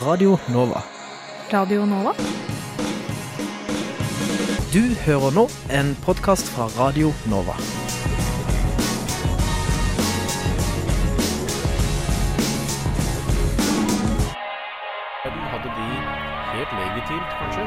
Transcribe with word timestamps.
Radio 0.00 0.38
Nova. 0.46 0.82
Radio 1.50 1.84
Nova? 1.86 2.12
Du 4.72 4.94
hører 5.02 5.34
nå 5.34 5.48
en 5.74 5.96
podkast 6.04 6.46
fra 6.54 6.68
Radio 6.78 7.10
Nova. 7.26 7.56
Hadde 15.50 15.70
de 15.80 15.88
helt 16.54 16.72
legitimt, 16.78 17.30
kanskje, 17.40 17.66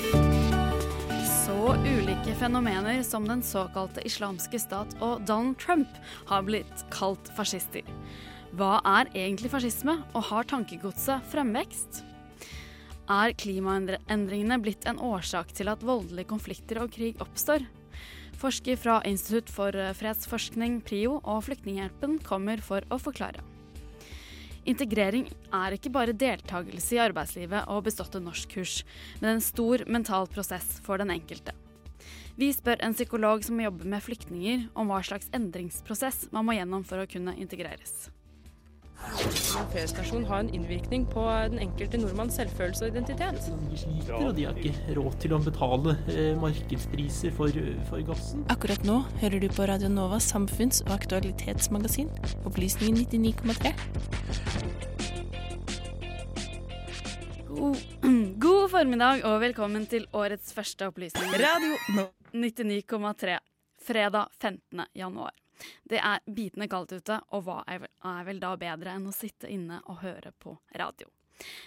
Så 2.21 2.27
ulike 2.27 2.39
fenomener 2.39 3.03
som 3.03 3.23
den 3.25 3.39
såkalte 3.41 4.03
islamske 4.05 4.59
stat 4.61 4.91
og 5.01 5.23
Donald 5.25 5.57
Trump 5.57 5.89
har 6.29 6.43
blitt 6.45 6.83
kalt 6.93 7.31
fascister. 7.33 7.81
Hva 8.53 8.75
er 8.85 9.09
egentlig 9.17 9.49
fascisme, 9.49 9.95
og 10.13 10.27
har 10.27 10.45
tankegodset 10.45 11.25
fremvekst? 11.31 12.03
Er 13.09 13.33
klimaendringene 13.33 14.59
blitt 14.61 14.85
en 14.85 15.01
årsak 15.01 15.49
til 15.57 15.71
at 15.73 15.81
voldelige 15.81 16.29
konflikter 16.29 16.83
og 16.83 16.91
krig 16.93 17.17
oppstår? 17.25 17.65
Forsker 18.37 18.77
fra 18.77 18.99
Institutt 19.09 19.49
for 19.49 19.73
fredsforskning, 19.73 20.77
PRIO 20.85 21.17
og 21.23 21.41
Flyktninghjelpen 21.47 22.19
kommer 22.21 22.61
for 22.61 22.85
å 22.93 23.01
forklare. 23.01 23.41
Integrering 24.69 25.25
er 25.49 25.73
ikke 25.73 25.89
bare 25.97 26.13
deltakelse 26.13 26.99
i 26.99 27.01
arbeidslivet 27.01 27.65
og 27.65 27.81
beståtte 27.89 28.21
norskkurs, 28.21 28.83
men 29.25 29.39
en 29.39 29.43
stor 29.49 29.87
mental 29.89 30.29
prosess 30.29 30.77
for 30.85 31.01
den 31.01 31.17
enkelte. 31.17 31.57
Vi 32.41 32.47
spør 32.57 32.79
en 32.81 32.95
psykolog 32.95 33.43
som 33.45 33.59
jobber 33.61 33.85
med 33.85 34.01
flyktninger, 34.01 34.63
om 34.73 34.89
hva 34.89 35.03
slags 35.05 35.27
endringsprosess 35.37 36.23
man 36.33 36.47
må 36.47 36.55
gjennom 36.57 36.81
for 36.89 36.97
å 36.97 37.05
kunne 37.05 37.35
integreres. 37.37 38.07
Feriestasjon 39.69 40.23
har 40.25 40.41
en 40.41 40.49
innvirkning 40.49 41.03
på 41.09 41.21
den 41.51 41.59
enkelte 41.61 41.99
nordmanns 42.01 42.39
selvfølelse 42.39 42.87
og 42.87 42.95
identitet. 42.95 43.37
De 43.69 43.77
sliter, 43.77 44.13
og 44.17 44.33
de 44.37 44.45
har 44.47 44.57
ikke 44.57 44.95
råd 44.97 45.17
til 45.21 45.35
å 45.37 45.39
betale 45.45 45.93
eh, 46.09 46.31
markedspriser 46.41 47.35
for, 47.37 47.59
for 47.89 48.01
gassen. 48.07 48.41
Akkurat 48.53 48.87
nå 48.89 49.03
hører 49.21 49.43
du 49.43 49.45
på 49.53 49.67
Radio 49.69 49.91
Novas 49.93 50.29
samfunns- 50.33 50.81
og 50.87 50.95
aktualitetsmagasin, 50.95 52.09
Opplysningen 52.49 53.05
99,3. 53.05 53.75
God, 57.51 57.85
god 58.47 58.65
formiddag 58.73 59.27
og 59.29 59.37
velkommen 59.45 59.85
til 59.93 60.09
årets 60.17 60.57
første 60.57 60.89
opplysning. 60.89 61.37
Radio 61.37 61.77
Nova. 61.99 62.20
99,3. 62.31 63.39
Fredag 63.81 64.27
15. 64.39 64.85
januar. 64.93 65.31
Det 65.83 65.99
er 65.99 66.21
bitende 66.25 66.67
kaldt 66.69 66.93
ute, 66.93 67.19
og 67.31 67.45
hva 67.45 67.61
er 67.69 67.87
vel, 68.25 68.39
da 68.41 68.53
bedre 68.57 68.95
enn 68.97 69.09
å 69.09 69.15
sitte 69.15 69.49
inne 69.49 69.81
og 69.85 70.01
høre 70.05 70.33
på 70.39 70.55
radio? 70.77 71.09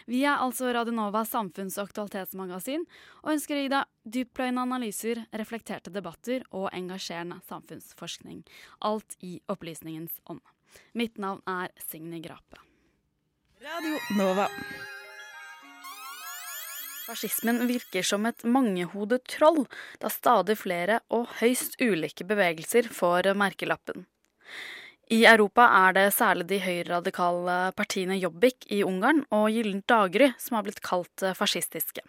Vi 0.06 0.20
er 0.22 0.38
altså 0.38 0.70
Radio 0.74 0.94
Novas 0.94 1.32
samfunns- 1.34 1.78
og 1.80 1.88
aktualitetsmagasin, 1.88 2.86
og 3.24 3.32
ønsker 3.34 3.58
å 3.58 3.64
gi 3.64 3.72
deg 3.72 4.14
dyptpløyende 4.16 4.66
analyser, 4.68 5.24
reflekterte 5.34 5.90
debatter 5.94 6.46
og 6.54 6.68
engasjerende 6.72 7.40
samfunnsforskning. 7.48 8.44
Alt 8.86 9.18
i 9.20 9.40
opplysningens 9.50 10.20
ånd. 10.30 10.42
Mitt 10.94 11.18
navn 11.18 11.42
er 11.46 11.74
Signy 11.90 12.22
Grape. 12.22 12.62
Radio 13.64 13.98
Nova. 14.18 14.50
Fascismen 17.04 17.66
virker 17.68 18.02
som 18.02 18.24
et 18.24 18.46
mangehodet 18.48 19.26
troll, 19.28 19.66
da 20.00 20.08
stadig 20.08 20.56
flere 20.56 21.02
og 21.12 21.26
høyst 21.42 21.76
ulike 21.82 22.24
bevegelser 22.24 22.88
får 22.88 23.28
merkelappen. 23.36 24.06
I 25.12 25.26
Europa 25.28 25.66
er 25.84 25.92
det 25.98 26.06
særlig 26.16 26.46
de 26.48 26.62
høyreradikale 26.64 27.58
partiene 27.76 28.16
Jobbik 28.16 28.64
i 28.72 28.80
Ungarn 28.88 29.20
og 29.28 29.50
Gyllent 29.52 29.84
daggry 29.90 30.30
som 30.40 30.56
har 30.56 30.64
blitt 30.64 30.80
kalt 30.86 31.26
fascistiske. 31.36 32.00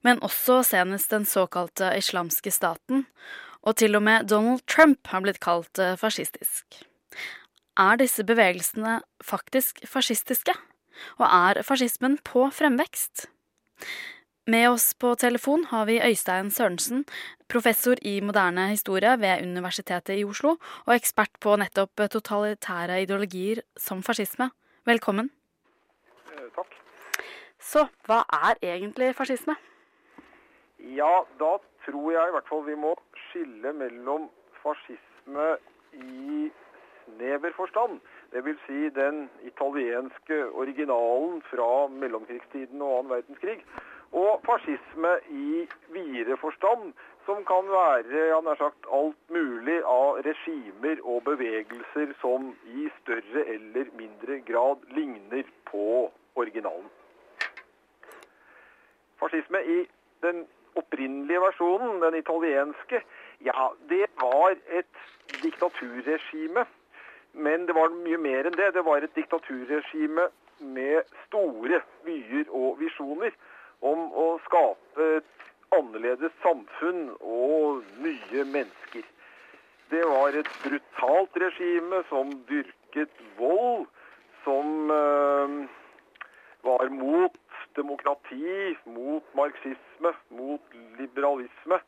Men 0.00 0.24
også 0.24 0.62
senest 0.64 1.12
den 1.12 1.28
såkalte 1.28 1.92
islamske 1.98 2.52
staten, 2.54 3.04
og 3.60 3.76
til 3.76 3.98
og 3.98 4.06
med 4.08 4.30
Donald 4.32 4.64
Trump 4.64 5.12
har 5.12 5.20
blitt 5.20 5.42
kalt 5.44 5.84
fascistisk. 6.00 6.80
Er 7.76 8.00
disse 8.00 8.24
bevegelsene 8.24 9.02
faktisk 9.20 9.84
fascistiske? 9.86 10.56
Og 11.20 11.26
er 11.28 11.60
fascismen 11.62 12.16
på 12.24 12.48
fremvekst? 12.50 13.28
Med 14.48 14.70
oss 14.70 14.94
på 14.96 15.10
telefon 15.20 15.66
har 15.68 15.84
vi 15.84 15.98
Øystein 16.00 16.50
Sørensen, 16.50 17.02
professor 17.52 18.00
i 18.02 18.20
moderne 18.24 18.68
historie 18.70 19.10
ved 19.20 19.42
Universitetet 19.44 20.16
i 20.16 20.24
Oslo, 20.24 20.54
og 20.86 20.94
ekspert 20.94 21.34
på 21.40 21.56
nettopp 21.60 22.00
totalitære 22.14 23.02
ideologier 23.02 23.60
som 23.76 24.00
fascisme. 24.02 24.48
Velkommen. 24.88 25.28
Takk. 26.56 26.72
Så 27.60 27.84
hva 28.08 28.22
er 28.32 28.56
egentlig 28.64 29.10
fascisme? 29.18 29.58
Ja, 30.96 31.12
da 31.36 31.50
tror 31.84 32.12
jeg 32.14 32.30
i 32.30 32.34
hvert 32.38 32.48
fall 32.48 32.64
vi 32.70 32.78
må 32.86 32.94
skille 33.28 33.72
mellom 33.76 34.30
fascisme 34.62 35.50
i 35.92 36.48
snever 37.04 37.52
forstand. 37.56 38.00
Vil 38.32 38.58
si 38.66 38.88
den 38.92 39.30
italienske 39.42 40.36
originalen 40.52 41.40
fra 41.48 41.86
mellomkrigstiden 41.88 42.82
og 42.82 42.98
annen 42.98 43.10
verdenskrig. 43.10 43.62
Og 44.12 44.42
fascisme 44.44 45.14
i 45.30 45.64
videre 45.92 46.36
forstand, 46.36 46.92
som 47.26 47.44
kan 47.48 47.68
være 47.72 48.28
ja, 48.30 48.40
nær 48.40 48.56
sagt 48.60 48.88
alt 48.92 49.32
mulig 49.32 49.78
av 49.84 50.20
regimer 50.24 51.00
og 51.04 51.24
bevegelser 51.24 52.14
som 52.20 52.52
i 52.68 52.88
større 53.00 53.44
eller 53.56 53.90
mindre 53.96 54.40
grad 54.48 54.86
ligner 54.96 55.48
på 55.68 56.08
originalen. 56.36 56.88
Fascisme 59.20 59.64
i 59.64 59.78
den 60.24 60.46
opprinnelige 60.76 61.40
versjonen, 61.40 62.00
den 62.02 62.16
italienske, 62.20 63.02
ja, 63.44 63.68
det 63.88 64.06
var 64.20 64.56
et 64.68 65.04
diktaturregime 65.42 66.64
men 67.32 67.66
det 67.66 67.74
var 67.76 67.92
mye 67.94 68.18
mer 68.18 68.48
enn 68.48 68.56
det. 68.56 68.72
Det 68.74 68.84
var 68.84 69.04
et 69.04 69.14
diktaturregime 69.16 70.28
med 70.60 71.02
store 71.26 71.80
vyer 72.06 72.48
og 72.50 72.78
visjoner 72.80 73.34
om 73.86 74.08
å 74.10 74.28
skape 74.46 75.10
et 75.18 75.46
annerledes 75.76 76.34
samfunn 76.42 77.10
og 77.20 77.84
nye 78.02 78.44
mennesker. 78.52 79.04
Det 79.90 80.04
var 80.04 80.36
et 80.36 80.48
brutalt 80.64 81.36
regime 81.40 82.02
som 82.08 82.32
dyrket 82.48 83.22
vold, 83.38 83.86
som 84.44 84.90
øh, 84.90 85.54
var 86.64 86.88
mot 86.92 87.38
demokrati, 87.76 88.76
mot 88.84 89.34
marxisme, 89.34 90.12
mot 90.30 90.74
liberalisme, 90.98 91.78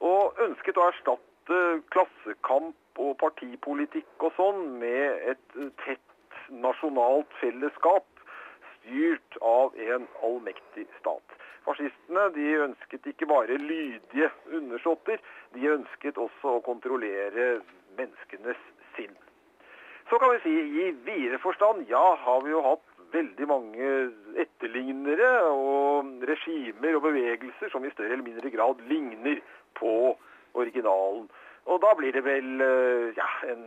og 0.00 0.40
ønsket 0.46 0.78
å 0.78 0.88
erstatte 0.88 1.60
klassekamp 1.94 2.74
og 3.00 3.16
partipolitikk 3.20 4.26
og 4.26 4.34
sånn 4.38 4.66
med 4.80 5.30
et 5.32 5.56
tett 5.82 6.40
nasjonalt 6.50 7.30
fellesskap 7.40 8.06
styrt 8.74 9.38
av 9.40 9.74
en 9.80 10.06
allmektig 10.26 10.86
stat. 10.98 11.36
Fascistene 11.64 12.28
de 12.34 12.48
ønsket 12.66 13.06
ikke 13.08 13.28
bare 13.30 13.56
lydige 13.56 14.28
undersåtter, 14.52 15.20
de 15.56 15.70
ønsket 15.72 16.20
også 16.20 16.58
å 16.58 16.64
kontrollere 16.64 17.62
menneskenes 17.96 18.60
sinn. 18.96 19.14
Så 20.10 20.18
kan 20.20 20.34
vi 20.34 20.42
si 20.44 20.52
i 20.84 20.90
videre 21.06 21.40
forstand, 21.40 21.86
ja, 21.88 22.04
har 22.26 22.42
vi 22.44 22.52
jo 22.52 22.60
hatt 22.66 22.84
veldig 23.14 23.46
mange 23.48 23.88
etterlignere 24.42 25.30
og 25.54 26.26
regimer 26.28 26.98
og 26.98 27.06
bevegelser 27.06 27.72
som 27.72 27.84
i 27.86 27.92
større 27.94 28.12
eller 28.16 28.26
mindre 28.26 28.52
grad 28.52 28.82
ligner 28.90 29.40
på 29.78 29.94
originalen. 30.58 31.30
Og 31.64 31.80
da 31.80 31.94
blir 31.96 32.12
det 32.12 32.20
vel 32.26 32.60
ja, 33.16 33.28
en 33.48 33.62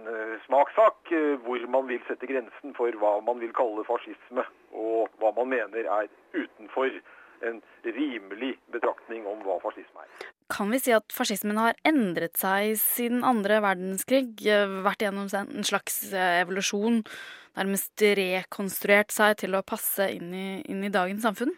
smakssak 0.45 1.11
hvor 1.45 1.63
man 1.73 1.87
vil 1.89 2.03
sette 2.05 2.29
grensen 2.29 2.75
for 2.77 2.93
hva 3.01 3.15
man 3.25 3.41
vil 3.41 3.53
kalle 3.57 3.85
fascisme, 3.87 4.45
og 4.77 5.09
hva 5.17 5.31
man 5.39 5.49
mener 5.55 5.89
er 5.89 6.09
utenfor 6.35 6.99
en 7.47 7.59
rimelig 7.85 8.55
betraktning 8.73 9.25
om 9.29 9.41
hva 9.45 9.57
fascisme 9.63 10.05
er. 10.05 10.29
Kan 10.53 10.71
vi 10.71 10.79
si 10.79 10.93
at 10.95 11.11
fascismen 11.13 11.59
har 11.59 11.77
endret 11.87 12.37
seg 12.39 12.77
siden 12.79 13.25
andre 13.27 13.59
verdenskrig? 13.65 14.37
Vært 14.85 15.03
gjennom 15.03 15.27
en 15.27 15.67
slags 15.67 15.99
evolusjon? 16.13 17.01
Nærmest 17.57 18.03
rekonstruert 18.19 19.13
seg 19.13 19.39
til 19.41 19.57
å 19.57 19.65
passe 19.65 20.07
inn 20.13 20.31
i, 20.31 20.47
inn 20.69 20.85
i 20.85 20.93
dagens 20.93 21.25
samfunn? 21.25 21.55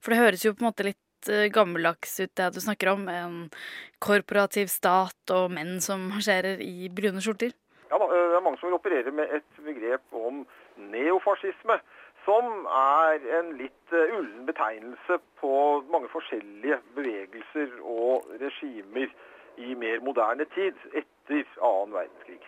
For 0.00 0.14
det 0.14 0.20
høres 0.22 0.44
jo 0.46 0.54
på 0.54 0.62
en 0.62 0.70
måte 0.70 0.86
litt 0.86 1.00
litt 1.24 1.28
eh, 1.28 1.50
gammeldags 1.52 2.20
ut, 2.20 2.34
det 2.36 2.54
du 2.54 2.60
snakker 2.60 2.92
om. 2.92 3.08
En 3.08 3.50
korporativ 3.98 4.66
stat 4.66 5.30
og 5.30 5.50
menn 5.50 5.80
som 5.80 6.08
marsjerer 6.12 6.60
i 6.60 6.88
brune 6.88 7.20
skjorter. 7.20 7.52
Ja, 7.90 7.98
Det 7.98 8.36
er 8.36 8.42
mange 8.42 8.58
som 8.58 8.68
vil 8.68 8.78
operere 8.78 9.12
med 9.12 9.30
et 9.30 9.64
begrep 9.64 10.02
om 10.12 10.46
neofascisme. 10.76 11.78
Som 12.24 12.66
er 12.66 13.20
en 13.38 13.52
litt 13.58 13.92
ullen 13.92 14.46
betegnelse 14.46 15.18
på 15.40 15.84
mange 15.92 16.08
forskjellige 16.08 16.80
bevegelser 16.96 17.74
og 17.82 18.24
regimer 18.40 19.12
i 19.60 19.74
mer 19.74 20.00
moderne 20.00 20.46
tid, 20.54 20.74
etter 20.96 21.44
annen 21.60 21.92
verdenskrig. 21.94 22.40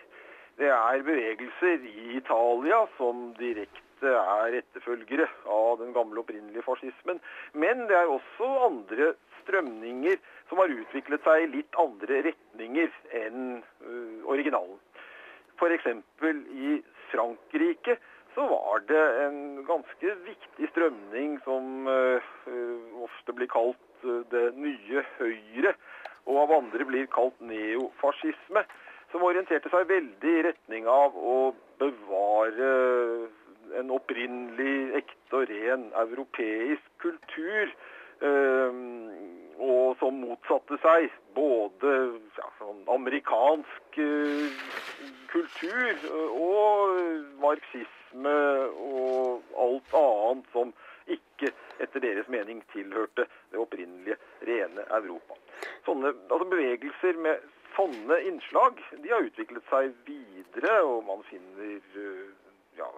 Det 0.57 0.71
er 0.73 1.05
bevegelser 1.05 1.85
i 1.85 2.17
Italia 2.17 2.87
som 2.97 3.29
direkte 3.37 3.86
er 4.05 4.59
etterfølgere 4.59 5.27
av 5.49 5.79
den 5.81 5.93
gamle 5.95 6.21
opprinnelige 6.21 6.65
fascismen. 6.65 7.21
Men 7.53 7.85
det 7.89 7.97
er 7.97 8.11
også 8.11 8.49
andre 8.67 9.13
strømninger 9.41 10.19
som 10.49 10.61
har 10.61 10.73
utviklet 10.73 11.23
seg 11.25 11.45
i 11.45 11.51
litt 11.57 11.79
andre 11.79 12.21
retninger 12.27 12.93
enn 13.21 13.47
uh, 13.85 14.19
originalen. 14.29 14.77
F.eks. 15.57 15.87
i 16.53 16.77
Frankrike 17.11 17.97
så 18.35 18.45
var 18.45 18.83
det 18.85 19.03
en 19.23 19.39
ganske 19.65 20.17
viktig 20.27 20.69
strømning 20.73 21.39
som 21.45 21.87
uh, 21.89 22.33
ofte 23.07 23.33
blir 23.33 23.49
kalt 23.49 23.81
det 24.31 24.51
nye 24.53 25.01
Høyre, 25.17 25.73
og 26.27 26.43
av 26.43 26.51
andre 26.59 26.85
blir 26.85 27.07
kalt 27.09 27.39
neofascisme, 27.41 28.61
som 29.11 29.23
orienterte 29.23 29.71
seg 29.71 29.87
veldig 29.89 30.33
i 30.35 30.43
retning 30.49 30.87
av 30.91 31.15
å 31.17 31.37
bevare 31.79 32.69
en 33.79 33.91
opprinnelig, 33.93 34.95
ekte 35.01 35.41
og 35.41 35.49
ren 35.51 35.89
europeisk 36.05 36.89
kultur. 37.03 37.75
og 39.57 39.97
som 39.99 40.15
motsatte 40.21 40.77
seg 40.81 41.11
både 41.37 41.91
ja, 42.37 42.47
sånn 42.57 42.79
amerikansk 42.89 43.99
kultur 45.29 46.07
og 46.33 47.01
marxisme 47.41 48.35
og 48.81 49.53
alt 49.61 49.93
annet 50.01 50.49
som 50.55 50.73
ikke 51.13 51.51
etter 51.83 52.03
deres 52.03 52.29
mening 52.31 52.63
tilhørte 52.73 53.27
det 53.51 53.61
opprinnelige, 53.61 54.17
rene 54.49 54.87
Europa. 54.97 55.37
Sånne, 55.85 56.13
altså 56.29 56.49
Bevegelser 56.49 57.21
med 57.21 57.45
sånne 57.77 58.17
innslag 58.27 58.81
de 59.03 59.13
har 59.13 59.25
utviklet 59.27 59.69
seg 59.71 59.93
videre, 60.07 60.79
og 60.83 61.05
man 61.07 61.23
finner 61.29 61.77
ja, 62.77 62.89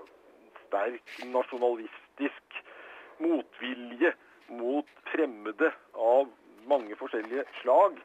sterk 0.69 1.17
nasjonalistisk 1.33 2.61
motvilje 3.19 4.13
mot 4.47 4.87
fremmede 5.11 5.73
av 5.93 6.29
mange 6.69 6.95
forskjellige 6.99 7.43
slag 7.61 7.99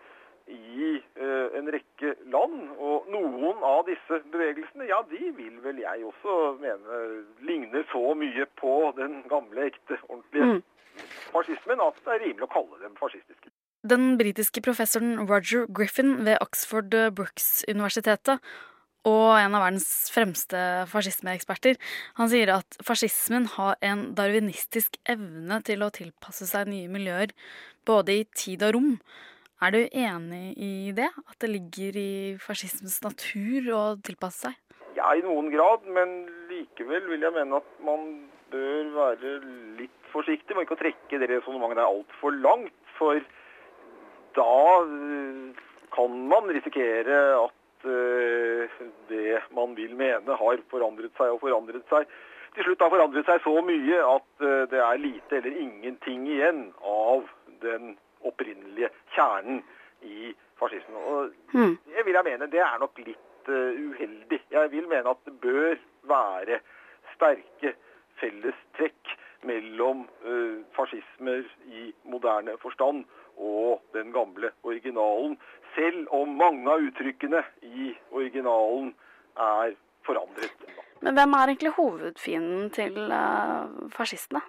i 0.47 1.01
eh, 1.17 1.59
en 1.59 1.71
rekke 1.73 2.15
land. 2.33 2.59
Og 2.77 3.09
noen 3.13 3.63
av 3.65 3.85
disse 3.89 4.21
bevegelsene, 4.33 4.89
ja, 4.91 5.01
de 5.09 5.31
vil 5.37 5.57
vel 5.65 5.81
jeg 5.85 6.05
også 6.11 6.39
mene 6.61 7.01
ligner 7.47 7.87
så 7.93 8.13
mye 8.19 8.49
på 8.61 8.77
den 8.99 9.23
gamle, 9.31 9.71
ekte, 9.71 10.01
ordentlige 10.09 10.59
mm. 10.59 10.63
fascismen 11.33 11.85
at 11.85 12.01
det 12.05 12.17
er 12.17 12.25
rimelig 12.27 12.49
å 12.49 12.55
kalle 12.59 12.83
dem 12.83 12.99
fascistiske. 13.01 13.53
Den 13.85 14.15
britiske 14.17 14.63
professoren 14.65 15.27
Roger 15.29 15.67
Griffin 15.69 16.17
ved 16.25 16.41
Oxford 16.41 16.95
Brooks-universitetet 17.17 18.41
og 19.05 19.37
en 19.37 19.55
av 19.57 19.67
verdens 19.67 20.09
fremste 20.13 20.59
fascismeeksperter. 20.91 21.77
Han 22.19 22.31
sier 22.33 22.55
at 22.57 22.79
fascismen 22.85 23.47
har 23.57 23.77
en 23.85 24.11
darwinistisk 24.17 24.97
evne 25.05 25.61
til 25.67 25.85
å 25.85 25.93
tilpasse 25.95 26.49
seg 26.49 26.71
nye 26.73 26.91
miljøer, 26.93 27.35
både 27.85 28.21
i 28.21 28.27
tid 28.33 28.65
og 28.65 28.77
rom. 28.79 28.93
Er 29.65 29.73
du 29.73 29.81
enig 29.87 30.57
i 30.61 30.93
det? 30.97 31.11
At 31.29 31.39
det 31.45 31.53
ligger 31.53 31.97
i 32.01 32.13
fascismens 32.43 32.99
natur 33.05 33.71
å 33.77 33.83
tilpasse 34.05 34.49
seg? 34.49 34.61
Ja, 34.97 35.13
i 35.13 35.25
noen 35.25 35.51
grad, 35.53 35.85
men 35.91 36.25
likevel 36.49 37.07
vil 37.11 37.25
jeg 37.27 37.35
mene 37.35 37.61
at 37.61 37.71
man 37.85 38.07
bør 38.53 38.91
være 38.95 39.35
litt 39.81 40.11
forsiktig 40.13 40.55
med 40.55 40.67
ikke 40.67 40.77
å 40.77 40.83
trekke 40.85 41.21
det 41.21 41.31
resonnementet 41.33 41.81
der 41.81 41.91
altfor 41.91 42.37
langt. 42.39 42.77
For 42.99 43.19
da 44.39 44.55
eh, 44.85 45.63
kan 45.95 46.17
man 46.31 46.51
risikere 46.55 47.19
at 47.41 47.57
Eh, 47.85 48.71
det 49.09 49.43
man 49.51 49.75
vil 49.77 49.93
mene, 49.97 50.37
har 50.41 50.61
forandret 50.71 51.13
seg 51.19 51.35
og 51.35 51.43
forandret 51.43 51.85
seg. 51.93 52.09
Til 52.55 52.65
slutt 52.69 52.85
har 52.85 52.93
forandret 52.95 53.29
seg 53.29 53.43
så 53.45 53.55
mye 53.67 53.99
at 54.09 54.45
eh, 54.47 54.63
det 54.73 54.81
er 54.81 55.03
lite 55.03 55.39
eller 55.41 55.59
ingenting 55.67 56.25
igjen 56.33 56.63
av 56.81 57.27
den 57.65 57.93
opprinnelige 58.25 58.89
kjernen 59.13 59.61
i 60.01 60.33
fascismen. 60.61 60.97
Og 60.97 61.35
hmm. 61.53 61.75
det 61.93 62.07
vil 62.07 62.17
jeg 62.17 62.29
mene, 62.31 62.49
det 62.53 62.63
er 62.65 62.81
nok 62.81 63.03
litt 63.05 63.51
uh, 63.51 63.73
uheldig. 63.77 64.41
Jeg 64.55 64.71
vil 64.73 64.89
mene 64.89 65.13
at 65.13 65.21
det 65.29 65.35
bør 65.43 65.77
være 66.09 66.61
sterke 67.13 67.75
fellestrekk 68.21 69.13
mellom 69.45 70.07
fascismer 70.73 71.43
i 71.69 71.91
moderne 72.09 72.55
forstand 72.63 73.03
og 73.37 73.83
den 73.95 74.13
gamle 74.13 74.51
originalen, 74.63 75.39
selv 75.75 76.07
om 76.15 76.37
mange 76.39 76.71
av 76.71 76.83
uttrykkene 76.87 77.43
i 77.63 77.93
originalen 78.15 78.93
er 79.35 79.75
forandret. 80.07 80.67
Men 81.05 81.17
hvem 81.19 81.37
er 81.37 81.51
egentlig 81.51 81.75
hovedfienden 81.77 82.71
til 82.73 82.97
uh, 83.13 83.67
fascistene? 83.93 84.41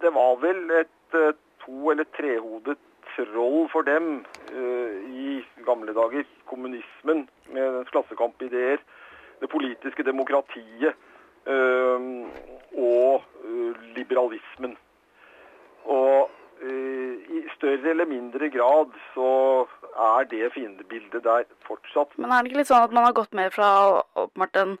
Det 0.00 0.12
var 0.14 0.36
vel 0.40 0.70
et 0.80 1.16
uh, 1.18 1.32
to- 1.64 1.90
eller 1.90 2.08
trehodet 2.16 2.78
troll 3.14 3.68
for 3.72 3.86
dem 3.86 4.24
uh, 4.52 4.94
i 5.10 5.40
gamle 5.66 5.94
dager. 5.96 6.24
Kommunismen 6.48 7.26
med 7.52 7.78
dens 7.78 7.90
klassekampideer, 7.92 8.80
det 9.40 9.50
politiske 9.50 10.06
demokratiet 10.06 10.94
og 11.44 13.24
liberalismen. 13.96 14.76
Og 15.84 16.30
i 16.64 17.40
større 17.54 17.90
eller 17.90 18.06
mindre 18.08 18.48
grad 18.52 18.94
så 19.14 19.30
er 19.94 20.28
det 20.30 20.52
fiendebildet 20.54 21.24
der 21.24 21.44
fortsatt. 21.66 22.16
Men 22.16 22.32
er 22.32 22.42
det 22.42 22.52
ikke 22.52 22.62
litt 22.62 22.70
sånn 22.70 22.86
at 22.86 22.94
man 22.94 23.06
har 23.08 23.16
gått 23.16 23.36
mer 23.36 23.52
fra 23.54 23.68
åpenbart 24.14 24.56
den 24.56 24.78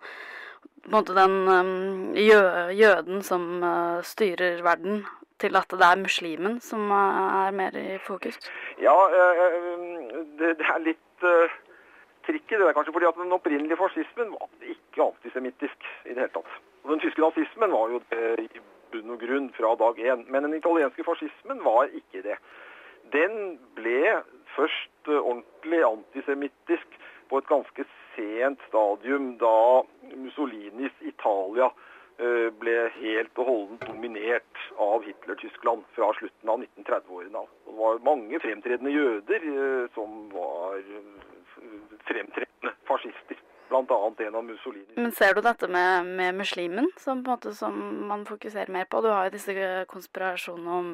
den 0.84 1.48
um, 1.48 2.14
jø, 2.14 2.40
jøden 2.76 3.22
som 3.22 3.62
uh, 3.62 4.02
styrer 4.04 4.62
verden, 4.62 5.06
til 5.40 5.56
at 5.56 5.70
det 5.70 5.86
er 5.86 5.96
muslimen 5.96 6.60
som 6.60 6.90
uh, 6.92 7.46
er 7.46 7.56
mer 7.56 7.76
i 7.76 7.98
fokus? 8.04 8.36
Ja, 8.78 8.94
det, 10.38 10.58
det, 10.58 10.66
er 10.66 10.84
litt 10.84 11.24
trikket. 12.26 12.58
det 12.58 12.66
der 12.66 12.76
kanskje. 12.76 12.92
fordi 12.92 13.06
at 13.06 13.16
den 13.16 13.32
opprinnelige 13.32 13.80
fascismen 13.80 14.36
var 14.36 14.48
ikke 14.60 15.08
antisemittisk 15.08 15.88
i 16.04 16.12
det 16.12 16.20
hele 16.20 16.34
tatt. 16.36 16.60
Og 16.84 16.92
den 16.92 17.00
tyske 17.00 17.20
nazismen 17.20 17.72
var 17.72 17.88
jo 17.88 18.02
det 18.12 18.60
bunn 18.94 19.14
og 19.14 19.22
grunn 19.22 19.50
fra 19.56 19.74
dag 19.80 19.98
én. 20.00 20.24
Men 20.30 20.46
den 20.46 20.56
italienske 20.58 21.04
fascismen 21.06 21.62
var 21.64 21.90
ikke 21.92 22.22
det. 22.24 22.38
Den 23.12 23.58
ble 23.76 24.20
først 24.54 25.10
eh, 25.10 25.20
ordentlig 25.20 25.82
antisemittisk 25.86 27.00
på 27.28 27.40
et 27.40 27.50
ganske 27.50 27.86
sent 28.14 28.62
stadium, 28.68 29.34
da 29.40 29.82
Mussolinis 30.14 30.94
Italia 31.02 31.70
eh, 32.18 32.50
ble 32.60 32.76
helt 33.00 33.42
og 33.42 33.50
holdent 33.50 33.86
dominert 33.88 34.62
av 34.80 35.04
Hitler-Tyskland 35.06 35.84
fra 35.96 36.12
slutten 36.18 36.52
av 36.54 36.62
1930-årene. 36.62 37.46
Det 37.66 37.78
var 37.80 38.04
mange 38.06 38.40
fremtredende 38.44 38.94
jøder 38.94 39.48
eh, 39.50 39.88
som 39.96 40.28
var 40.34 40.78
fremtredende 42.04 42.76
fascister 42.88 43.40
bl.a. 44.16 44.26
en 44.26 44.34
av 44.34 44.44
Mussolini. 44.44 44.94
Men 44.96 45.12
ser 45.12 45.34
du 45.34 45.40
dette 45.44 45.68
med, 45.68 46.06
med 46.06 46.34
muslimen 46.38 46.90
som, 47.00 47.22
måte, 47.26 47.54
som, 47.54 47.76
man 48.08 48.24
fokuserer 48.26 48.72
mer 48.72 48.88
på? 48.90 49.00
Du 49.04 49.10
har 49.10 49.28
jo 49.28 49.34
disse 49.34 49.84
konspirasjonene 49.90 50.78
om 50.78 50.92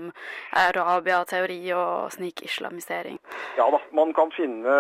Arabia-teori 0.57 1.61
og 1.77 2.13
snikislamisering. 2.17 3.21
Ja 3.59 3.69
da, 3.73 3.83
man 3.97 4.15
kan 4.17 4.33
finne 4.37 4.79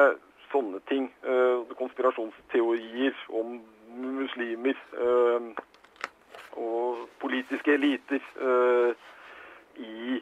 sånne 0.50 0.80
ting. 0.90 1.10
Uh, 1.26 1.66
konspirasjonsteorier 1.78 3.16
om 3.40 3.60
muslimer 4.00 4.78
uh, 4.98 5.52
og 6.58 7.06
politiske 7.22 7.74
eliter 7.76 8.24
uh, 8.40 8.90
i 9.78 10.18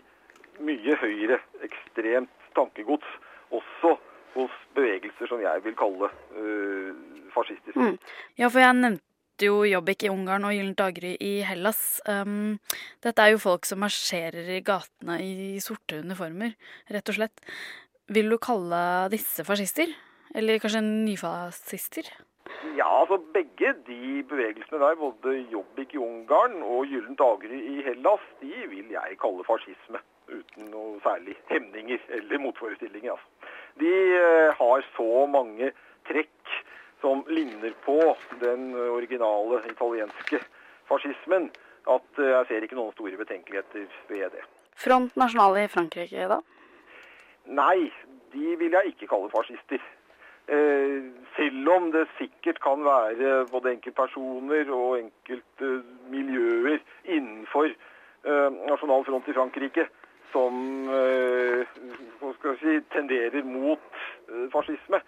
mye 0.64 0.98
høyere 1.00 1.38
ekstremt 1.64 2.50
tankegods. 2.56 3.06
Også 3.54 3.96
hos 4.34 4.56
bevegelser 4.76 5.30
som 5.30 5.40
jeg 5.42 5.64
vil 5.64 5.76
kalle 5.78 6.10
uh, 6.36 6.92
fascistiske. 7.34 7.78
Mm. 7.78 7.98
Ja, 8.40 8.48
for 8.48 8.62
jeg 8.62 8.78
nevnte 8.78 9.48
jo 9.48 9.62
Jobbik 9.68 10.04
i 10.06 10.12
Ungarn 10.12 10.46
og 10.48 10.54
Gyllent 10.56 10.78
daggry 10.80 11.14
i 11.22 11.32
Hellas. 11.46 12.00
Um, 12.10 12.58
dette 13.04 13.22
er 13.22 13.34
jo 13.34 13.42
folk 13.42 13.68
som 13.68 13.82
marsjerer 13.84 14.50
i 14.56 14.62
gatene 14.66 15.20
i 15.22 15.58
sorte 15.62 16.00
uniformer, 16.02 16.56
rett 16.90 17.12
og 17.12 17.20
slett. 17.20 17.44
Vil 18.08 18.30
du 18.32 18.38
kalle 18.42 18.80
disse 19.12 19.44
fascister? 19.46 19.92
Eller 20.36 20.60
kanskje 20.60 20.82
nyfascister? 20.84 22.08
Ja, 22.76 22.88
altså 23.00 23.18
begge 23.34 23.74
de 23.86 24.22
bevegelsene 24.28 24.80
der, 24.80 24.94
både 24.94 25.34
Jobbik 25.52 25.94
i 25.94 26.00
Ungarn 26.02 26.62
og 26.62 26.86
Gyllent 26.90 27.18
daggry 27.20 27.58
i 27.74 27.82
Hellas, 27.86 28.24
de 28.40 28.52
vil 28.72 28.88
jeg 28.92 29.18
kalle 29.20 29.44
fascisme. 29.46 30.00
uten 30.28 30.66
noe 30.68 30.98
særlig 31.00 31.34
hemninger 31.48 32.02
eller 32.16 32.38
motforestillinger. 32.42 33.14
Altså. 33.14 33.28
De 33.80 33.92
eh, 34.18 34.50
har 34.58 34.82
så 34.96 35.26
mange 35.26 35.70
trekk 36.08 36.37
som 37.00 37.24
ligner 37.28 37.74
på 37.84 37.98
den 38.40 38.72
originale 38.74 39.62
italienske 39.70 40.40
fascismen, 40.88 41.50
at 41.88 42.20
eh, 42.20 42.32
jeg 42.32 42.48
ser 42.48 42.66
ikke 42.66 42.78
noen 42.78 42.94
store 42.96 43.18
betenkeligheter 43.20 43.86
ved 44.10 44.32
det. 44.34 44.44
Front 44.78 45.16
Nasjonal 45.18 45.58
i 45.62 45.68
Frankrike, 45.72 46.28
da? 46.30 46.40
Nei, 47.58 47.88
de 48.34 48.56
vil 48.60 48.76
jeg 48.76 48.92
ikke 48.92 49.08
kalle 49.10 49.30
fascister. 49.32 49.82
Eh, 50.48 51.08
selv 51.36 51.70
om 51.74 51.90
det 51.92 52.06
sikkert 52.16 52.60
kan 52.64 52.84
være 52.84 53.44
både 53.52 53.74
enkeltpersoner 53.76 54.70
og 54.72 54.98
enkelte 55.02 55.72
miljøer 56.12 56.80
innenfor 57.04 57.68
eh, 57.68 58.48
Nasjonal 58.68 59.04
Front 59.08 59.28
i 59.28 59.36
Frankrike 59.36 59.88
som 60.28 60.52
si, 62.60 62.72
tenderer 62.92 63.46
mot 63.48 63.94
fascisme, 64.52 64.98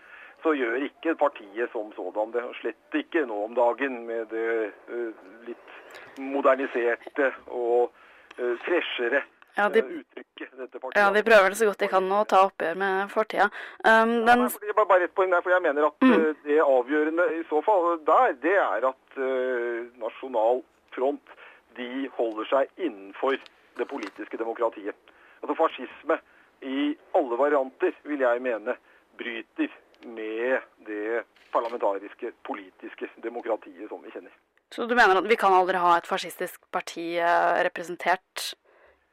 så 0.42 0.54
gjør 0.56 0.87
ikke 0.87 1.16
partiet 1.20 1.73
som 1.73 1.90
sådan 1.97 2.32
det. 2.35 2.44
Slett 2.61 2.97
ikke 3.02 3.26
nå 3.28 3.44
om 3.47 3.54
dagen 3.56 4.04
med 4.06 4.30
det 4.32 4.70
eh, 4.70 5.26
litt 5.49 5.76
moderniserte 6.20 7.32
og 7.49 7.90
eh, 8.38 8.56
freshere 8.64 9.23
Ja, 9.56 9.68
de, 9.68 9.80
eh, 9.82 10.47
ja, 10.94 11.11
de 11.12 11.23
prøver 11.26 11.50
det 11.50 11.59
så 11.59 11.66
godt 11.66 11.82
de 11.82 11.88
kan 11.90 12.06
å 12.14 12.23
ta 12.25 12.44
oppgjør 12.47 12.76
med 12.80 13.11
fortida. 13.11 13.49
Um, 13.82 14.12
den, 14.25 14.47
ja, 14.47 14.75
bare, 14.76 14.88
bare 14.92 15.09
poeng 15.11 15.32
der, 15.35 15.42
for 15.42 15.52
jeg 15.52 15.64
mener 15.64 15.88
at 15.90 15.99
Mm. 16.00 16.37
det 16.44 16.61
avgjørende 16.62 17.26
i 17.35 17.42
så 17.50 17.61
fall 17.66 17.99
der, 18.06 18.37
det 18.42 18.56
er 18.56 18.87
at 18.88 19.18
uh, 19.18 19.90
Nasjonal 20.00 20.62
Front 20.94 21.35
de 21.76 22.09
holder 22.16 22.47
seg 22.50 22.70
innenfor 22.78 23.37
det 23.78 23.88
politiske 23.90 24.38
demokratiet. 24.38 24.97
Altså 25.42 25.54
Fascisme 25.59 26.18
i 26.62 26.97
alle 27.16 27.37
varianter 27.40 27.92
vil 28.04 28.20
jeg 28.20 28.42
mene 28.44 28.76
bryter 29.18 29.70
med 30.07 30.61
det 30.87 31.25
parlamentariske, 31.52 32.33
politiske 32.47 33.09
demokratiet 33.23 33.88
som 33.88 34.02
vi 34.04 34.12
kjenner. 34.14 34.33
så 34.71 34.87
du 34.87 34.95
mener 34.95 35.19
at 35.19 35.28
vi 35.28 35.37
kan 35.37 35.52
aldri 35.52 35.78
ha 35.83 35.97
et 35.99 36.07
fascistisk 36.07 36.61
parti 36.71 37.16
eh, 37.19 37.62
representert 37.66 38.52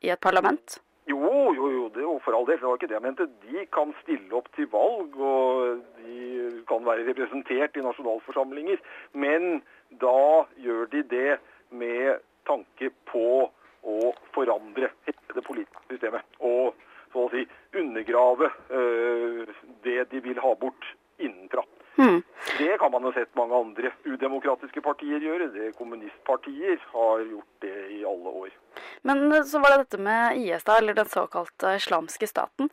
i 0.06 0.12
et 0.14 0.22
parlament? 0.22 0.78
Jo, 1.08 1.54
jo, 1.56 1.70
jo, 1.72 1.84
det, 1.96 2.02
jo, 2.04 2.18
for 2.24 2.36
all 2.36 2.46
del. 2.46 2.60
Det 2.60 2.68
var 2.68 2.78
ikke 2.78 2.90
det 2.92 2.98
jeg 2.98 3.06
mente. 3.06 3.30
De 3.48 3.66
kan 3.72 3.94
stille 4.02 4.34
opp 4.36 4.50
til 4.58 4.68
valg, 4.74 5.14
og 5.16 5.80
de 6.04 6.64
kan 6.68 6.84
være 6.86 7.08
representert 7.08 7.80
i 7.80 7.86
nasjonalforsamlinger. 7.86 8.82
Men 9.16 9.62
da 10.04 10.44
gjør 10.60 10.92
de 10.92 11.06
det 11.08 11.38
med 11.72 12.20
tanke 12.48 12.92
på 13.08 13.48
å 13.88 14.12
forandre 14.36 14.92
hele 15.08 15.38
det 15.38 15.46
politiske 15.48 15.96
systemet. 15.96 16.28
Og 16.44 16.76
så 17.18 17.26
å 17.26 17.34
si 17.34 17.44
undergrave 17.78 18.52
øh, 18.70 19.50
det 19.86 20.04
de 20.14 20.22
vil 20.30 20.40
ha 20.44 20.54
bort 20.62 20.94
innenfra. 21.18 21.66
Mm. 21.98 22.22
Det 22.60 22.78
kan 22.78 22.92
man 22.94 23.08
jo 23.08 23.12
sett 23.16 23.34
mange 23.36 23.58
andre 23.58 23.90
udemokratiske 24.06 24.84
partier 24.86 25.24
gjøre. 25.24 25.50
Det 25.56 25.72
Kommunistpartier 25.80 26.78
har 26.92 27.26
gjort 27.26 27.66
det 27.66 27.78
i 27.98 28.04
alle 28.06 28.36
år. 28.44 28.54
Men 29.02 29.26
eh, 29.32 29.44
så 29.50 29.64
var 29.64 29.74
det 29.74 29.88
dette 29.88 30.02
med 30.06 30.38
IS, 30.44 30.68
da, 30.68 30.78
eller 30.78 30.98
den 30.98 31.10
såkalte 31.10 31.74
islamske 31.82 32.30
staten. 32.30 32.70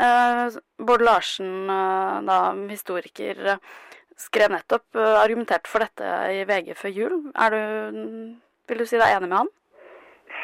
Eh, 0.00 0.58
Bård 0.78 1.04
Larsen, 1.04 1.70
eh, 1.70 2.22
da 2.28 2.38
historiker, 2.70 3.46
eh, 3.46 3.56
skrev 4.16 4.50
nettopp, 4.50 4.96
argumentert 4.96 5.68
for 5.68 5.84
dette 5.84 6.04
i 6.32 6.44
VG 6.48 6.74
før 6.78 6.96
jul. 6.96 7.18
Er 7.34 7.50
du, 7.50 8.38
vil 8.68 8.78
du 8.78 8.86
si 8.86 8.96
deg 8.96 9.16
enig 9.16 9.28
med 9.28 9.38
han? 9.42 9.52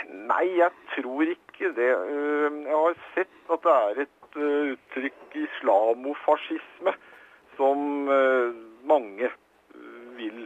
Nei, 0.06 0.46
jeg 0.58 0.70
tror 0.94 1.22
ikke 1.22 1.72
det. 1.76 1.90
Eh, 1.90 2.58
Jeg 2.66 2.76
har 2.76 2.96
sett 3.14 3.52
at 3.52 3.64
det 3.64 3.74
er 3.74 4.02
et 4.04 4.36
eh, 4.36 4.72
uttrykk 4.74 5.36
islamofascisme 5.42 6.94
som 7.56 8.10
eh, 8.12 8.52
mange 8.86 9.30
vil 10.18 10.44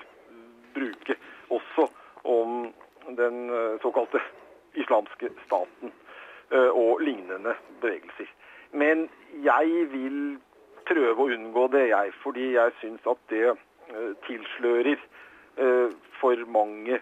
bruke 0.75 1.17
også 1.51 1.89
om 2.25 2.73
den 3.19 3.51
såkalte 3.83 4.21
islamske 4.79 5.29
staten 5.45 5.93
og 6.53 7.01
lignende 7.01 7.55
bevegelser. 7.81 8.29
Men 8.73 9.09
jeg 9.45 9.87
vil 9.93 10.19
prøve 10.87 11.25
å 11.25 11.33
unngå 11.35 11.65
det, 11.73 11.87
jeg, 11.89 12.13
fordi 12.23 12.53
jeg 12.55 12.75
syns 12.81 13.09
at 13.09 13.21
det 13.33 13.55
tilslører 14.29 15.01
for 16.21 16.45
mange 16.53 17.01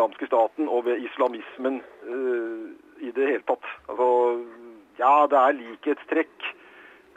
islamske 0.00 0.26
staten 0.26 0.68
og 0.68 0.84
ved 0.84 0.98
islamismen 1.04 1.82
eh, 2.08 3.04
i 3.04 3.10
det 3.12 3.26
hele 3.26 3.44
tatt. 3.48 3.64
Altså, 3.88 4.08
ja, 4.98 5.26
det 5.30 5.38
er 5.38 5.58
likhetstrekk, 5.58 6.48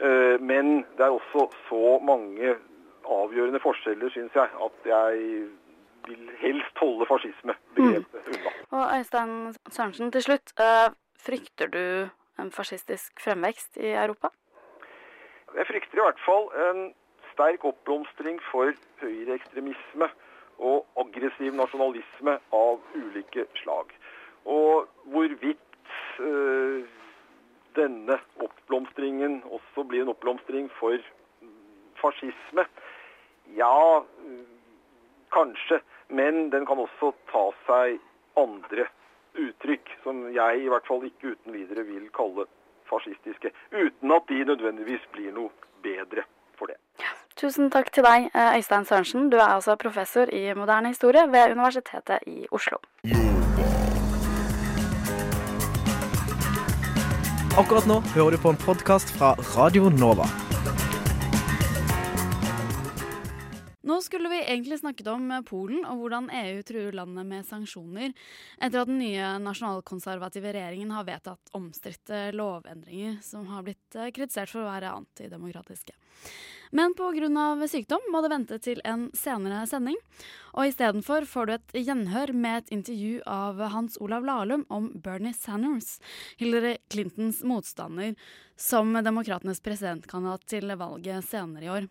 eh, 0.00 0.36
men 0.40 0.84
det 0.96 1.06
er 1.06 1.16
også 1.16 1.48
så 1.68 1.98
mange 2.04 2.56
avgjørende 3.04 3.60
forskjeller, 3.60 4.10
syns 4.10 4.34
jeg, 4.34 4.48
at 4.66 4.88
jeg 4.88 5.48
vil 6.08 6.30
helst 6.40 6.78
holde 6.80 7.06
fascismebegrepet 7.08 8.28
unna. 8.32 8.52
Og 8.70 8.98
Øystein 8.98 9.54
Sørensen, 9.70 10.12
til 10.12 10.22
slutt. 10.22 10.52
eh, 10.60 10.92
frykter 11.18 11.66
du 11.66 12.08
en 12.42 12.52
fascistisk 12.52 13.20
fremvekst 13.20 13.76
i 13.76 13.92
Europa? 13.92 14.28
Jeg 15.56 15.66
frykter 15.66 15.98
i 15.98 16.04
hvert 16.04 16.22
fall 16.26 16.48
en 16.68 16.94
sterk 17.32 17.64
oppblomstring 17.64 18.40
for 18.50 18.72
høyreekstremisme 19.00 20.08
og 20.64 20.86
aggressiv 21.00 21.54
nasjonalisme 21.58 22.38
av 22.56 22.80
ulike 22.96 23.46
slag. 23.60 23.92
Og 24.44 24.88
hvorvidt 25.12 25.90
øh, 26.20 26.84
denne 27.76 28.18
oppblomstringen 28.40 29.42
også 29.50 29.84
blir 29.88 30.04
en 30.04 30.12
oppblomstring 30.14 30.70
for 30.78 30.98
fascisme, 32.00 32.66
ja, 33.56 34.02
kanskje. 35.32 35.80
Men 36.08 36.50
den 36.52 36.66
kan 36.66 36.78
også 36.78 37.12
ta 37.30 37.46
seg 37.66 37.98
andre 38.38 38.86
uttrykk, 39.40 39.90
som 40.04 40.26
jeg 40.34 40.62
i 40.62 40.68
hvert 40.70 40.86
fall 40.86 41.06
ikke 41.08 41.34
uten 41.34 41.56
videre 41.56 41.86
vil 41.88 42.06
kalle 42.14 42.46
fascistiske. 42.90 43.50
Uten 43.72 44.12
at 44.14 44.28
de 44.28 44.44
nødvendigvis 44.44 45.06
blir 45.12 45.32
noe 45.34 45.50
bedre. 45.82 46.26
Tusen 47.34 47.66
takk 47.66 47.88
til 47.90 48.04
deg, 48.06 48.28
eh, 48.30 48.56
Øystein 48.60 48.84
Sørensen. 48.86 49.30
Du 49.30 49.36
er 49.36 49.56
altså 49.56 49.74
professor 49.74 50.30
i 50.30 50.54
moderne 50.54 50.92
historie 50.92 51.26
ved 51.32 51.50
Universitetet 51.50 52.22
i 52.30 52.46
Oslo. 52.52 52.78
Akkurat 57.58 57.86
nå 57.90 57.98
hører 58.14 58.30
du 58.30 58.38
på 58.38 58.54
en 58.54 58.62
podkast 58.62 59.10
fra 59.18 59.34
Radio 59.56 59.90
Nova. 59.90 60.28
Nå 63.84 63.98
skulle 64.00 64.30
vi 64.30 64.38
egentlig 64.40 64.78
snakket 64.78 65.10
om 65.10 65.26
eh, 65.34 65.42
Polen 65.42 65.82
og 65.90 66.04
hvordan 66.04 66.30
EU 66.30 66.62
truer 66.62 66.94
landet 66.94 67.26
med 67.26 67.50
sanksjoner 67.50 68.12
etter 68.62 68.78
at 68.80 68.88
den 68.88 69.02
nye 69.02 69.34
nasjonalkonservative 69.42 70.54
regjeringen 70.54 70.94
har 70.94 71.10
vedtatt 71.10 71.50
omstridte 71.58 72.28
lovendringer 72.32 73.18
som 73.26 73.50
har 73.50 73.66
blitt 73.66 73.98
eh, 73.98 74.14
kritisert 74.14 74.54
for 74.54 74.62
å 74.62 74.70
være 74.70 74.94
antidemokratiske. 75.02 75.98
Men 76.70 76.94
pga. 76.94 77.68
sykdom 77.68 78.00
må 78.12 78.22
det 78.22 78.30
vente 78.32 78.58
til 78.58 78.80
en 78.84 79.10
senere 79.14 79.66
sending. 79.66 79.96
Og 80.54 80.70
istedenfor 80.70 81.26
får 81.26 81.46
du 81.46 81.52
et 81.54 81.76
gjenhør 81.86 82.32
med 82.32 82.58
et 82.62 82.72
intervju 82.78 83.22
av 83.26 83.58
Hans 83.74 83.98
Olav 84.00 84.24
Lahlum 84.24 84.64
om 84.68 84.92
Bernie 84.94 85.34
Sanders, 85.34 86.00
Hillary 86.38 86.76
Clintons 86.90 87.42
motstander, 87.42 88.14
som 88.56 88.94
demokratenes 88.94 89.60
presidentkandidat 89.60 90.46
til 90.46 90.70
valget 90.78 91.26
senere 91.26 91.64
i 91.64 91.72
år. 91.80 91.90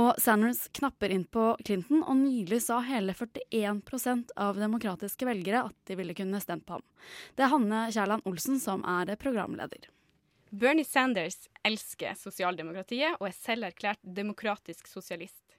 Og 0.00 0.14
Sanders 0.16 0.68
knapper 0.72 1.12
inn 1.12 1.26
på 1.28 1.50
Clinton, 1.66 2.00
og 2.00 2.16
nylig 2.16 2.62
sa 2.64 2.80
hele 2.86 3.12
41% 3.12 4.32
av 4.40 4.56
demokratiske 4.56 5.28
velgere 5.28 5.66
at 5.68 5.76
de 5.88 5.98
ville 6.00 6.16
kunne 6.16 6.40
stemt 6.40 6.64
på 6.64 6.78
ham. 6.78 6.86
Det 7.36 7.44
er 7.44 7.52
Hanne 7.52 7.88
Kjærland 7.92 8.24
Olsen 8.28 8.60
som 8.62 8.86
er 8.88 9.12
programleder. 9.20 9.90
Bernie 10.54 10.84
Sanders 10.84 11.46
elsker 11.64 12.12
sosialdemokratiet 12.20 13.14
og 13.14 13.24
er 13.24 13.32
selv 13.32 13.64
erklært 13.70 14.02
demokratisk 14.04 14.84
sosialist. 14.90 15.54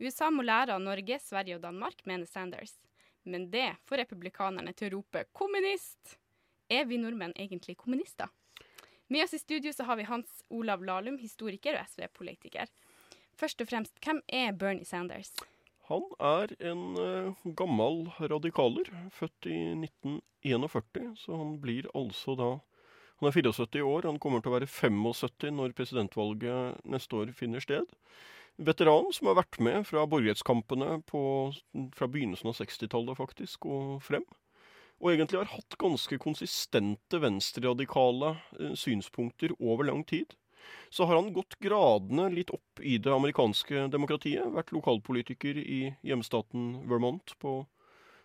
USA 0.00 0.30
må 0.32 0.40
lære 0.40 0.72
av 0.72 0.80
Norge, 0.80 1.18
Sverige 1.20 1.58
og 1.58 1.66
Danmark, 1.66 2.00
mener 2.08 2.24
Sanders. 2.24 2.78
Men 3.28 3.50
det 3.52 3.66
får 3.84 4.00
republikanerne 4.00 4.72
til 4.72 4.88
å 4.88 4.94
rope 4.94 5.26
'kommunist'! 5.36 6.16
Er 6.70 6.86
vi 6.88 6.96
nordmenn 6.96 7.36
egentlig 7.36 7.76
kommunister? 7.76 8.32
Med 9.08 9.24
oss 9.24 9.34
i 9.36 9.42
studio 9.42 9.74
så 9.76 9.84
har 9.84 9.96
vi 10.00 10.08
Hans 10.08 10.42
Olav 10.48 10.80
Lahlum, 10.80 11.18
historiker 11.18 11.76
og 11.76 11.84
SV-politiker. 11.84 12.72
Først 13.36 13.60
og 13.60 13.68
fremst, 13.68 13.92
hvem 14.00 14.22
er 14.26 14.56
Bernie 14.56 14.88
Sanders? 14.88 15.34
Han 15.92 16.08
er 16.18 16.56
en 16.64 16.96
uh, 16.96 17.52
gammel 17.52 18.08
radikaler, 18.16 18.88
født 19.12 19.52
i 19.52 19.60
1941, 19.84 21.16
så 21.16 21.36
han 21.36 21.60
blir 21.60 21.92
altså 21.92 22.38
da 22.40 22.50
Han 23.20 23.28
er 23.28 23.36
74 23.36 23.82
år, 23.84 24.06
han 24.08 24.18
kommer 24.18 24.40
til 24.40 24.48
å 24.48 24.56
være 24.56 24.68
75 24.70 25.52
når 25.52 25.74
presidentvalget 25.76 26.84
neste 26.88 27.18
år 27.18 27.32
finner 27.36 27.60
sted. 27.60 27.88
Veteran 28.60 29.10
som 29.12 29.28
har 29.30 29.38
vært 29.38 29.58
med 29.60 29.84
fra 29.88 30.06
borgerrettskampene 30.08 31.02
fra 31.08 32.08
begynnelsen 32.08 32.50
av 32.50 32.56
60-tallet 32.58 33.18
faktisk, 33.20 33.68
og 33.68 34.00
frem. 34.04 34.24
og 35.00 35.12
egentlig 35.12 35.38
har 35.38 35.48
hatt 35.48 35.78
ganske 35.80 36.18
konsistente 36.20 37.20
venstreradikale 37.22 38.34
eh, 38.60 38.74
synspunkter 38.76 39.54
over 39.56 39.88
lang 39.88 40.02
tid. 40.04 40.34
Så 40.92 41.06
har 41.08 41.16
han 41.16 41.32
gått 41.32 41.56
gradene 41.60 42.28
litt 42.28 42.50
opp 42.52 42.82
i 42.84 42.98
det 42.98 43.12
amerikanske 43.12 43.86
demokratiet. 43.88 44.44
Vært 44.52 44.74
lokalpolitiker 44.76 45.56
i 45.56 45.94
hjemstaten 46.04 46.82
Vermont 46.90 47.32
på 47.40 47.62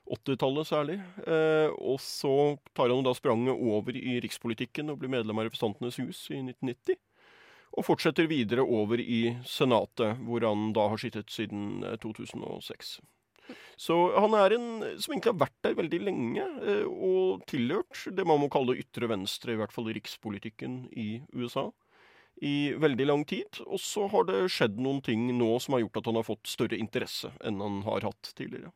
80-tallet 0.05 0.69
særlig. 0.69 0.99
Eh, 1.25 1.71
og 1.81 1.97
så 2.03 2.57
tar 2.77 2.93
han 2.93 3.05
da 3.05 3.15
spranget 3.17 3.57
over 3.57 3.97
i 3.97 4.19
rikspolitikken 4.23 4.91
og 4.93 5.01
blir 5.01 5.11
medlem 5.11 5.41
av 5.41 5.49
Representantenes 5.49 5.97
hus 6.03 6.27
i 6.29 6.41
1990. 6.43 6.99
Og 7.75 7.83
fortsetter 7.83 8.29
videre 8.31 8.63
over 8.63 9.01
i 9.01 9.35
Senatet, 9.49 10.21
hvor 10.23 10.45
han 10.47 10.69
da 10.75 10.87
har 10.93 11.01
sittet 11.01 11.33
siden 11.33 11.81
2006. 12.03 12.99
Så 13.77 13.95
han 14.15 14.33
er 14.37 14.55
en 14.55 14.67
som 15.01 15.13
egentlig 15.13 15.33
har 15.33 15.41
vært 15.43 15.57
der 15.65 15.75
veldig 15.77 15.99
lenge, 16.07 16.45
eh, 16.65 16.85
og 16.85 17.43
tilhørt 17.49 18.05
det 18.15 18.25
man 18.27 18.39
må 18.41 18.49
kalle 18.53 18.77
ytre 18.79 19.09
venstre, 19.11 19.53
i 19.53 19.59
hvert 19.59 19.73
fall 19.75 19.91
rikspolitikken 19.91 20.85
i 20.95 21.09
USA, 21.35 21.67
i 22.45 22.73
veldig 22.79 23.09
lang 23.09 23.25
tid. 23.27 23.61
Og 23.67 23.81
så 23.81 24.07
har 24.11 24.29
det 24.29 24.45
skjedd 24.53 24.79
noen 24.79 25.03
ting 25.05 25.27
nå 25.37 25.51
som 25.63 25.75
har 25.75 25.85
gjort 25.85 26.01
at 26.01 26.09
han 26.11 26.21
har 26.21 26.27
fått 26.27 26.51
større 26.51 26.79
interesse 26.79 27.31
enn 27.43 27.61
han 27.63 27.83
har 27.87 28.07
hatt 28.07 28.33
tidligere. 28.37 28.71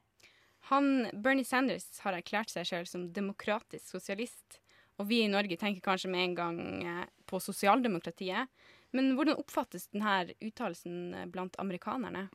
Han, 0.70 1.08
Bernie 1.14 1.48
Sanders 1.48 1.88
har 2.04 2.14
erklært 2.14 2.52
seg 2.54 2.68
selv 2.70 2.90
som 2.90 3.08
demokratisk 3.14 3.96
sosialist. 3.96 4.60
Og 5.00 5.08
vi 5.10 5.24
i 5.24 5.32
Norge 5.32 5.58
tenker 5.58 5.82
kanskje 5.82 6.12
med 6.12 6.28
en 6.28 6.36
gang 6.38 6.60
eh, 6.86 7.06
på 7.30 7.40
sosialdemokratiet. 7.42 8.52
Men 8.94 9.14
hvordan 9.18 9.40
oppfattes 9.40 9.88
denne 9.94 10.34
uttalelsen 10.42 11.30
blant 11.34 11.58
amerikanerne? 11.62 12.28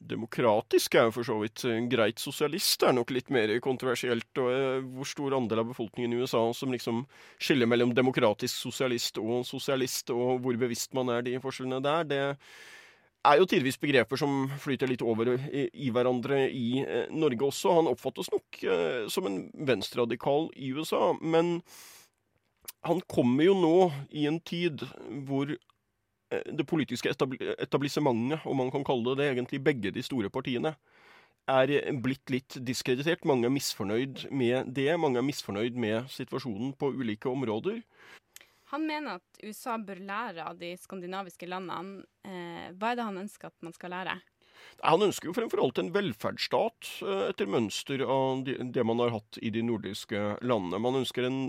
Demokratisk 0.00 0.94
er 0.96 1.08
jo 1.08 1.12
for 1.12 1.28
så 1.28 1.36
vidt 1.42 1.66
greit. 1.92 2.20
Sosialist 2.22 2.86
er 2.88 2.94
nok 2.96 3.10
litt 3.12 3.28
mer 3.28 3.52
kontroversielt. 3.60 4.30
Og 4.40 4.50
eh, 4.54 4.90
hvor 4.96 5.08
stor 5.08 5.36
andel 5.36 5.60
av 5.60 5.72
befolkningen 5.74 6.16
i 6.16 6.22
USA 6.24 6.40
som 6.56 6.72
liksom 6.72 7.04
skiller 7.36 7.68
mellom 7.68 7.92
demokratisk 7.96 8.54
sosialist 8.70 9.20
og 9.20 9.44
sosialist, 9.48 10.12
og 10.14 10.40
hvor 10.40 10.56
bevisst 10.60 10.96
man 10.96 11.12
er 11.12 11.26
de 11.26 11.36
forskjellene 11.42 11.84
der, 11.84 12.08
det 12.08 12.22
er 13.26 13.40
jo 13.40 13.48
tidvis 13.48 13.78
begreper 13.80 14.16
som 14.20 14.46
flyter 14.60 14.88
litt 14.88 15.02
over 15.04 15.34
i, 15.36 15.88
hverandre 15.92 16.46
i 16.48 16.82
eh, 16.82 17.08
Norge 17.12 17.48
også. 17.50 17.74
Han 17.80 17.90
oppfattes 17.90 18.30
nok 18.32 18.60
eh, 18.64 19.08
som 19.12 19.28
en 19.28 19.42
venstreradikal 19.68 20.48
i 20.56 20.72
USA, 20.72 21.10
men 21.20 21.58
han 22.86 23.02
kommer 23.12 23.44
jo 23.44 23.58
nå 23.60 23.74
i 24.16 24.24
en 24.30 24.40
tid 24.40 24.86
hvor 25.28 25.52
Eh, 26.30 26.52
det 26.58 26.66
politiske 26.66 27.10
etablissementet, 27.58 28.40
om 28.46 28.56
man 28.56 28.70
kan 28.70 28.84
kalle 28.84 29.10
det 29.10 29.18
det, 29.18 29.30
egentlig 29.30 29.64
begge 29.64 29.90
de 29.90 30.02
store 30.02 30.30
partiene, 30.30 30.74
er 31.48 31.92
blitt 32.02 32.30
litt 32.30 32.58
diskreditert. 32.66 33.24
Mange 33.24 33.48
er 33.48 33.54
misfornøyd 33.54 34.28
med 34.30 34.70
det. 34.74 34.92
Mange 35.00 35.18
er 35.18 35.26
misfornøyd 35.26 35.74
med 35.74 36.06
situasjonen 36.08 36.72
på 36.78 36.92
ulike 36.94 37.28
områder. 37.28 37.80
Han 38.70 38.86
mener 38.86 39.18
at 39.18 39.40
USA 39.42 39.76
bør 39.82 40.02
lære 40.06 40.44
av 40.46 40.58
de 40.60 40.74
skandinaviske 40.78 41.48
landene. 41.50 42.04
Eh, 42.22 42.68
hva 42.78 42.92
er 42.92 43.00
det 43.00 43.08
han 43.08 43.22
ønsker 43.24 43.50
at 43.50 43.66
man 43.66 43.74
skal 43.74 43.94
lære? 43.96 44.20
Han 44.84 45.02
ønsker 45.04 45.28
jo 45.28 45.34
fremfor 45.36 45.60
alt 45.64 45.80
en 45.80 45.90
velferdsstat 45.92 46.90
eh, 47.02 47.22
etter 47.32 47.50
mønster 47.50 48.04
av 48.06 48.44
det 48.46 48.84
man 48.86 49.02
har 49.02 49.14
hatt 49.16 49.40
i 49.42 49.52
de 49.52 49.64
nordiske 49.66 50.20
landene. 50.46 50.80
Man 50.82 51.00
ønsker 51.02 51.26
en 51.26 51.40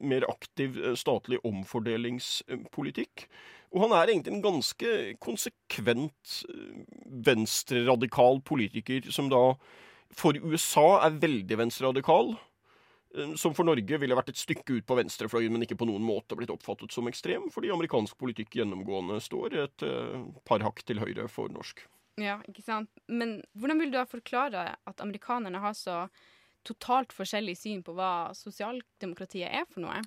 mer 0.00 0.26
aktiv 0.32 0.80
statlig 0.98 1.40
omfordelingspolitikk. 1.46 3.28
Og 3.74 3.82
han 3.82 3.94
er 3.96 4.12
egentlig 4.12 4.36
en 4.36 4.44
ganske 4.44 4.90
konsekvent 5.22 6.34
eh, 6.48 6.82
venstreradikal 7.26 8.40
politiker, 8.46 9.10
som 9.10 9.30
da 9.32 9.46
for 10.14 10.38
USA 10.38 11.00
er 11.08 11.16
veldig 11.22 11.58
venstreradikal. 11.58 12.36
Eh, 13.14 13.34
som 13.34 13.54
for 13.54 13.66
Norge 13.66 13.98
ville 14.00 14.16
vært 14.18 14.32
et 14.32 14.40
stykke 14.40 14.80
ut 14.80 14.86
på 14.86 14.98
venstrefløyen, 14.98 15.54
men 15.54 15.66
ikke 15.66 15.78
på 15.78 15.88
noen 15.88 16.04
måte 16.04 16.36
blitt 16.38 16.52
oppfattet 16.54 16.94
som 16.94 17.08
ekstrem, 17.10 17.48
fordi 17.54 17.72
amerikansk 17.74 18.18
politikk 18.20 18.58
gjennomgående 18.58 19.20
står 19.22 19.58
et 19.64 19.86
uh, 19.86 20.24
par 20.48 20.64
hakk 20.66 20.82
til 20.86 21.02
høyre 21.02 21.28
for 21.30 21.52
norsk. 21.52 21.84
Ja, 22.20 22.38
ikke 22.48 22.62
sant. 22.62 22.90
Men 23.10 23.40
hvordan 23.58 23.80
vil 23.82 23.92
du 23.92 23.98
da 23.98 24.06
forklare 24.06 24.66
at 24.86 25.02
amerikanerne 25.02 25.62
har 25.62 25.74
så 25.78 26.04
totalt 26.64 27.12
forskjellig 27.14 27.56
syn 27.58 27.82
på 27.84 27.94
hva 27.96 28.34
sosialdemokratiet 28.38 29.50
er 29.50 29.66
for 29.70 29.84
noe? 29.84 29.98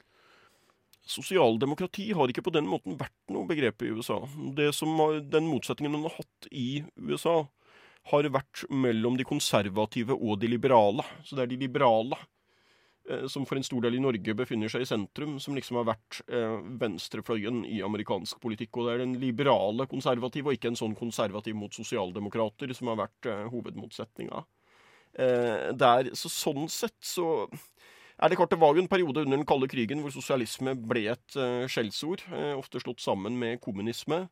Sosialdemokrati 1.07 2.09
har 2.15 2.31
ikke 2.31 2.43
på 2.43 2.55
den 2.55 2.67
måten 2.67 2.97
vært 2.99 3.15
noe 3.31 3.47
begrep 3.47 3.83
i 3.83 3.91
USA. 3.95 4.21
Har, 4.23 5.19
den 5.23 5.47
motsetningen 5.47 5.93
man 5.93 6.07
har 6.09 6.17
hatt 6.17 6.49
i 6.51 6.81
USA, 6.99 7.45
har 8.11 8.27
vært 8.31 8.63
mellom 8.71 9.19
de 9.19 9.27
konservative 9.27 10.15
og 10.15 10.39
de 10.41 10.51
liberale. 10.51 11.05
Så 11.23 11.35
det 11.37 11.45
er 11.45 11.53
de 11.53 11.61
liberale 11.63 12.19
eh, 12.19 12.36
som 13.31 13.45
for 13.47 13.59
en 13.59 13.65
stor 13.65 13.83
del 13.85 13.97
i 13.97 14.01
Norge 14.03 14.35
befinner 14.37 14.71
seg 14.71 14.83
i 14.83 14.89
sentrum, 14.89 15.37
som 15.43 15.55
liksom 15.55 15.79
har 15.79 15.87
vært 15.93 16.19
eh, 16.27 16.57
venstrefløyen 16.81 17.63
i 17.69 17.79
amerikansk 17.85 18.41
politikk. 18.43 18.77
Og 18.77 18.87
det 18.87 18.95
er 18.95 19.03
den 19.05 19.17
liberale 19.21 19.87
konservative, 19.89 20.49
og 20.49 20.57
ikke 20.57 20.73
en 20.73 20.79
sånn 20.79 20.95
konservativ 20.97 21.57
mot 21.57 21.73
sosialdemokrater, 21.73 22.73
som 22.75 22.91
har 22.91 23.01
vært 23.05 23.29
eh, 23.31 23.45
hovedmotsetninga. 23.53 24.43
Eh, 25.17 25.69
der, 25.79 26.11
så 26.19 26.31
sånn 26.31 26.67
sett 26.71 26.97
så 27.05 27.47
er 28.17 28.29
det 28.29 28.37
klart 28.39 28.51
Det 28.51 28.59
var 28.59 28.73
jo 28.73 28.81
en 28.81 28.89
periode 28.89 29.23
under 29.23 29.37
den 29.37 29.45
kalde 29.45 29.67
krigen 29.69 29.99
hvor 30.01 30.09
sosialisme 30.09 30.73
ble 30.89 31.03
et 31.11 31.35
skjellsord, 31.69 32.23
ofte 32.57 32.81
slått 32.81 33.03
sammen 33.03 33.35
med 33.37 33.59
kommunisme. 33.61 34.23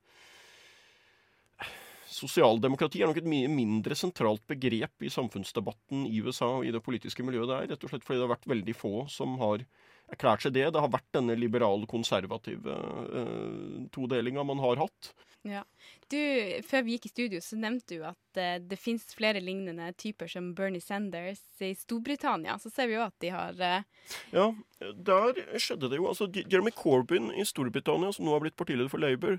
Sosialdemokrati 2.15 3.01
er 3.03 3.09
nok 3.09 3.19
et 3.19 3.27
mye 3.27 3.49
mindre 3.51 3.95
sentralt 3.97 4.43
begrep 4.47 5.03
i 5.03 5.11
samfunnsdebatten 5.11 6.05
i 6.07 6.21
USA 6.23 6.47
og 6.59 6.67
i 6.67 6.71
det 6.71 6.83
politiske 6.85 7.25
miljøet 7.27 7.51
der, 7.51 7.67
rett 7.73 7.83
og 7.83 7.91
slett 7.91 8.05
fordi 8.07 8.21
det 8.21 8.27
har 8.27 8.35
vært 8.37 8.47
veldig 8.53 8.75
få 8.77 8.93
som 9.11 9.35
har 9.41 9.65
erklært 10.13 10.45
seg 10.45 10.55
det. 10.55 10.69
Det 10.71 10.83
har 10.83 10.93
vært 10.93 11.09
denne 11.17 11.35
liberal-konservative 11.39 12.77
eh, 13.21 13.87
todelinga 13.95 14.45
man 14.47 14.63
har 14.63 14.85
hatt. 14.85 15.11
Ja. 15.45 15.61
Du, 16.09 16.17
Før 16.65 16.81
vi 16.85 16.95
gikk 16.95 17.05
i 17.05 17.11
studio, 17.11 17.39
så 17.41 17.57
nevnte 17.59 17.99
du 17.99 18.05
at 18.07 18.39
uh, 18.39 18.55
det 18.65 18.79
finnes 18.81 19.05
flere 19.13 19.41
lignende 19.43 19.91
typer 20.01 20.29
som 20.31 20.51
Bernie 20.57 20.81
Sanders 20.81 21.43
i 21.61 21.69
Storbritannia. 21.77 22.57
Så 22.61 22.71
ser 22.73 22.89
vi 22.89 22.97
jo 22.97 23.03
at 23.05 23.15
de 23.21 23.29
har 23.33 23.59
uh... 23.59 24.07
Ja, 24.33 24.47
der 24.81 25.37
skjedde 25.61 25.91
det 25.91 25.99
jo. 26.01 26.07
Altså, 26.09 26.27
Jeremy 26.33 26.73
Corbyn 26.73 27.29
i 27.37 27.45
Storbritannia, 27.45 28.09
som 28.15 28.25
nå 28.25 28.33
har 28.33 28.41
blitt 28.41 28.57
partileder 28.57 28.89
for 28.89 29.01
Labour, 29.01 29.37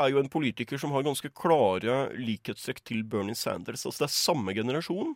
er 0.00 0.08
jo 0.08 0.22
en 0.22 0.32
politiker 0.32 0.80
som 0.80 0.96
har 0.96 1.04
ganske 1.04 1.28
klare 1.36 2.06
likhetstrekk 2.16 2.80
til 2.88 3.04
Bernie 3.04 3.36
Sanders. 3.36 3.84
Altså 3.84 4.06
Det 4.06 4.08
er 4.08 4.16
samme 4.16 4.56
generasjon. 4.56 5.12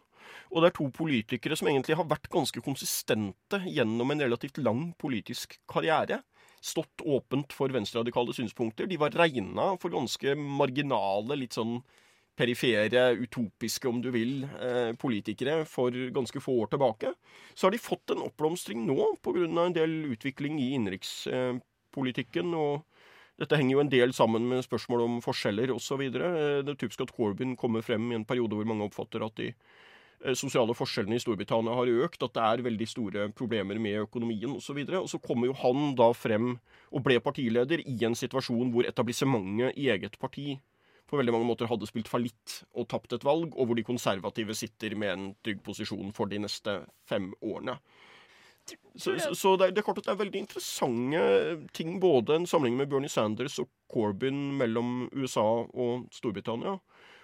Og 0.53 0.63
det 0.63 0.69
er 0.69 0.77
to 0.77 0.91
politikere 0.93 1.57
som 1.57 1.69
egentlig 1.71 1.97
har 1.97 2.09
vært 2.11 2.29
ganske 2.33 2.61
konsistente 2.61 3.61
gjennom 3.65 4.11
en 4.13 4.25
relativt 4.27 4.59
lang 4.61 4.91
politisk 5.01 5.57
karriere 5.71 6.21
stått 6.61 7.03
åpent 7.05 7.53
for 7.53 7.73
venstreradikale 7.73 8.35
synspunkter. 8.35 8.87
De 8.87 8.99
var 9.01 9.15
regna 9.17 9.75
for 9.81 9.95
ganske 9.95 10.35
marginale, 10.37 11.39
litt 11.39 11.57
sånn 11.57 11.81
perifere, 12.37 13.15
utopiske, 13.17 13.89
om 13.89 14.03
du 14.03 14.11
vil, 14.13 14.45
eh, 14.45 14.93
politikere 14.93 15.65
for 15.65 15.91
ganske 15.91 16.41
få 16.41 16.61
år 16.65 16.71
tilbake. 16.71 17.15
Så 17.55 17.67
har 17.67 17.71
de 17.71 17.79
fått 17.79 18.11
en 18.11 18.27
oppblomstring 18.29 18.87
nå 18.87 19.17
pga. 19.23 19.67
en 19.67 19.73
del 19.73 20.17
utvikling 20.17 20.61
i 20.61 20.75
innenrikspolitikken. 20.77 22.55
og 22.55 22.85
dette 23.39 23.57
henger 23.57 23.73
jo 23.73 23.81
en 23.81 23.89
del 23.89 24.13
sammen 24.13 24.49
med 24.49 24.65
spørsmål 24.65 25.03
om 25.03 25.21
forskjeller 25.21 25.69
osv. 25.69 26.01
Eh, 26.01 26.63
det 26.63 26.69
er 26.69 26.75
typisk 26.75 27.03
at 27.03 27.13
Corbyn 27.13 27.57
kommer 27.57 27.83
frem 27.83 28.13
i 28.13 28.15
en 28.15 28.25
periode 28.25 28.51
hvor 28.51 28.67
mange 28.67 28.91
oppfatter 28.91 29.25
at 29.25 29.35
de 29.37 29.53
Eh, 29.53 29.86
sosiale 30.39 30.75
forskjellene 30.77 31.19
i 31.19 31.23
Storbritannia 31.23 31.75
har 31.77 31.91
økt, 32.07 32.23
at 32.25 32.35
det 32.37 32.45
er 32.45 32.65
veldig 32.67 32.89
store 32.89 33.27
problemer 33.37 33.81
med 33.83 34.03
økonomien 34.07 34.57
osv. 34.57 34.81
Og, 34.83 34.89
så 34.89 35.03
og 35.03 35.11
så 35.13 35.21
kommer 35.23 35.51
jo 35.51 35.59
han 35.61 35.93
da 35.99 36.11
frem 36.17 36.55
og 36.91 37.05
ble 37.05 37.19
partileder 37.23 37.83
i 37.85 37.99
en 38.07 38.17
situasjon 38.17 38.73
hvor 38.75 38.89
etablissementet 38.89 39.77
i 39.77 39.91
eget 39.93 40.19
parti 40.23 40.57
på 41.07 41.19
veldig 41.21 41.37
mange 41.37 41.47
måter 41.47 41.69
hadde 41.71 41.87
spilt 41.87 42.11
fallitt 42.11 42.61
og 42.75 42.89
tapt 42.91 43.15
et 43.15 43.25
valg, 43.27 43.55
og 43.55 43.69
hvor 43.69 43.79
de 43.79 43.87
konservative 43.87 44.57
sitter 44.59 44.97
med 44.99 45.13
en 45.13 45.29
trygg 45.45 45.63
posisjon 45.63 46.11
for 46.17 46.31
de 46.31 46.41
neste 46.43 46.81
fem 47.07 47.31
årene. 47.47 47.79
Så, 48.97 49.13
så, 49.39 49.53
det, 49.55 49.69
er, 49.69 49.71
det, 49.71 49.79
er, 49.79 49.85
klart 49.87 50.01
at 50.01 50.09
det 50.09 50.15
er 50.17 50.23
veldig 50.25 50.41
interessante 50.43 51.21
ting, 51.77 52.01
både 52.03 52.41
en 52.41 52.49
sammenheng 52.51 52.81
med 52.81 52.91
Bernie 52.91 53.13
Sanders 53.13 53.61
og 53.63 53.69
Corbyn 53.93 54.57
mellom 54.59 55.05
USA 55.15 55.45
og 55.69 56.09
Storbritannia. 56.11 56.75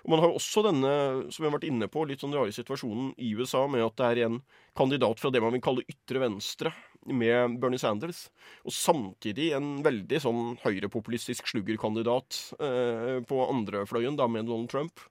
Og 0.03 0.11
Man 0.11 0.23
har 0.23 0.33
jo 0.33 0.39
også 0.41 0.65
denne 0.67 0.93
som 1.31 1.43
vi 1.43 1.49
har 1.49 1.55
vært 1.55 1.69
inne 1.69 1.87
på, 1.91 2.03
litt 2.09 2.23
sånn 2.25 2.35
rare 2.35 2.55
situasjonen 2.55 3.13
i 3.23 3.33
USA 3.39 3.65
med 3.71 3.85
at 3.85 3.99
det 4.01 4.09
er 4.09 4.23
en 4.27 4.41
kandidat 4.79 5.21
fra 5.23 5.31
det 5.31 5.43
man 5.45 5.55
vil 5.55 5.63
kalle 5.63 5.87
ytre 5.87 6.25
venstre, 6.25 6.73
med 7.07 7.57
Bernie 7.63 7.81
Sanders. 7.83 8.29
Og 8.63 8.75
samtidig 8.75 9.49
en 9.57 9.81
veldig 9.83 10.21
sånn 10.23 10.43
høyrepopulistisk 10.63 11.49
sluggerkandidat 11.51 12.39
eh, 12.63 13.17
på 13.27 13.41
andrefløyen, 13.49 14.19
da 14.19 14.29
med 14.31 14.47
Donald 14.47 14.71
Trump. 14.71 15.03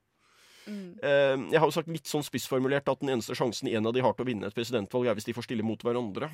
Mm. 0.64 0.96
Eh, 1.02 1.36
jeg 1.52 1.60
har 1.60 1.68
jo 1.68 1.74
sagt 1.74 1.92
litt 1.92 2.08
sånn 2.08 2.24
spissformulert 2.24 2.88
at 2.88 3.02
den 3.02 3.12
eneste 3.16 3.36
sjansen 3.36 3.68
en 3.68 3.88
av 3.88 3.96
de 3.96 4.04
har 4.04 4.16
til 4.16 4.24
å 4.24 4.30
vinne 4.30 4.48
et 4.48 4.56
presidentvalg, 4.56 5.08
er 5.08 5.18
hvis 5.18 5.28
de 5.28 5.36
får 5.36 5.48
stille 5.48 5.66
mot 5.66 5.84
hverandre. 5.84 6.30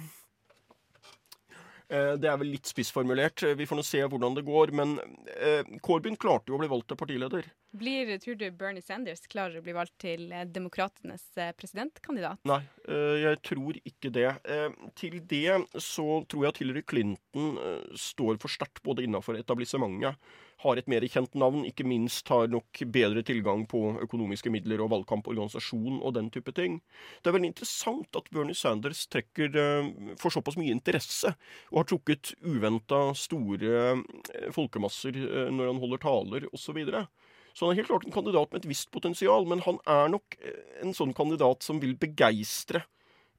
Eh, 1.88 2.14
det 2.20 2.28
er 2.28 2.36
vel 2.40 2.50
litt 2.52 2.68
spissformulert. 2.68 3.42
Vi 3.56 3.66
får 3.68 3.78
nå 3.78 3.84
se 3.86 4.02
hvordan 4.04 4.36
det 4.36 4.44
går. 4.46 4.72
Men 4.76 4.98
eh, 5.34 5.64
Corbyn 5.84 6.18
klarte 6.20 6.52
jo 6.52 6.58
å 6.58 6.62
bli 6.62 6.70
valgt 6.70 6.90
til 6.92 7.00
partileder. 7.00 7.48
Blir, 7.78 8.10
tror 8.20 8.36
du 8.40 8.46
Bernie 8.56 8.84
Sanders 8.84 9.24
klarer 9.28 9.60
å 9.60 9.64
bli 9.64 9.74
valgt 9.76 9.96
til 10.04 10.28
eh, 10.32 10.46
demokratenes 10.48 11.24
eh, 11.40 11.54
presidentkandidat? 11.56 12.40
Nei, 12.48 12.60
eh, 12.88 13.14
jeg 13.24 13.40
tror 13.50 13.80
ikke 13.82 14.12
det. 14.12 14.28
Eh, 14.44 14.68
til 15.00 15.20
det 15.28 15.58
så 15.84 16.22
tror 16.28 16.46
jeg 16.46 16.54
at 16.54 16.60
Hillary 16.62 16.84
Clinton 16.84 17.56
står 17.96 18.36
for 18.42 18.52
sterkt 18.52 18.82
både 18.84 19.04
innenfor 19.06 19.38
etablissementet 19.38 20.16
har 20.64 20.78
et 20.78 20.88
mer 20.90 21.04
kjent 21.06 21.36
navn, 21.38 21.62
ikke 21.68 21.86
minst 21.86 22.28
har 22.32 22.48
nok 22.50 22.80
bedre 22.90 23.22
tilgang 23.26 23.62
på 23.70 23.80
økonomiske 24.02 24.50
midler 24.50 24.82
og 24.82 24.90
valgkamporganisasjon 24.90 26.00
og 26.02 26.16
den 26.16 26.32
type 26.34 26.50
ting. 26.56 26.80
Det 27.22 27.30
er 27.30 27.36
veldig 27.36 27.52
interessant 27.52 28.18
at 28.18 28.30
Bernie 28.34 28.58
Sanders 28.58 29.04
trekker 29.10 29.54
uh, 29.54 29.90
for 30.18 30.34
såpass 30.34 30.58
mye 30.58 30.74
interesse, 30.74 31.30
og 31.70 31.82
har 31.82 31.88
trukket 31.92 32.34
uventa 32.42 33.04
store 33.18 33.94
uh, 34.00 34.52
folkemasser 34.54 35.20
uh, 35.22 35.48
når 35.54 35.72
han 35.72 35.82
holder 35.84 36.02
taler 36.02 36.48
osv. 36.50 36.82
Så 37.54 37.66
han 37.66 37.74
er 37.74 37.80
helt 37.80 37.90
klart 37.92 38.06
en 38.08 38.14
kandidat 38.18 38.50
med 38.50 38.62
et 38.62 38.70
visst 38.70 38.90
potensial, 38.94 39.46
men 39.50 39.62
han 39.66 39.78
er 39.86 40.10
nok 40.10 40.38
en 40.82 40.94
sånn 40.94 41.14
kandidat 41.14 41.62
som 41.66 41.78
vil 41.82 41.94
begeistre 41.98 42.82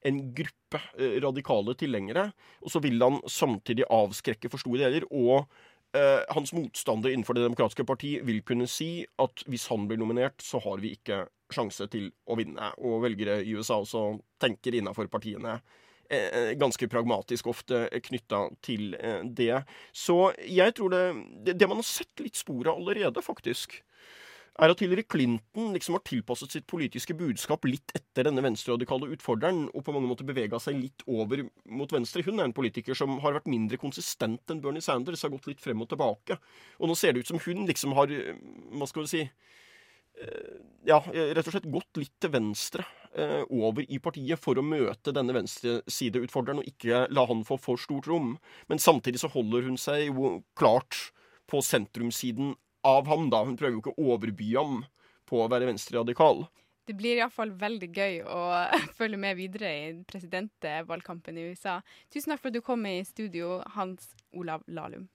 en 0.08 0.20
gruppe 0.36 0.80
radikale 1.24 1.76
tilhengere. 1.80 2.30
Og 2.64 2.72
så 2.72 2.80
vil 2.84 3.00
han 3.04 3.20
samtidig 3.28 3.88
avskrekke 3.92 4.52
for 4.52 4.62
store 4.64 4.88
deler. 4.88 5.08
og 5.12 5.48
Uh, 5.98 6.22
hans 6.36 6.54
motstander 6.54 7.10
innenfor 7.10 7.34
Det 7.34 7.48
demokratiske 7.48 7.86
parti 7.90 8.12
vil 8.22 8.44
kunne 8.46 8.68
si 8.70 9.08
at 9.18 9.42
hvis 9.50 9.66
han 9.72 9.88
blir 9.90 9.98
nominert, 9.98 10.38
så 10.46 10.62
har 10.62 10.78
vi 10.84 10.94
ikke 10.94 11.24
sjanse 11.50 11.88
til 11.90 12.12
å 12.30 12.38
vinne. 12.38 12.72
Og 12.78 13.02
velgere 13.08 13.40
i 13.42 13.56
USA 13.58 13.80
også 13.82 14.20
tenker 14.42 14.78
innenfor 14.78 15.10
partiene 15.10 15.58
uh, 15.58 16.52
ganske 16.62 16.90
pragmatisk 16.92 17.50
ofte 17.50 17.88
knytta 18.06 18.46
til 18.66 18.94
det. 19.34 19.64
Så 19.90 20.32
jeg 20.46 20.78
tror 20.78 20.94
det, 20.94 21.04
det, 21.48 21.58
det 21.58 21.70
man 21.72 21.82
har 21.82 21.90
sett 21.90 22.22
litt 22.22 22.38
spor 22.38 22.70
av 22.70 22.78
allerede, 22.78 23.26
faktisk, 23.26 23.82
er 24.60 24.74
at 24.74 24.82
Hillary 24.84 25.04
Clinton 25.08 25.72
liksom 25.76 25.96
har 25.96 26.04
tilpasset 26.08 26.54
sitt 26.54 26.66
politiske 26.70 27.16
budskap 27.18 27.66
litt 27.68 27.94
etter 27.96 28.28
denne 28.28 28.44
venstreradikale 28.44 29.10
utfordreren, 29.16 29.68
og 29.74 29.86
på 29.86 29.94
mange 29.96 30.10
måter 30.10 30.28
bevega 30.28 30.60
seg 30.62 30.80
litt 30.80 31.06
over 31.08 31.46
mot 31.72 31.92
venstre. 31.94 32.24
Hun 32.26 32.40
er 32.42 32.50
en 32.50 32.56
politiker 32.56 32.98
som 32.98 33.18
har 33.24 33.38
vært 33.38 33.50
mindre 33.52 33.80
konsistent 33.82 34.52
enn 34.52 34.62
Bernie 34.64 34.84
Sanders, 34.84 35.24
har 35.24 35.34
gått 35.34 35.48
litt 35.52 35.64
frem 35.64 35.82
og 35.84 35.90
tilbake. 35.92 36.40
Og 36.80 36.92
nå 36.92 36.98
ser 37.00 37.16
det 37.16 37.24
ut 37.24 37.32
som 37.32 37.42
hun 37.46 37.66
liksom 37.70 37.96
har 37.98 38.10
Hva 38.10 38.88
skal 38.90 39.06
vi 39.06 39.12
si 39.12 39.22
eh, 39.24 40.56
ja, 40.90 41.00
rett 41.00 41.46
og 41.46 41.54
slett 41.54 41.70
gått 41.72 42.00
litt 42.02 42.16
til 42.22 42.34
venstre 42.34 42.86
eh, 43.14 43.44
over 43.50 43.86
i 43.86 44.00
partiet 44.04 44.42
for 44.42 44.60
å 44.60 44.66
møte 44.66 45.14
denne 45.16 45.36
venstresideutfordreren, 45.38 46.64
og 46.64 46.72
ikke 46.72 47.06
la 47.14 47.28
han 47.30 47.46
få 47.48 47.60
for 47.62 47.80
stort 47.82 48.10
rom. 48.12 48.36
Men 48.68 48.82
samtidig 48.82 49.22
så 49.24 49.32
holder 49.32 49.70
hun 49.70 49.80
seg 49.80 50.10
jo 50.10 50.40
klart 50.60 51.10
på 51.50 51.62
sentrumssiden 51.66 52.56
av 52.88 53.08
ham, 53.08 53.30
da. 53.30 53.44
Hun 53.46 53.58
prøver 53.60 53.78
jo 53.78 53.84
ikke 53.84 53.96
å 53.96 54.16
overby 54.16 54.54
ham 54.56 54.82
på 55.30 55.44
å 55.44 55.50
være 55.52 55.70
venstreradikal. 55.70 56.46
Det 56.90 56.96
blir 56.98 57.20
iallfall 57.20 57.52
veldig 57.54 57.90
gøy 57.94 58.16
å 58.26 58.42
følge 58.98 59.20
med 59.22 59.38
videre 59.38 59.70
i 59.70 59.90
presidentvalgkampen 60.10 61.38
i 61.38 61.50
USA. 61.52 61.80
Tusen 62.10 62.34
takk 62.34 62.42
for 62.42 62.50
at 62.50 62.58
du 62.58 62.64
kom 62.66 62.86
i 62.90 62.98
studio, 63.06 63.60
Hans 63.76 64.16
Olav 64.34 64.66
Lahlum. 64.68 65.06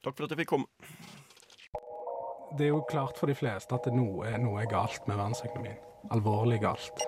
Takk 0.00 0.16
for 0.16 0.24
at 0.24 0.32
jeg 0.32 0.40
fikk 0.44 0.54
komme. 0.54 0.70
Det 2.56 2.66
er 2.66 2.72
jo 2.72 2.80
klart 2.88 3.20
for 3.20 3.30
de 3.30 3.36
fleste 3.36 3.76
at 3.76 3.86
noe, 3.94 4.32
noe 4.42 4.64
er 4.64 4.70
galt 4.70 5.04
med 5.06 5.20
verdensøkonomien. 5.20 5.78
Alvorlig 6.10 6.62
galt. 6.64 7.04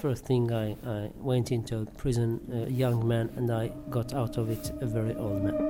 First 0.00 0.24
thing 0.24 0.50
I, 0.50 0.76
I 0.86 1.10
went 1.16 1.52
into 1.52 1.84
prison, 1.98 2.40
a 2.52 2.70
young 2.70 3.06
man, 3.06 3.30
and 3.36 3.50
I 3.52 3.72
got 3.90 4.14
out 4.14 4.38
of 4.38 4.48
it 4.48 4.72
a 4.80 4.86
very 4.86 5.14
old 5.14 5.42
man. 5.42 5.67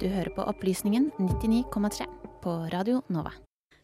Du 0.00 0.08
hører 0.10 0.32
på 0.34 0.42
Opplysningen 0.42 1.12
99,3 1.18 2.06
på 2.42 2.52
Radio 2.72 3.02
Nova. 3.14 3.30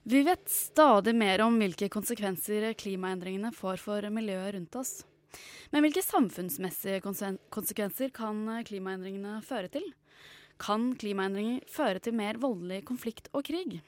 Vi 0.03 0.23
vet 0.27 0.49
stadig 0.51 1.12
mer 1.14 1.44
om 1.44 1.55
hvilke 1.61 1.87
konsekvenser 1.92 2.73
klimaendringene 2.75 3.53
får 3.55 3.79
for 3.79 4.09
miljøet 4.11 4.57
rundt 4.57 4.79
oss. 4.81 4.90
Men 5.70 5.85
hvilke 5.85 6.03
samfunnsmessige 6.03 6.99
konsekvenser 7.07 8.11
kan 8.16 8.42
klimaendringene 8.66 9.37
føre 9.46 9.70
til? 9.70 9.87
Kan 10.59 10.90
klimaendringer 10.99 11.62
føre 11.70 12.03
til 12.03 12.18
mer 12.18 12.42
voldelig 12.42 12.83
konflikt 12.90 13.31
og 13.31 13.46
krig? 13.46 13.79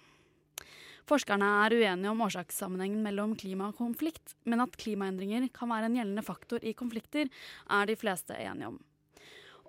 Forskerne 1.11 1.51
er 1.65 1.75
uenige 1.75 2.15
om 2.15 2.23
årsakssammenhengen 2.23 3.03
mellom 3.03 3.35
klima 3.35 3.73
og 3.73 3.83
konflikt, 3.83 4.37
men 4.47 4.63
at 4.63 4.79
klimaendringer 4.79 5.51
kan 5.51 5.75
være 5.75 5.91
en 5.91 5.99
gjeldende 5.99 6.23
faktor 6.23 6.63
i 6.63 6.77
konflikter, 6.79 7.27
er 7.67 7.91
de 7.91 7.99
fleste 7.99 8.39
enige 8.39 8.71
om. 8.71 8.79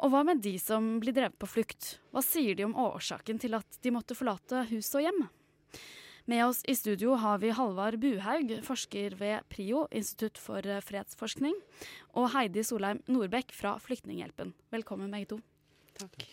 Og 0.04 0.12
hva 0.12 0.20
med 0.28 0.42
de 0.44 0.58
som 0.60 0.98
blir 1.00 1.16
drevet 1.16 1.38
på 1.40 1.48
flukt? 1.48 1.94
Hva 2.12 2.20
sier 2.26 2.58
de 2.60 2.66
om 2.68 2.76
årsaken 2.76 3.38
til 3.40 3.56
at 3.56 3.78
de 3.80 3.94
måtte 3.96 4.18
forlate 4.20 4.66
hus 4.74 4.90
og 5.00 5.06
hjem? 5.06 5.22
Med 6.28 6.44
oss 6.44 6.60
i 6.68 6.76
studio 6.76 7.16
har 7.20 7.40
vi 7.40 7.54
Halvard 7.56 7.96
Buhaug, 8.04 8.52
forsker 8.68 9.16
ved 9.20 9.48
PRIO, 9.52 9.86
Institutt 9.96 10.40
for 10.40 10.68
fredsforskning, 10.84 11.56
og 12.20 12.30
Heidi 12.36 12.64
Solheim 12.68 13.00
Nordbekk 13.08 13.56
fra 13.56 13.78
Flyktninghjelpen. 13.84 14.52
Velkommen 14.76 15.12
begge 15.12 15.34
to. 15.34 15.42
Takk. 16.00 16.28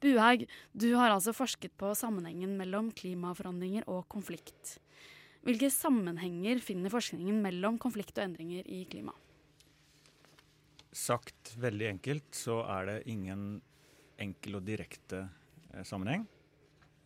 Buhaug, 0.00 0.48
du 0.72 0.90
har 0.96 1.12
altså 1.12 1.36
forsket 1.36 1.76
på 1.80 1.92
sammenhengen 1.96 2.56
mellom 2.56 2.92
klimaforandringer 2.96 3.88
og 3.92 4.06
konflikt. 4.08 4.78
Hvilke 5.44 5.68
sammenhenger 5.72 6.64
finner 6.64 6.92
forskningen 6.92 7.44
mellom 7.44 7.76
konflikt 7.80 8.16
og 8.16 8.30
endringer 8.30 8.64
i 8.64 8.86
klimaet? 8.88 9.29
Sagt 10.90 11.52
veldig 11.62 11.86
enkelt 11.86 12.34
så 12.34 12.60
er 12.66 12.88
det 12.88 12.96
ingen 13.12 13.60
enkel 14.20 14.58
og 14.58 14.66
direkte 14.66 15.22
eh, 15.70 15.84
sammenheng. 15.86 16.26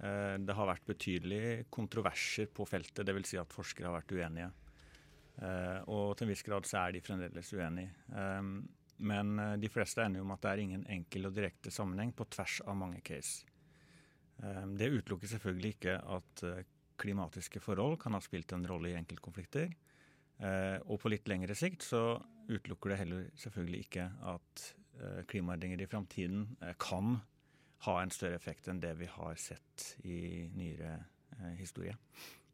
Eh, 0.01 0.37
det 0.40 0.57
har 0.57 0.70
vært 0.70 0.87
betydelige 0.88 1.66
kontroverser 1.73 2.49
på 2.49 2.66
feltet, 2.68 3.05
dvs. 3.07 3.35
Si 3.35 3.40
at 3.40 3.53
forskere 3.55 3.90
har 3.90 3.99
vært 3.99 4.14
uenige. 4.16 4.51
Eh, 5.37 5.81
og 5.92 6.14
til 6.16 6.27
en 6.27 6.33
viss 6.33 6.47
grad 6.47 6.68
så 6.68 6.81
er 6.87 6.97
de 6.97 7.05
fremdeles 7.05 7.53
uenige. 7.53 7.92
Men 9.05 9.35
de 9.59 9.68
fleste 9.68 10.01
er 10.01 10.07
enige 10.07 10.23
om 10.23 10.31
at 10.31 10.44
det 10.44 10.51
er 10.53 10.61
ingen 10.62 10.85
enkel 10.94 11.27
og 11.27 11.35
direkte 11.35 11.73
sammenheng 11.75 12.12
på 12.14 12.29
tvers 12.31 12.61
av 12.62 12.77
mange 12.79 13.01
case. 13.05 13.42
Det 14.38 14.87
utelukker 14.87 15.33
selvfølgelig 15.33 15.73
ikke 15.75 15.97
at 16.14 16.42
klimatiske 17.03 17.59
forhold 17.59 17.99
kan 17.99 18.14
ha 18.14 18.20
spilt 18.23 18.55
en 18.55 18.62
rolle 18.70 18.92
i 18.92 18.94
enkeltkonflikter. 19.01 19.75
Og 20.87 21.03
på 21.03 21.11
litt 21.11 21.27
lengre 21.27 21.59
sikt 21.59 21.83
så 21.83 22.05
utelukker 22.49 22.93
det 22.93 23.01
heller 23.03 23.29
selvfølgelig 23.41 23.85
ikke 23.87 24.09
at 24.35 24.65
eh, 25.01 25.21
klimaendringer 25.31 25.85
i 25.85 25.89
framtiden 25.91 26.47
eh, 26.63 26.75
kan 26.81 27.19
ha 27.85 27.99
en 28.01 28.15
større 28.15 28.39
effekt 28.39 28.69
enn 28.71 28.81
det 28.81 28.95
vi 29.01 29.09
har 29.11 29.37
sett 29.41 29.91
i 30.09 30.49
nyere 30.55 30.97
historie. 31.59 31.97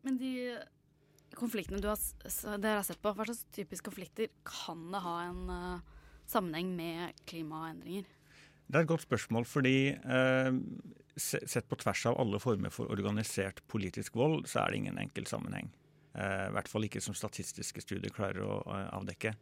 Men 0.02 0.16
de 0.18 0.56
konfliktene 1.36 1.78
du 1.82 1.86
har, 1.86 2.00
dere 2.58 2.80
har 2.80 2.86
sett 2.86 3.02
på, 3.02 3.12
hva 3.14 3.26
slags 3.28 3.44
typiske 3.54 3.86
konflikter 3.86 4.32
kan 4.48 4.88
det 4.90 5.02
ha 5.04 5.16
en 5.28 5.42
sammenheng 6.30 6.72
med 6.78 7.20
klimaendringer? 7.30 8.08
Det 8.70 8.78
er 8.78 8.84
et 8.84 8.90
godt 8.90 9.02
spørsmål, 9.02 9.44
fordi 9.50 9.90
eh, 9.90 10.50
sett 11.18 11.66
på 11.68 11.78
tvers 11.80 12.04
av 12.06 12.18
alle 12.22 12.38
former 12.42 12.70
for 12.74 12.90
organisert 12.92 13.62
politisk 13.70 14.18
vold, 14.20 14.44
så 14.46 14.62
er 14.62 14.70
det 14.70 14.82
ingen 14.82 15.00
enkel 15.02 15.26
sammenheng. 15.26 15.72
Eh, 16.14 16.46
I 16.48 16.54
hvert 16.54 16.70
fall 16.70 16.86
ikke 16.88 17.02
som 17.02 17.14
statistiske 17.16 17.82
studier 17.84 18.12
klarer 18.14 18.42
å 18.42 18.58
avdekke. 18.98 19.34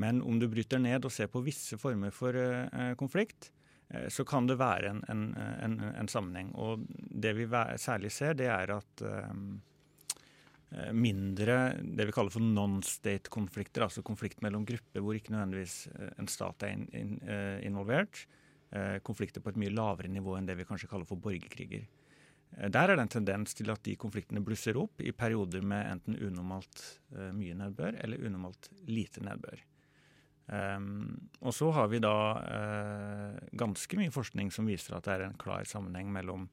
Men 0.00 0.22
om 0.24 0.40
du 0.40 0.48
bryter 0.50 0.80
ned 0.80 1.04
og 1.04 1.12
ser 1.12 1.28
på 1.30 1.44
visse 1.44 1.78
former 1.80 2.14
for 2.14 2.36
eh, 2.38 2.94
konflikt, 3.00 3.50
eh, 3.90 4.08
så 4.12 4.24
kan 4.28 4.48
det 4.48 4.58
være 4.60 4.94
en, 4.94 5.04
en, 5.12 5.24
en, 5.36 5.78
en 5.92 6.10
sammenheng. 6.10 6.54
Og 6.56 6.86
det 6.88 7.34
vi 7.36 7.48
særlig 7.80 8.12
ser, 8.14 8.36
det 8.40 8.50
er 8.52 8.76
at 8.78 9.08
mindre 10.90 11.56
det 11.78 12.08
vi 12.08 12.12
kaller 12.16 12.34
for 12.34 12.42
non-state-konflikter, 12.42 13.84
altså 13.84 14.02
konflikt 14.02 14.40
mellom 14.42 14.64
grupper 14.66 15.04
hvor 15.04 15.14
ikke 15.14 15.30
nødvendigvis 15.30 15.84
en 16.18 16.26
stat 16.26 16.64
er 16.66 16.72
in, 16.74 16.88
in, 16.98 17.12
involvert, 17.62 18.24
konflikter 19.06 19.44
på 19.44 19.52
et 19.52 19.60
mye 19.62 19.70
lavere 19.70 20.10
nivå 20.10 20.34
enn 20.34 20.48
det 20.48 20.56
vi 20.58 20.66
kanskje 20.66 20.88
kaller 20.90 21.06
for 21.06 21.22
borgerkriger. 21.22 21.84
Eh, 22.58 22.70
der 22.70 22.88
er 22.88 22.96
det 22.96 23.06
en 23.06 23.14
tendens 23.18 23.56
til 23.56 23.70
at 23.72 23.84
de 23.86 23.96
konfliktene 24.00 24.42
blusser 24.44 24.78
opp 24.80 25.02
i 25.02 25.14
perioder 25.16 25.64
med 25.66 25.86
enten 25.90 26.18
unormalt 26.18 26.82
uh, 27.14 27.30
mye 27.34 27.56
nedbør 27.58 27.98
eller 28.04 28.26
unormalt 28.26 28.70
lite 28.88 29.24
nedbør. 29.24 29.62
Um, 30.44 31.30
og 31.40 31.54
så 31.56 31.70
har 31.72 31.88
vi 31.88 32.02
da 32.04 32.16
uh, 32.36 33.38
ganske 33.56 33.96
mye 33.96 34.12
forskning 34.12 34.52
som 34.52 34.68
viser 34.68 34.96
at 34.96 35.06
det 35.06 35.14
er 35.14 35.26
en 35.30 35.38
klar 35.40 35.64
sammenheng 35.64 36.10
mellom 36.12 36.50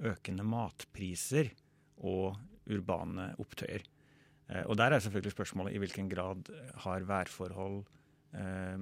økende 0.00 0.46
matpriser 0.48 1.52
og 2.00 2.38
urbane 2.64 3.34
opptøyer. 3.42 3.84
Uh, 4.48 4.64
og 4.64 4.78
der 4.80 4.96
er 4.96 5.04
selvfølgelig 5.04 5.36
spørsmålet 5.36 5.76
i 5.76 5.82
hvilken 5.84 6.08
grad 6.12 6.50
har 6.86 7.06
værforhold 7.08 7.84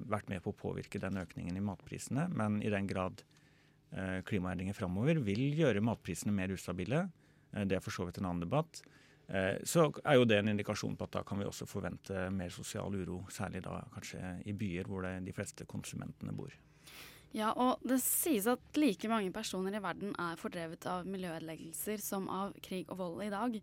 vært 0.08 0.30
med 0.32 0.40
på 0.40 0.48
å 0.48 0.56
påvirke 0.56 0.96
den 0.96 1.18
økningen 1.20 1.58
i 1.58 1.60
matprisene. 1.60 2.22
Men 2.32 2.54
i 2.64 2.70
den 2.72 2.86
grad 2.88 3.20
Eh, 3.20 3.41
klimaendringer 4.28 4.76
framover 4.76 5.20
vil 5.24 5.44
gjøre 5.58 5.84
matprisene 5.84 6.34
mer 6.34 6.52
ustabile. 6.54 7.06
Eh, 7.52 7.64
det 7.68 7.78
er 7.78 7.84
for 7.84 7.94
så 7.94 8.08
vidt 8.08 8.20
en 8.20 8.30
annen 8.30 8.44
debatt. 8.46 8.82
så 9.64 9.86
er 10.04 10.16
jo 10.18 10.24
det 10.26 10.36
en 10.42 10.50
indikasjon 10.50 10.96
på 10.98 11.06
at 11.06 11.12
da 11.14 11.20
kan 11.24 11.38
vi 11.38 11.46
også 11.46 11.64
forvente 11.64 12.26
mer 12.34 12.50
sosial 12.52 12.92
uro, 12.92 13.22
særlig 13.32 13.62
da 13.64 13.78
kanskje 13.94 14.18
i 14.44 14.52
byer 14.52 14.84
hvor 14.90 15.06
de 15.06 15.32
fleste 15.32 15.64
konsumentene 15.64 16.34
bor. 16.36 16.52
Ja, 17.32 17.48
og 17.56 17.80
det 17.88 17.96
sies 18.04 18.44
at 18.50 18.76
like 18.76 19.08
mange 19.08 19.32
personer 19.32 19.72
i 19.72 19.80
verden 19.80 20.12
er 20.20 20.36
fordrevet 20.36 20.84
av 20.90 21.06
miljøødeleggelser 21.08 22.02
som 22.04 22.26
av 22.28 22.52
krig 22.60 22.90
og 22.92 22.98
vold 22.98 23.22
i 23.24 23.30
dag. 23.32 23.56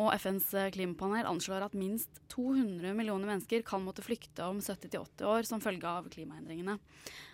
Og 0.00 0.08
FNs 0.16 0.48
klimapanel 0.72 1.28
anslår 1.28 1.66
at 1.66 1.76
minst 1.76 2.22
200 2.32 2.94
millioner 2.96 3.28
mennesker 3.28 3.66
kan 3.68 3.84
måtte 3.84 4.04
flykte 4.06 4.48
om 4.48 4.62
70-80 4.64 5.28
år 5.28 5.48
som 5.48 5.60
følge 5.60 5.84
av 5.84 6.08
klimaendringene. 6.12 6.78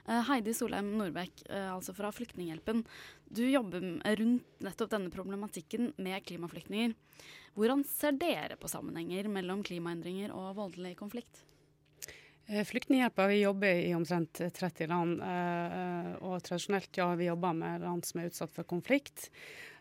Eh, 0.09 0.27
Heidi 0.27 0.57
Solheim 0.59 0.90
Nordbekk, 0.99 1.46
eh, 1.51 1.70
altså 1.70 1.94
fra 1.94 2.11
Flyktninghjelpen. 2.11 2.83
Du 3.31 3.44
jobber 3.46 3.87
rundt 4.18 4.62
nettopp 4.66 4.90
denne 4.90 5.14
problematikken 5.14 5.92
med 6.03 6.18
klimaflyktninger. 6.27 6.99
Hvordan 7.55 7.87
ser 7.87 8.18
dere 8.18 8.59
på 8.59 8.68
sammenhenger 8.68 9.31
mellom 9.31 9.62
klimaendringer 9.62 10.35
og 10.35 10.57
voldelig 10.59 10.96
konflikt? 10.99 11.46
Eh, 12.48 12.64
Flyktninghjelpa 12.64 13.32
jobber 13.32 13.74
i 13.74 13.94
omtrent 13.94 14.40
30 14.54 14.87
land, 14.87 15.22
eh, 15.22 16.12
og 16.22 16.38
tradisjonelt 16.46 16.94
ja, 16.94 17.09
vi 17.18 17.26
jobber 17.26 17.56
med 17.59 17.82
land 17.82 18.06
som 18.06 18.20
er 18.20 18.28
utsatt 18.30 18.54
for 18.54 18.68
konflikt. 18.70 19.30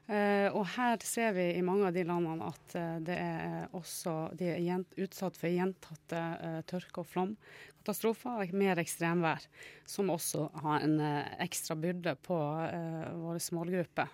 Eh, 0.10 0.50
og 0.50 0.66
her 0.74 0.98
ser 1.06 1.36
vi 1.38 1.46
i 1.54 1.62
mange 1.66 1.86
av 1.86 1.94
de 1.94 2.06
landene 2.06 2.50
at 2.50 2.76
det 3.06 3.18
er 3.22 3.70
også 3.78 4.16
de 4.38 4.50
er 4.54 4.84
utsatt 5.02 5.38
for 5.38 5.50
gjentatte 5.50 6.22
tørke- 6.70 7.02
og 7.02 7.10
flomkatastrofer, 7.10 8.54
mer 8.58 8.82
ekstremvær, 8.82 9.46
som 9.86 10.10
også 10.14 10.50
har 10.66 10.86
en 10.86 11.00
ekstra 11.46 11.78
byrde 11.78 12.18
på 12.26 12.38
våre 12.38 13.42
målgrupper. 13.58 14.10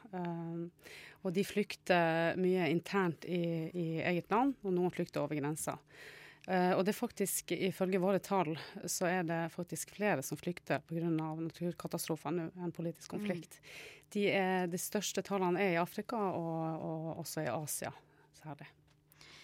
og 1.23 1.33
de 1.33 1.43
flykter 1.43 2.35
mye 2.35 2.71
internt 2.71 3.25
i, 3.25 3.69
i 3.71 4.01
eget 4.01 4.31
land, 4.31 4.55
og 4.63 4.73
noen 4.73 4.91
flykter 4.91 5.21
over 5.23 5.39
grensa. 5.39 5.77
Uh, 6.49 6.73
og 6.73 6.81
det 6.87 6.95
er 6.95 6.97
faktisk, 6.97 7.51
ifølge 7.53 7.99
våre 8.01 8.19
tall, 8.23 8.55
så 8.89 9.05
er 9.05 9.25
det 9.29 9.39
faktisk 9.53 9.93
flere 9.93 10.23
som 10.25 10.39
flykter 10.39 10.81
pga. 10.89 11.05
naturkatastrofer 11.11 12.33
nå 12.33 12.47
enn 12.57 12.73
politisk 12.73 13.13
konflikt. 13.13 13.59
Mm. 13.61 13.75
De, 14.15 14.23
er, 14.33 14.69
de, 14.71 14.79
største 14.81 15.21
tallene 15.21 15.61
er 15.61 15.75
i 15.75 15.81
Afrika 15.81 16.17
og, 16.17 16.81
og 16.81 17.21
også 17.21 17.45
i 17.45 17.51
Asia 17.51 17.93
særlig. 18.41 18.71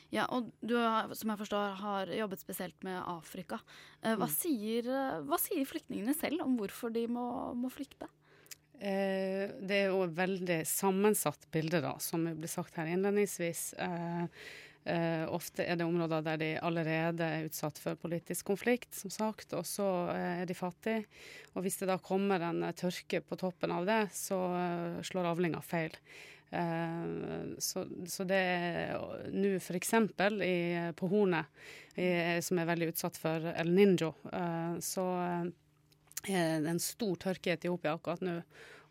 Ja, 0.09 0.25
og 0.31 0.49
du 0.63 0.73
som 1.19 1.33
jeg 1.33 1.39
forstår 1.43 1.77
har 1.83 2.11
jobbet 2.15 2.41
spesielt 2.41 2.85
med 2.87 2.97
Afrika. 2.97 3.61
Uh, 4.01 4.15
hva, 4.15 4.25
mm. 4.25 4.33
sier, 4.33 4.93
hva, 5.29 5.37
sier, 5.43 5.69
flyktningene 5.69 6.17
selv 6.17 6.47
om 6.47 6.57
hvorfor 6.57 6.89
de 6.95 7.05
må, 7.11 7.27
må 7.53 7.69
flykte? 7.69 8.09
Uh, 8.81 9.53
det 9.61 9.83
er 9.83 9.91
jo 9.91 10.01
et 10.07 10.17
veldig 10.17 10.63
sammensatt 10.65 11.45
bilde, 11.53 11.85
da, 11.85 11.99
som 12.01 12.25
ble 12.25 12.49
sagt 12.49 12.81
her 12.81 12.89
innledningsvis. 12.89 13.67
Uh, 14.87 15.25
ofte 15.35 15.65
er 15.67 15.75
det 15.75 15.83
områder 15.83 16.21
der 16.23 16.37
de 16.39 16.47
allerede 16.63 17.25
er 17.25 17.47
utsatt 17.49 17.79
for 17.81 17.99
politisk 17.99 18.47
konflikt, 18.47 18.93
som 18.95 19.11
sagt, 19.11 19.51
og 19.57 19.65
så 19.67 19.87
uh, 20.13 20.39
er 20.41 20.47
de 20.47 20.55
fattige. 20.55 21.03
Og 21.55 21.65
hvis 21.65 21.79
det 21.81 21.89
da 21.89 21.97
kommer 21.99 22.45
en 22.47 22.63
uh, 22.63 22.71
tørke 22.71 23.19
på 23.19 23.35
toppen 23.39 23.73
av 23.75 23.87
det, 23.89 23.99
så 24.15 24.39
slår 25.03 25.31
avlinga 25.33 25.61
feil. 25.65 25.95
Så, 26.47 27.81
så, 28.07 28.23
det 28.23 28.37
er 28.39 28.93
nå 29.35 29.49
f.eks. 29.59 29.89
på 30.95 31.09
Hornet, 31.11 31.57
som 32.47 32.61
er 32.61 32.69
veldig 32.69 32.87
utsatt 32.93 33.19
for 33.19 33.49
El 33.51 33.73
Ninjo, 33.75 34.13
så 34.79 35.03
er 36.23 36.63
det 36.63 36.71
en 36.71 36.79
stor 36.79 37.19
tørke 37.19 37.51
i 37.51 37.57
Etiopia 37.57 37.97
akkurat 37.97 38.23
nå. 38.23 38.37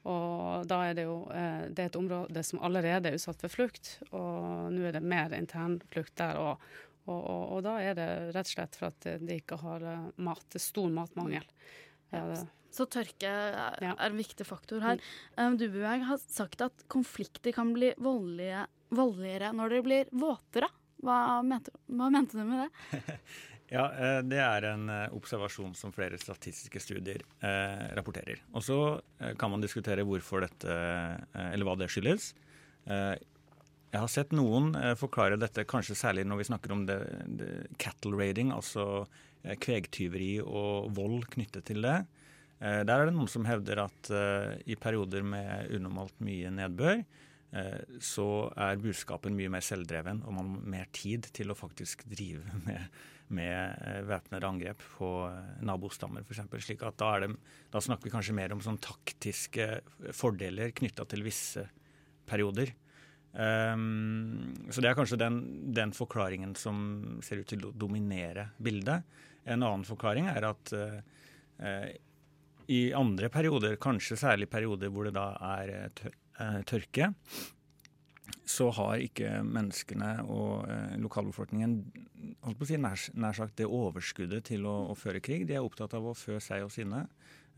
Og 0.06 0.66
da 0.70 0.80
er 0.86 0.96
det 0.98 1.06
jo 1.06 1.20
eh, 1.34 1.66
det 1.70 1.82
er 1.82 1.90
et 1.90 1.98
område 1.98 2.42
som 2.46 2.60
allerede 2.64 3.10
er 3.10 3.18
utsatt 3.18 3.42
for 3.42 3.52
flukt, 3.52 3.96
og 4.12 4.68
nå 4.74 4.84
er 4.86 4.94
det 4.96 5.02
mer 5.02 5.34
internflukt 5.36 6.14
der. 6.20 6.38
òg. 6.38 6.68
og, 7.06 7.18
og, 7.22 7.42
og, 7.56 7.58
da 7.66 7.78
er 7.82 7.98
det 7.98 8.10
rett 8.36 8.50
og 8.50 8.54
slett 8.54 8.78
for 8.78 8.90
at 8.90 9.08
de 9.22 9.40
ikke 9.40 9.58
har 9.62 9.82
eh, 9.82 10.06
mat. 10.22 10.44
Det 10.52 10.60
er 10.60 10.66
stor 10.68 10.92
matmangel. 10.94 11.48
Ja, 12.14 12.22
så 12.76 12.84
tørke 12.92 13.28
er, 13.28 13.76
ja. 13.80 13.94
er 13.94 14.10
en 14.10 14.18
viktig 14.20 14.44
faktor 14.46 14.82
her. 14.84 15.00
Du, 15.34 15.56
Dububerg 15.62 16.04
har 16.10 16.20
sagt 16.22 16.60
at 16.64 16.86
konflikter 16.92 17.54
kan 17.56 17.72
bli 17.74 17.94
voldelige, 17.96 18.66
voldeligere 18.94 19.52
når 19.56 19.74
de 19.74 19.84
blir 19.86 20.10
våtere. 20.12 20.68
Hva 21.04 21.40
mente, 21.44 21.72
hva 21.92 22.08
mente 22.12 22.38
du 22.38 22.44
med 22.44 22.66
det? 22.66 23.14
Ja, 23.66 23.86
eh, 23.90 24.20
det 24.22 24.38
er 24.38 24.64
en 24.68 24.88
eh, 24.92 25.14
observasjon 25.16 25.72
som 25.74 25.94
flere 25.94 26.18
statistiske 26.20 26.80
studier 26.82 27.22
eh, 27.42 27.86
rapporterer. 27.98 28.42
Og 28.54 28.62
så 28.62 28.78
kan 29.40 29.50
man 29.50 29.64
diskutere 29.64 30.04
hvorfor 30.06 30.44
dette, 30.44 30.74
eller 31.34 31.66
hva 31.66 31.74
det 31.80 31.88
skyldes. 31.90 32.28
Jeg 32.86 34.02
har 34.02 34.10
sett 34.12 34.34
noen 34.36 34.74
forklare 34.98 35.38
dette, 35.40 35.64
kanskje 35.66 35.96
særlig 35.98 36.26
når 36.28 36.38
vi 36.38 36.46
snakker 36.50 36.74
om 36.74 36.84
det, 36.86 36.98
det 37.40 37.48
cattle 37.82 38.18
raiding, 38.18 38.52
altså 38.54 39.06
kvegtyveri 39.42 40.36
og 40.44 40.92
vold 40.94 41.24
knyttet 41.32 41.66
til 41.70 41.82
det. 41.82 41.96
Der 42.60 42.92
er 42.92 43.08
det 43.08 43.16
noen 43.16 43.30
som 43.30 43.48
hevder 43.48 43.82
at 43.86 44.12
i 44.68 44.76
perioder 44.78 45.26
med 45.26 45.72
unormalt 45.74 46.20
mye 46.22 46.52
nedbør, 46.54 47.02
så 48.04 48.28
er 48.52 48.82
budskapen 48.84 49.34
mye 49.38 49.50
mer 49.56 49.64
selvdreven, 49.64 50.22
og 50.28 50.38
man 50.38 50.54
har 50.54 50.70
mer 50.76 50.92
tid 50.94 51.30
til 51.34 51.50
å 51.50 51.58
faktisk 51.58 52.04
drive 52.12 52.44
med 52.68 52.86
med 53.34 53.82
eh, 53.82 54.02
væpnede 54.06 54.46
angrep 54.46 54.82
på 54.96 55.10
eh, 55.28 55.62
nabostammer 55.66 56.24
f.eks. 56.24 56.42
Slik 56.62 56.84
at 56.86 56.98
da, 57.00 57.12
det, 57.22 57.32
da, 57.72 57.82
snakker 57.82 58.06
vi 58.06 58.14
kanskje 58.14 58.36
mer 58.36 58.54
om 58.54 58.62
sånn 58.64 58.78
taktiske 58.82 59.68
fordeler 60.14 60.74
knytta 60.76 61.06
til 61.10 61.24
visse 61.26 61.66
perioder. 62.26 62.72
Um, 63.36 64.54
så 64.72 64.80
det 64.80 64.88
er 64.88 64.96
kanskje 64.96 65.18
den, 65.20 65.40
den, 65.76 65.90
forklaringen 65.92 66.54
som 66.56 67.18
ser 67.24 67.42
ut 67.42 67.50
til 67.50 67.66
å 67.68 67.74
dominere 67.76 68.48
bildet. 68.56 69.04
En 69.44 69.60
annen 69.60 69.84
forklaring 69.86 70.30
er 70.32 70.46
at 70.48 70.72
uh, 70.72 71.90
i 72.72 72.80
andre 72.96 73.28
perioder, 73.30 73.76
kanskje 73.82 74.18
særlig 74.18 74.48
perioder 74.50 74.90
hvor 74.90 75.06
det 75.06 75.14
da 75.18 75.28
er 75.58 75.92
tørke, 76.66 77.12
så 78.46 78.68
har 78.74 79.02
ikke 79.02 79.40
menneskene 79.46 80.12
og 80.30 80.68
eh, 80.70 80.94
lokalbefolkningen 81.02 81.78
holdt 82.44 82.58
på 82.58 82.66
å 82.66 82.68
si, 82.68 82.78
nær, 82.80 83.00
nær 83.18 83.36
sagt 83.38 83.58
det 83.58 83.66
overskuddet 83.66 84.46
til 84.52 84.68
å, 84.70 84.76
å, 84.92 84.94
føre 84.98 85.22
krig. 85.24 85.46
De 85.48 85.56
er 85.58 85.66
opptatt 85.66 85.96
av 85.98 86.06
å 86.06 86.14
fø 86.16 86.38
seg 86.42 86.66
og 86.66 86.72
sine. 86.74 87.04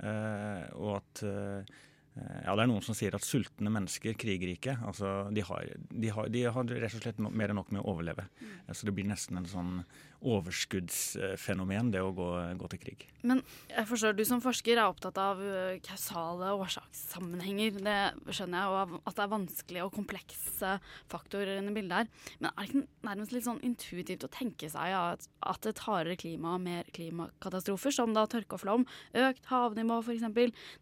Eh, 0.00 0.64
og 0.78 0.98
at 1.00 1.22
eh, 1.28 1.76
ja, 2.18 2.54
Det 2.56 2.62
er 2.64 2.70
noen 2.70 2.82
som 2.82 2.96
sier 2.98 3.14
at 3.14 3.26
sultne 3.26 3.70
mennesker 3.70 4.16
kriger 4.18 4.50
ikke. 4.50 4.78
Altså, 4.88 5.28
de, 5.34 5.44
har, 5.44 5.68
de, 5.92 6.08
har, 6.14 6.30
de 6.32 6.44
har 6.48 6.72
rett 6.72 6.96
og 6.96 7.04
slett 7.04 7.20
mer 7.22 7.52
enn 7.52 7.60
nok 7.60 7.70
med 7.74 7.84
å 7.84 7.92
overleve. 7.92 8.24
Mm. 8.40 8.72
Så 8.72 8.88
det 8.88 8.94
blir 8.96 9.06
nesten 9.06 9.38
en 9.38 9.50
sånn 9.50 9.74
overskuddsfenomen, 10.18 11.92
det 11.94 12.00
å 12.02 12.10
gå, 12.14 12.26
gå, 12.58 12.68
til 12.72 12.80
krig. 12.82 13.04
Men 13.22 13.42
jeg 13.70 13.86
forstår 13.90 14.16
du 14.18 14.24
som 14.26 14.42
forsker 14.42 14.74
er 14.74 14.88
opptatt 14.88 15.18
av 15.22 15.38
uh, 15.42 15.76
kausale 15.84 16.50
årsakssammenhenger. 16.58 17.78
Det 17.78 18.34
skjønner 18.34 18.58
jeg, 18.58 18.72
og 18.72 18.96
at 19.04 19.14
det 19.14 19.24
er 19.24 19.32
vanskelige 19.34 19.86
og 19.86 19.94
komplekse 19.94 20.74
faktorer 21.12 21.62
i 21.62 21.74
bildet 21.74 22.00
her. 22.00 22.10
Men 22.40 22.50
er 22.50 22.58
det 22.58 22.68
ikke 22.70 23.08
nærmest 23.10 23.36
litt 23.36 23.46
sånn 23.46 23.62
intuitivt 23.66 24.26
å 24.26 24.32
tenke 24.34 24.70
seg 24.72 24.96
at, 24.98 25.28
at 25.52 25.70
et 25.70 25.84
hardere 25.86 26.18
klima 26.18 26.56
og 26.56 26.66
mer 26.66 26.90
klimakatastrofer, 26.96 27.94
som 27.94 28.16
da 28.16 28.26
tørke 28.30 28.58
og 28.58 28.64
flom, 28.64 28.88
økt 29.28 29.50
havnivå 29.52 30.02
f.eks., 30.02 30.26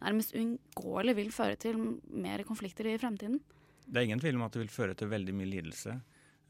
nærmest 0.01 0.37
uunngåelig 0.37 1.17
vil 1.21 1.33
føre 1.35 1.61
til 1.61 1.81
mer 2.09 2.45
konflikter 2.49 2.89
i 2.89 2.99
fremtiden? 3.01 3.41
Det 3.87 4.01
er 4.01 4.09
ingen 4.09 4.21
tvil 4.23 4.39
om 4.39 4.47
at 4.49 4.57
det 4.57 4.65
vil 4.65 4.73
føre 4.73 4.97
til 4.99 5.13
veldig 5.13 5.35
mye 5.37 5.53
lidelse. 5.53 6.01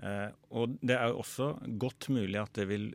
Eh, 0.03 0.31
og 0.53 0.77
det 0.85 0.97
er 0.99 1.11
jo 1.11 1.23
også 1.23 1.53
godt 1.81 2.11
mulig 2.13 2.41
at 2.41 2.53
det 2.59 2.67
vil 2.71 2.91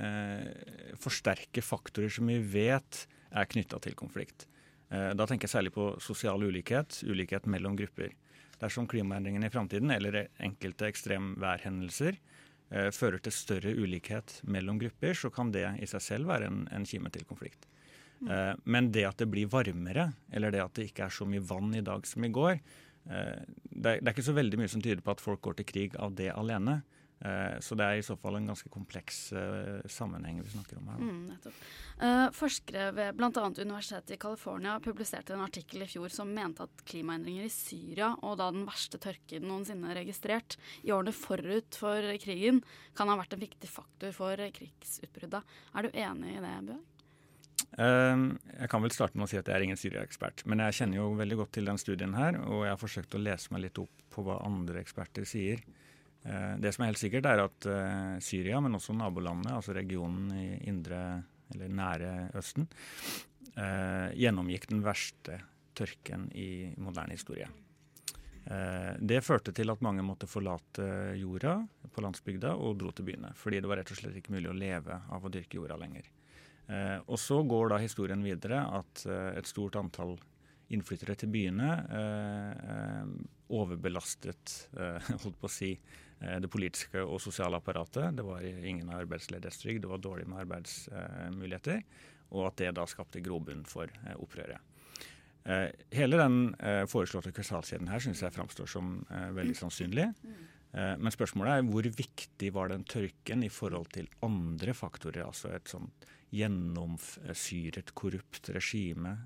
eh, 0.00 0.96
forsterke 1.00 1.62
faktorer 1.64 2.12
som 2.12 2.30
vi 2.30 2.40
vet 2.42 3.04
er 3.30 3.50
knytta 3.50 3.78
til 3.84 3.96
konflikt. 3.98 4.48
Eh, 4.90 5.12
da 5.14 5.26
tenker 5.26 5.46
jeg 5.46 5.54
særlig 5.54 5.74
på 5.76 5.92
sosial 6.02 6.42
ulikhet, 6.42 7.02
ulikhet 7.06 7.46
mellom 7.50 7.78
grupper. 7.78 8.14
Dersom 8.60 8.88
klimaendringene 8.90 9.48
i 9.48 9.52
framtiden 9.54 9.92
eller 9.94 10.26
enkelte 10.42 10.90
ekstremværhendelser 10.90 12.16
eh, 12.18 12.90
fører 12.92 13.22
til 13.22 13.34
større 13.34 13.74
ulikhet 13.78 14.40
mellom 14.50 14.80
grupper, 14.82 15.14
så 15.16 15.30
kan 15.32 15.52
det 15.54 15.66
i 15.80 15.88
seg 15.88 16.04
selv 16.04 16.32
være 16.32 16.50
en, 16.50 16.64
en 16.74 16.88
kime 16.88 17.12
til 17.14 17.24
konflikt. 17.28 17.68
Mm. 18.20 18.28
Eh, 18.28 18.52
men 18.64 18.90
det 18.92 19.06
at 19.08 19.22
det 19.22 19.30
blir 19.32 19.50
varmere, 19.52 20.10
eller 20.32 20.52
det 20.52 20.64
at 20.64 20.76
det 20.76 20.90
ikke 20.90 21.06
er 21.06 21.14
så 21.14 21.28
mye 21.28 21.44
vann 21.44 21.72
i 21.78 21.84
dag 21.86 22.04
som 22.08 22.26
i 22.26 22.32
går, 22.34 22.58
det 23.04 23.92
er, 23.96 24.08
ikke 24.12 24.22
så 24.26 24.36
veldig 24.36 24.58
mye 24.60 24.70
som 24.70 24.82
tyder 24.84 25.00
på 25.04 25.14
at 25.14 25.22
folk 25.22 25.40
går 25.42 25.60
til 25.60 25.68
krig 25.70 25.94
av 25.98 26.12
det 26.18 26.28
alene. 26.34 26.80
Eh, 27.20 27.58
så 27.60 27.76
det 27.76 27.84
er 27.84 27.98
i 28.00 28.04
så 28.04 28.14
fall 28.16 28.38
en 28.38 28.46
ganske 28.48 28.70
kompleks 28.72 29.18
uh, 29.36 29.82
sammenheng 29.92 30.38
vi 30.40 30.52
snakker 30.54 30.78
om 30.80 30.86
her. 30.88 31.02
Mm, 31.04 31.50
uh, 32.00 32.28
forskere 32.32 32.86
ved 32.96 33.18
bl.a. 33.18 33.42
Universitetet 33.60 34.14
i 34.14 34.20
California 34.20 34.78
publiserte 34.80 35.34
en 35.36 35.44
artikkel 35.44 35.84
i 35.84 35.88
fjor 35.90 36.08
som 36.14 36.32
mente 36.32 36.64
at 36.64 36.84
klimaendringer 36.88 37.44
i 37.44 37.52
Syria, 37.52 38.14
og 38.24 38.38
da 38.40 38.48
den 38.54 38.64
verste 38.68 39.00
tørken 39.02 39.44
noensinne 39.50 39.92
registrert 40.00 40.56
i 40.80 40.94
årene 40.96 41.12
forut 41.12 41.76
for 41.82 42.08
krigen, 42.24 42.62
kan 42.96 43.12
ha 43.12 43.18
vært 43.20 43.36
en 43.36 43.44
viktig 43.44 43.68
faktor 43.68 44.16
for 44.16 44.40
krigsutbruddet. 44.56 45.58
Er 45.76 45.84
du 45.84 45.92
enig 45.92 46.38
i 46.38 46.40
det, 46.40 46.56
Bjørg? 46.70 46.89
Ehm, 47.78 48.24
jeg 48.56 48.70
kan 48.72 48.82
vel 48.82 48.94
starte 48.94 49.18
med 49.18 49.28
å 49.28 49.30
si 49.30 49.38
at 49.38 49.46
jeg 49.46 49.54
er 49.54 49.66
ingen 49.66 49.78
Syria-ekspert. 49.78 50.42
Men 50.50 50.64
jeg 50.66 50.80
kjenner 50.80 51.00
jo 51.00 51.12
veldig 51.18 51.38
godt 51.42 51.54
til 51.58 51.70
den 51.70 51.78
studien 51.80 52.16
her, 52.18 52.40
og 52.42 52.64
jeg 52.66 52.74
har 52.74 52.80
forsøkt 52.80 53.14
å 53.14 53.22
lese 53.22 53.54
meg 53.54 53.66
litt 53.68 53.78
opp 53.82 54.08
på 54.10 54.24
hva 54.26 54.40
andre 54.46 54.82
eksperter 54.82 55.28
sier. 55.28 55.62
Eh, 56.24 56.54
det 56.60 56.74
som 56.74 56.84
er 56.84 56.92
helt 56.92 57.00
sikkert, 57.00 57.28
er 57.30 57.44
at 57.46 57.70
eh, 57.70 58.18
Syria, 58.24 58.60
men 58.60 58.76
også 58.76 58.96
nabolandene, 58.96 59.54
altså 59.56 59.76
regionen 59.76 60.34
i 60.36 60.48
indre 60.68 61.22
eller 61.54 61.72
nære 61.74 62.12
Østen, 62.38 62.68
eh, 63.56 64.10
gjennomgikk 64.18 64.68
den 64.70 64.84
verste 64.84 65.40
tørken 65.74 66.28
i 66.36 66.70
moderne 66.78 67.16
historie. 67.16 67.48
Det 68.50 69.18
førte 69.22 69.52
til 69.54 69.68
at 69.70 69.82
mange 69.84 70.02
måtte 70.02 70.26
forlate 70.26 70.82
jorda 71.20 71.52
på 71.92 72.02
landsbygda 72.02 72.54
og 72.58 72.78
dro 72.80 72.90
til 72.96 73.06
byene. 73.06 73.30
Fordi 73.38 73.60
det 73.60 73.68
var 73.68 73.78
rett 73.78 73.92
og 73.92 74.00
slett 74.00 74.16
ikke 74.16 74.32
mulig 74.32 74.48
å 74.50 74.56
leve 74.56 74.96
av 75.12 75.22
å 75.22 75.30
dyrke 75.30 75.60
jorda 75.60 75.76
lenger. 75.78 76.08
Og 76.70 77.18
så 77.18 77.40
går 77.42 77.72
da 77.72 77.80
historien 77.82 78.20
videre 78.22 78.60
at 78.78 79.00
et 79.10 79.48
stort 79.48 79.74
antall 79.80 80.12
innflyttere 80.70 81.16
til 81.18 81.32
byene 81.32 81.70
overbelastet 83.50 84.54
holdt 85.24 85.40
på 85.40 85.48
å 85.48 85.50
si, 85.50 85.72
det 86.20 86.50
politiske 86.52 87.02
og 87.02 87.18
sosiale 87.24 87.58
apparatet. 87.58 88.14
Det 88.14 88.22
var 88.22 88.46
ingen 88.46 88.92
arbeidsledighetstrygd, 88.94 89.82
det 89.82 89.90
var 89.90 90.04
dårlig 90.04 90.28
med 90.30 90.44
arbeidsmuligheter. 90.44 91.82
Og 92.38 92.46
at 92.52 92.62
det 92.62 92.70
da 92.78 92.86
skapte 92.86 93.24
grobunn 93.24 93.66
for 93.66 93.90
opprøret. 94.14 94.62
Eh, 95.44 95.70
hele 95.96 96.18
den 96.20 96.54
eh, 96.60 96.84
foreslåtte 96.90 97.32
kausalkjeden 97.32 97.88
her 97.88 98.02
syns 98.04 98.20
jeg 98.20 98.34
framstår 98.34 98.68
som 98.68 98.98
eh, 99.08 99.30
veldig 99.36 99.56
sannsynlig. 99.56 100.10
Men 100.72 101.10
spørsmålet 101.10 101.52
er 101.56 101.66
hvor 101.66 101.86
viktig 101.98 102.52
var 102.54 102.70
den 102.70 102.84
tørken 102.86 103.42
i 103.42 103.50
forhold 103.50 103.88
til 103.96 104.06
andre 104.22 104.74
faktorer? 104.76 105.24
Altså 105.26 105.50
et 105.56 105.70
sånn 105.70 105.88
gjennomsyret, 106.30 107.90
korrupt 107.98 108.52
regime, 108.54 109.16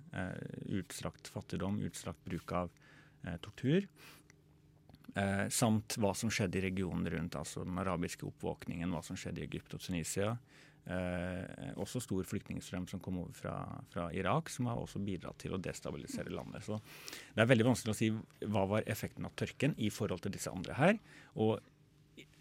utstrakt 0.72 1.28
fattigdom, 1.28 1.82
utstrakt 1.84 2.24
bruk 2.24 2.54
av 2.56 2.72
tortur. 3.44 3.84
samt 5.52 5.94
hva 6.00 6.10
som 6.16 6.30
skjedde 6.32 6.58
i 6.58 6.64
regionen 6.64 7.06
rundt, 7.12 7.36
altså 7.38 7.62
den 7.64 7.78
arabiske 7.78 8.26
oppvåkningen, 8.26 8.90
hva 8.90 9.02
som 9.04 9.18
skjedde 9.18 9.42
i 9.42 9.46
Egypt 9.46 9.76
og 9.76 9.84
Tunisia. 9.84 10.32
Eh, 10.84 11.70
også 11.80 12.02
stor 12.04 12.26
flyktningstrøm 12.28 12.84
som 12.90 13.00
kom 13.00 13.22
over 13.22 13.32
fra, 13.32 13.54
fra, 13.88 14.10
Irak, 14.12 14.50
som 14.52 14.68
har 14.68 14.76
også 14.76 15.00
bidratt 15.00 15.38
til 15.40 15.56
å 15.56 15.60
destabilisere 15.60 16.32
landet. 16.34 16.66
Så 16.66 16.80
Det 17.32 17.40
er 17.40 17.48
veldig 17.48 17.70
vanskelig 17.70 17.94
å 17.94 18.00
si 18.00 18.10
hva 18.44 18.66
var 18.68 18.84
effekten 18.84 19.24
av 19.24 19.32
tørken 19.32 19.76
i 19.80 19.88
forhold 19.88 20.20
til 20.26 20.34
disse 20.36 20.52
andre 20.52 20.76
her. 20.76 20.98
Og 21.40 21.56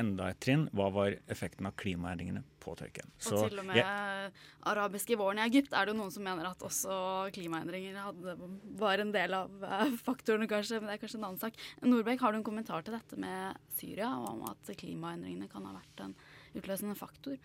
enda 0.02 0.28
et 0.34 0.42
trinn, 0.44 0.66
hva 0.76 0.90
var 0.92 1.16
effekten 1.32 1.70
av 1.70 1.76
klimaendringene 1.80 2.44
på 2.60 2.74
tørken. 2.76 3.10
Så, 3.16 3.38
og 3.38 3.48
til 3.48 3.62
og 3.62 3.68
med 3.70 3.80
ja. 3.80 4.28
arabiske 4.74 5.18
våren 5.20 5.40
i 5.40 5.46
Egypt 5.46 5.74
er 5.74 5.86
det 5.86 5.94
jo 5.94 6.00
noen 6.02 6.14
som 6.14 6.26
mener 6.26 6.50
at 6.50 6.66
også 6.66 6.98
klimaendringer 7.36 7.98
hadde, 8.02 8.36
var 8.80 9.04
en 9.04 9.16
del 9.16 9.38
av 9.38 9.64
uh, 9.64 9.88
faktorene, 10.04 10.50
kanskje. 10.52 10.82
Men 10.82 10.92
det 10.92 10.98
er 10.98 11.04
kanskje 11.06 11.22
en 11.22 11.28
annen 11.30 11.42
sak. 11.42 11.60
Nordbekk, 11.86 12.24
har 12.26 12.34
du 12.34 12.42
en 12.42 12.48
kommentar 12.48 12.84
til 12.84 12.98
dette 12.98 13.20
med 13.24 13.66
Syria, 13.80 14.12
og 14.20 14.32
om 14.36 14.48
at 14.52 14.74
klimaendringene 14.84 15.52
kan 15.52 15.68
ha 15.70 15.78
vært 15.78 16.08
en 16.08 16.18
utløsende 16.58 16.98
faktor? 17.00 17.40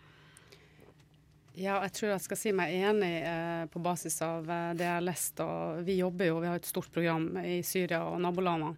Ja, 1.58 1.80
jeg 1.82 1.94
tror 1.96 2.12
jeg 2.12 2.22
skal 2.22 2.38
si 2.38 2.50
meg 2.54 2.70
enig 2.76 3.14
eh, 3.26 3.64
på 3.72 3.80
basis 3.82 4.20
av 4.22 4.46
eh, 4.46 4.72
det 4.78 4.84
jeg 4.86 4.94
har 4.94 5.04
lest. 5.04 5.40
Og 5.42 5.80
vi 5.86 5.98
jobber 5.98 6.30
jo, 6.30 6.40
vi 6.44 6.50
har 6.50 6.60
et 6.60 6.68
stort 6.68 6.90
program 6.94 7.32
i 7.42 7.58
Syria 7.66 8.04
og 8.06 8.20
nabolandene. 8.22 8.76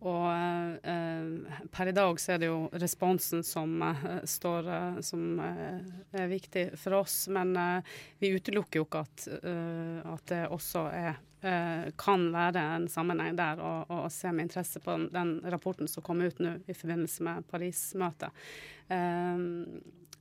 Og 0.00 0.28
eh, 0.32 1.64
per 1.74 1.90
i 1.90 1.94
dag 1.96 2.20
så 2.22 2.32
er 2.32 2.38
det 2.40 2.48
jo 2.48 2.68
responsen 2.80 3.42
som 3.44 3.74
eh, 3.84 4.04
står 4.30 4.68
eh, 4.76 5.00
som 5.04 5.42
eh, 5.44 5.80
er 6.22 6.30
viktig 6.30 6.64
for 6.80 7.00
oss. 7.02 7.24
Men 7.34 7.52
vi 8.22 8.30
utelukker 8.36 8.80
jo 8.80 8.86
ikke 8.86 9.02
at, 9.02 9.26
at 10.14 10.30
det 10.30 10.44
også 10.52 10.86
er 10.92 11.18
kan 11.40 12.26
være 12.34 12.60
en 12.74 12.82
sammenheng 12.92 13.32
der, 13.32 13.62
og, 13.64 13.88
og 13.88 14.10
se 14.12 14.28
med 14.28 14.44
interesse 14.44 14.76
på 14.84 14.92
den, 14.92 15.06
den 15.14 15.30
rapporten 15.48 15.88
som 15.88 16.04
kom 16.04 16.20
ut 16.20 16.36
nå 16.36 16.58
i 16.68 16.76
forbindelse 16.76 17.24
med 17.24 17.46
Paris-møtet. 17.48 18.44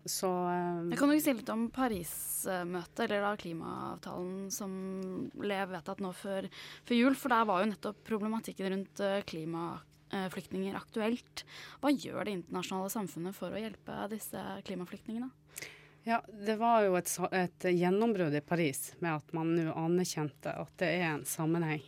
Så 0.09 0.29
Jeg 0.89 0.97
Kan 0.97 1.13
jo 1.13 1.19
si 1.21 1.33
litt 1.37 1.51
om 1.53 1.67
Paris-møtet, 1.73 3.03
eller 3.05 3.25
da 3.27 3.33
klimaavtalen 3.37 4.49
som 4.53 4.71
ble 5.37 5.59
vedtatt 5.69 6.01
nå 6.01 6.11
før, 6.17 6.47
før, 6.87 6.95
jul? 6.97 7.17
For 7.19 7.33
der 7.33 7.45
var 7.49 7.61
jo 7.61 7.69
nettopp 7.69 8.01
problematikken 8.07 8.71
rundt 8.73 9.03
eh, 9.05 9.19
klimaflyktninger 9.29 10.79
aktuelt. 10.79 11.45
Hva 11.83 11.93
gjør 11.93 12.25
det 12.25 12.39
internasjonale 12.39 12.93
samfunnet 12.95 13.37
for 13.37 13.53
å 13.53 13.61
hjelpe 13.61 13.99
disse 14.15 14.41
klimaflyktningene? 14.65 15.29
Ja, 16.07 16.23
Det 16.25 16.55
var 16.57 16.87
jo 16.87 16.95
et, 16.97 17.11
et 17.35 17.69
gjennombrudd 17.75 18.33
i 18.33 18.41
Paris 18.41 18.95
med 19.03 19.19
at 19.19 19.33
man 19.35 19.53
nå 19.53 19.75
anerkjente 19.77 20.55
at 20.57 20.73
det 20.81 20.93
er 20.95 21.09
en 21.11 21.25
sammenheng 21.27 21.83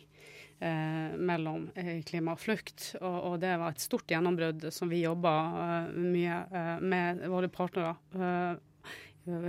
eh, 0.62 1.14
mellom 1.18 1.68
klimaflukt. 1.74 2.08
klima 2.10 2.34
og 2.36 2.40
flukt. 2.40 2.88
Og, 3.00 3.16
og, 3.30 3.38
det 3.42 3.54
var 3.60 3.74
et 3.74 3.82
stort 3.82 4.10
gjennombrudd 4.10 4.68
som 4.74 4.92
vi 4.92 5.02
jobba 5.02 5.32
eh, 5.64 5.96
mye 5.98 6.42
eh, 6.50 6.76
med 6.80 7.24
våre 7.32 7.50
partnere 7.52 7.96
eh, 8.14 8.60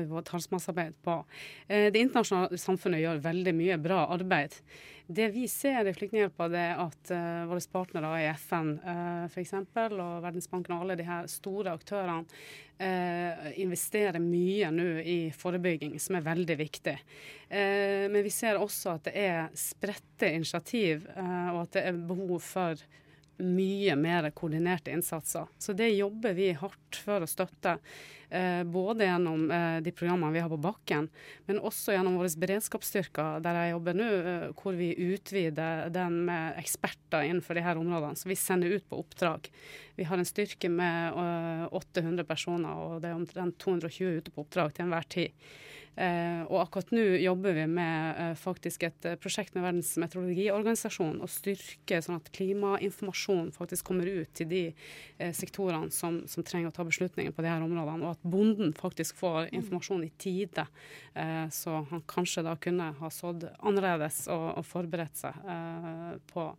vårt 0.10 0.26
talsmannsarbeid 0.26 0.94
på. 1.04 1.26
Eh, 1.68 1.92
det 1.94 2.00
internasjonale 2.00 2.58
samfunnet 2.58 3.02
gjør 3.04 3.24
veldig 3.24 3.56
mye 3.58 3.78
bra 3.82 4.06
arbeid. 4.14 4.58
Det 5.08 5.28
vi 5.34 5.48
ser 5.52 5.88
i 5.88 5.94
Flyktninghjelpa, 5.94 6.48
er 6.56 6.80
at 6.80 7.12
uh, 7.12 7.44
våre 7.50 7.64
partnere 7.72 8.12
i 8.22 8.28
FN 8.40 8.70
uh, 8.80 9.26
f.eks. 9.28 9.52
og 9.60 10.24
Verdensbanken 10.24 10.76
og 10.78 10.86
alle 10.86 10.96
de 11.00 11.08
her 11.08 11.28
store 11.28 11.74
aktørene 11.76 12.24
uh, 12.24 13.50
investerer 13.60 14.24
mye 14.24 14.72
nå 14.72 14.88
i 15.04 15.18
forebygging, 15.36 15.98
som 16.00 16.16
er 16.18 16.28
veldig 16.30 16.58
viktig. 16.62 16.96
Uh, 17.52 18.08
men 18.14 18.22
vi 18.24 18.32
ser 18.32 18.62
også 18.62 18.96
at 18.96 19.10
det 19.10 19.16
er 19.26 19.52
spredte 19.60 20.32
initiativ, 20.32 21.04
og 21.18 21.66
at 21.66 21.76
det 21.76 21.88
er 21.90 22.04
behov 22.08 22.40
for 22.46 22.88
mye 23.42 23.96
mer 23.98 24.30
koordinerte 24.36 24.92
innsatser. 24.94 25.48
Så 25.58 25.74
det 25.74 25.90
jobber 25.96 26.36
vi 26.38 26.52
hardt 26.58 27.00
for 27.06 27.24
å 27.24 27.30
støtte. 27.30 27.78
Eh, 28.34 28.64
både 28.64 29.06
gjennom 29.06 29.52
eh, 29.52 29.80
de 29.86 29.92
programmene 29.94 30.34
vi 30.34 30.42
har 30.42 30.50
på 30.50 30.58
bakken, 30.58 31.06
men 31.46 31.60
også 31.62 31.94
gjennom 31.94 32.16
våre 32.18 32.32
beredskapsstyrker, 32.42 33.44
der 33.46 33.60
jeg 33.60 33.74
jobber 33.76 33.98
nå, 34.00 34.08
eh, 34.10 34.46
hvor 34.58 34.74
vi 34.78 34.88
utvider 35.12 35.92
den 35.94 36.24
med 36.26 36.58
eksperter 36.58 37.28
innenfor 37.28 37.60
disse 37.60 37.76
områdene. 37.78 38.18
Så 38.18 38.32
vi 38.32 38.40
sender 38.40 38.74
ut 38.74 38.88
på 38.90 39.04
oppdrag. 39.04 39.52
Vi 40.00 40.08
har 40.10 40.18
en 40.18 40.26
styrke 40.26 40.72
med 40.74 41.14
800 41.78 42.26
personer, 42.26 42.74
og 42.74 43.04
det 43.04 43.12
er 43.12 43.20
omtrent 43.20 43.60
220 43.62 44.18
ute 44.18 44.34
på 44.34 44.48
oppdrag 44.48 44.74
til 44.74 44.88
enhver 44.88 45.06
tid. 45.14 45.46
Eh, 45.94 46.42
og 46.48 46.58
akkurat 46.64 46.90
nå 46.96 47.04
jobber 47.22 47.54
vi 47.54 47.66
med 47.70 48.18
eh, 48.18 48.32
faktisk 48.40 48.86
et 48.88 49.06
eh, 49.06 49.18
prosjekt 49.22 49.54
med 49.54 49.62
Verdens 49.68 49.92
meteorologiorganisasjon 50.02 51.20
å 51.22 51.30
styrke 51.30 52.00
sånn 52.02 52.18
at 52.18 52.32
klimainformasjon 52.34 53.52
faktisk 53.54 53.92
kommer 53.92 54.10
ut 54.10 54.32
til 54.34 54.50
de 54.50 54.64
sektorene 55.38 55.94
som, 55.94 56.24
som, 56.28 56.44
trenger 56.44 56.72
å 56.72 56.76
ta 56.76 56.84
beslutninger 56.84 57.32
på 57.36 57.46
de 57.46 57.52
her 57.52 57.62
områdene, 57.64 58.04
og 58.04 58.18
at 58.18 58.26
bonden 58.26 58.74
faktisk 58.76 59.20
får 59.22 59.54
informasjon 59.54 60.04
i 60.04 60.10
tide, 60.20 60.66
eh, 61.14 61.46
så 61.54 61.84
han 61.92 62.04
kanskje 62.10 62.44
da 62.48 62.58
kunne 62.60 62.90
ha 62.98 63.12
sådd 63.14 63.46
annerledes 63.62 64.26
og, 64.34 64.48
og 64.60 64.68
forberedt 64.68 65.22
seg 65.22 65.46
eh, 65.46 66.10
på 66.34 66.50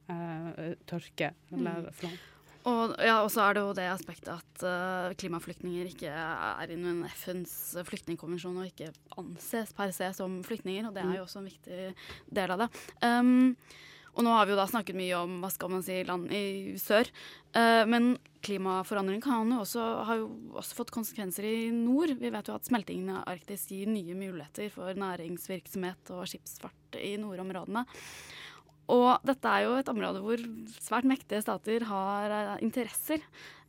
tørke 0.89 1.35
eller 1.53 1.91
mm. 1.91 1.93
flom. 1.99 2.17
Og 2.65 2.95
ja, 3.05 3.19
så 3.29 3.43
er 3.45 3.57
det 3.57 3.63
jo 3.65 3.73
det 3.77 3.87
aspektet 3.93 4.31
at 4.33 4.63
uh, 4.65 5.15
klimaflyktninger 5.21 5.89
ikke 5.91 6.11
er 6.11 6.73
innen 6.73 7.03
FNs 7.13 7.75
flyktningkonvensjon 7.85 8.61
og 8.63 8.71
ikke 8.71 8.93
anses 9.21 9.75
per 9.77 9.93
se 9.93 10.09
som 10.17 10.39
flyktninger, 10.47 10.89
og 10.89 10.97
det 10.97 11.05
er 11.05 11.19
jo 11.19 11.27
også 11.27 11.43
en 11.43 11.51
viktig 11.51 11.91
del 12.41 12.55
av 12.55 12.65
det. 12.65 12.71
Um, 13.05 13.57
og 14.15 14.23
nå 14.23 14.31
har 14.31 14.47
vi 14.47 14.55
jo 14.55 14.61
da 14.61 14.69
snakket 14.71 14.97
mye 14.97 15.19
om 15.19 15.41
hva 15.43 15.51
skal 15.51 15.73
man 15.75 15.83
si, 15.85 15.99
land 16.07 16.31
i 16.33 16.77
sør. 16.81 17.11
Uh, 17.53 17.83
men 17.91 18.15
klimaforandring 18.45 19.21
kan 19.25 19.51
jo 19.53 19.61
også, 19.65 19.85
har 20.09 20.21
jo 20.23 20.31
også 20.57 20.79
fått 20.79 20.95
konsekvenser 20.95 21.49
i 21.49 21.59
nord. 21.75 22.15
Vi 22.21 22.33
vet 22.33 22.49
jo 22.49 22.57
at 22.57 22.69
smeltingen 22.69 23.11
av 23.17 23.27
Arktis 23.35 23.67
gir 23.73 23.91
nye 23.91 24.17
muligheter 24.17 24.71
for 24.73 24.97
næringsvirksomhet 25.05 26.15
og 26.15 26.25
skipsfart 26.31 27.01
i 27.01 27.17
nordområdene. 27.21 27.85
Og 28.93 29.25
dette 29.25 29.49
er 29.49 29.65
jo 29.65 29.77
et 29.79 29.91
område 29.91 30.21
hvor 30.25 30.41
svært 30.77 31.09
mektige 31.09 31.43
stater 31.45 31.87
har 31.89 32.35
uh, 32.35 32.57
interesser. 32.65 33.23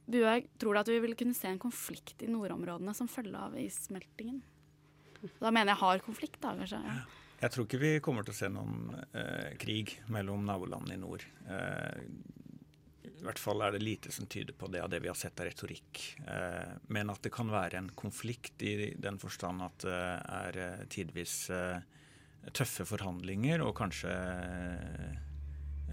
Buhaug, 0.05 0.49
tror 0.61 0.75
du 0.75 0.81
at 0.81 0.91
vi 0.91 1.01
vil 1.01 1.15
kunne 1.17 1.37
se 1.37 1.49
en 1.49 1.61
konflikt 1.61 2.21
i 2.25 2.29
nordområdene 2.29 2.93
som 2.97 3.09
følge 3.09 3.39
av 3.39 3.55
issmeltingen? 3.57 4.41
Da 5.39 5.49
mener 5.49 5.73
jeg 5.73 5.81
hard 5.81 6.03
konflikt, 6.05 6.41
da 6.43 6.53
kanskje. 6.59 6.81
Ja. 6.85 6.99
Jeg 7.41 7.51
tror 7.51 7.65
ikke 7.65 7.81
vi 7.81 7.93
kommer 8.03 8.25
til 8.25 8.35
å 8.35 8.37
se 8.37 8.49
noen 8.51 8.91
uh, 9.15 9.51
krig 9.61 9.97
mellom 10.11 10.45
nabolandene 10.47 10.97
i 10.97 11.01
nord. 11.01 11.25
Uh, 11.47 12.03
I 13.07 13.25
hvert 13.25 13.41
fall 13.41 13.63
er 13.63 13.73
det 13.73 13.81
lite 13.81 14.11
som 14.13 14.27
tyder 14.29 14.53
på 14.57 14.67
det 14.71 14.83
av 14.83 14.91
det 14.91 14.99
vi 15.01 15.09
har 15.09 15.17
sett 15.17 15.39
av 15.39 15.47
retorikk. 15.47 16.01
men 16.93 17.09
at 17.09 17.23
det 17.23 17.31
kan 17.33 17.49
være 17.49 17.79
en 17.79 17.87
konflikt 17.97 18.61
i 18.61 18.91
den 19.01 19.17
forstand 19.17 19.63
at 19.65 19.85
det 19.87 20.01
er 20.59 20.83
tidvis 20.91 21.35
tøffe 22.53 22.85
forhandlinger 22.87 23.63
og 23.65 23.75
kanskje 23.77 24.11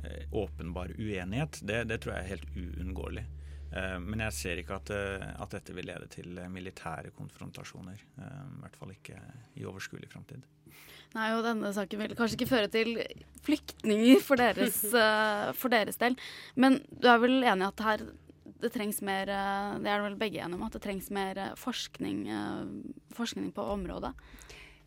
eh, 0.02 0.24
åpenbar 0.36 0.92
uenighet, 0.98 1.60
det, 1.62 1.84
det, 1.90 2.02
tror 2.02 2.16
jeg 2.16 2.24
er 2.24 2.32
helt 2.34 2.56
uunngåelig. 2.56 3.24
Eh, 3.72 3.98
men 4.04 4.24
jeg 4.26 4.36
ser 4.38 4.62
ikke 4.62 4.78
at, 4.80 4.92
eh, 4.94 5.28
at, 5.32 5.52
dette 5.54 5.76
vil 5.76 5.88
lede 5.88 6.08
til 6.12 6.40
militære 6.52 7.14
konfrontasjoner. 7.16 8.02
I 8.22 8.64
hvert 8.64 8.80
fall 8.80 8.96
ikke 8.96 9.20
i 9.60 9.68
overskuelig 9.68 10.10
framtid. 10.12 10.44
Nei, 11.12 11.28
og 11.36 11.44
denne 11.44 11.68
saken 11.76 12.00
vil 12.00 12.16
kanskje 12.16 12.38
ikke 12.38 12.52
føre 12.54 12.72
til 12.72 12.94
flyktninger 13.44 14.22
for 14.24 14.40
deres, 14.40 14.80
for 15.60 15.72
deres 15.72 16.00
del. 16.00 16.16
Men 16.56 16.80
du 16.88 17.08
er 17.12 17.20
vel 17.20 17.42
enig 17.42 17.66
i 17.66 17.68
at 17.68 17.86
her 17.88 18.06
det 18.62 18.70
trengs 18.70 19.00
mer 19.02 19.26
Det 19.26 19.90
er 19.90 20.04
vel 20.04 20.14
begge 20.14 20.38
enige 20.38 20.54
om, 20.54 20.62
at 20.68 20.76
det 20.76 20.84
trengs 20.84 21.08
mer 21.10 21.38
forskning, 21.58 22.28
forskning 23.10 23.48
på 23.56 23.64
området? 23.74 24.12